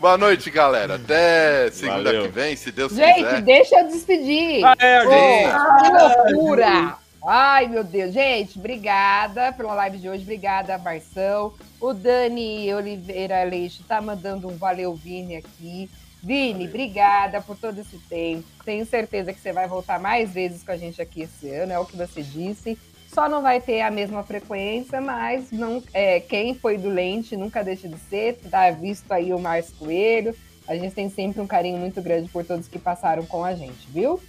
Boa 0.00 0.16
noite, 0.16 0.50
galera. 0.50 0.94
Até 0.94 1.70
segunda 1.70 2.04
Valeu. 2.04 2.22
que 2.22 2.28
vem, 2.28 2.56
se 2.56 2.72
Deus 2.72 2.90
gente, 2.90 3.16
quiser. 3.16 3.30
Gente, 3.32 3.42
deixa 3.42 3.80
eu 3.80 3.88
despedir. 3.88 4.64
Ah, 4.64 4.74
é, 4.78 5.02
oh, 5.02 5.82
que 5.82 6.32
loucura! 6.32 6.96
Ai, 7.22 7.66
meu 7.66 7.84
Deus. 7.84 8.10
Gente, 8.10 8.58
obrigada 8.58 9.52
pela 9.52 9.74
live 9.74 9.98
de 9.98 10.08
hoje. 10.08 10.22
Obrigada, 10.22 10.78
Marção. 10.78 11.52
O 11.78 11.92
Dani 11.92 12.72
Oliveira 12.72 13.44
Leixo 13.44 13.84
tá 13.86 14.00
mandando 14.00 14.48
um 14.48 14.56
valeu, 14.56 14.94
Vini, 14.94 15.36
aqui. 15.36 15.90
Vini, 16.22 16.66
obrigada 16.66 17.42
por 17.42 17.56
todo 17.56 17.78
esse 17.78 17.98
tempo. 18.08 18.44
Tenho 18.64 18.86
certeza 18.86 19.34
que 19.34 19.40
você 19.40 19.52
vai 19.52 19.68
voltar 19.68 20.00
mais 20.00 20.32
vezes 20.32 20.62
com 20.62 20.72
a 20.72 20.78
gente 20.78 21.00
aqui 21.00 21.22
esse 21.22 21.50
ano, 21.50 21.72
é 21.72 21.78
o 21.78 21.84
que 21.84 21.96
você 21.96 22.22
disse. 22.22 22.78
Só 23.12 23.28
não 23.28 23.42
vai 23.42 23.60
ter 23.60 23.80
a 23.80 23.90
mesma 23.90 24.22
frequência, 24.22 25.00
mas 25.00 25.50
não, 25.50 25.82
é, 25.92 26.20
quem 26.20 26.54
foi 26.54 26.78
do 26.78 26.88
Lente 26.88 27.36
nunca 27.36 27.64
deixa 27.64 27.88
de 27.88 27.98
ser. 28.08 28.38
Tá 28.48 28.70
visto 28.70 29.10
aí 29.10 29.34
o 29.34 29.38
Márcio 29.38 29.74
Coelho. 29.76 30.34
A 30.68 30.76
gente 30.76 30.94
tem 30.94 31.10
sempre 31.10 31.40
um 31.40 31.46
carinho 31.46 31.76
muito 31.76 32.00
grande 32.00 32.28
por 32.28 32.44
todos 32.44 32.68
que 32.68 32.78
passaram 32.78 33.26
com 33.26 33.44
a 33.44 33.54
gente, 33.54 33.88
viu? 33.88 34.20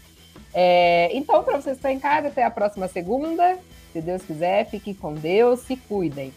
É, 0.52 1.10
então, 1.14 1.44
para 1.44 1.62
vocês 1.62 1.76
que 1.76 1.80
estão 1.80 1.92
em 1.92 2.00
casa, 2.00 2.30
até 2.30 2.44
a 2.44 2.50
próxima 2.50 2.88
segunda. 2.88 3.60
Se 3.94 4.02
Deus 4.02 4.24
quiser, 4.24 4.68
fiquem 4.68 4.94
com 4.94 5.14
Deus, 5.14 5.60
se 5.60 5.76
cuidem. 5.76 6.34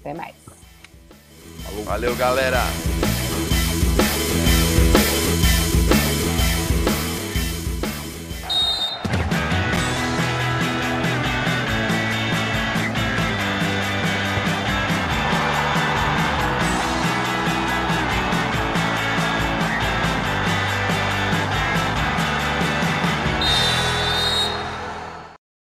Até 0.00 0.12
mais. 0.12 0.34
Valeu, 1.84 2.14
galera! 2.16 2.60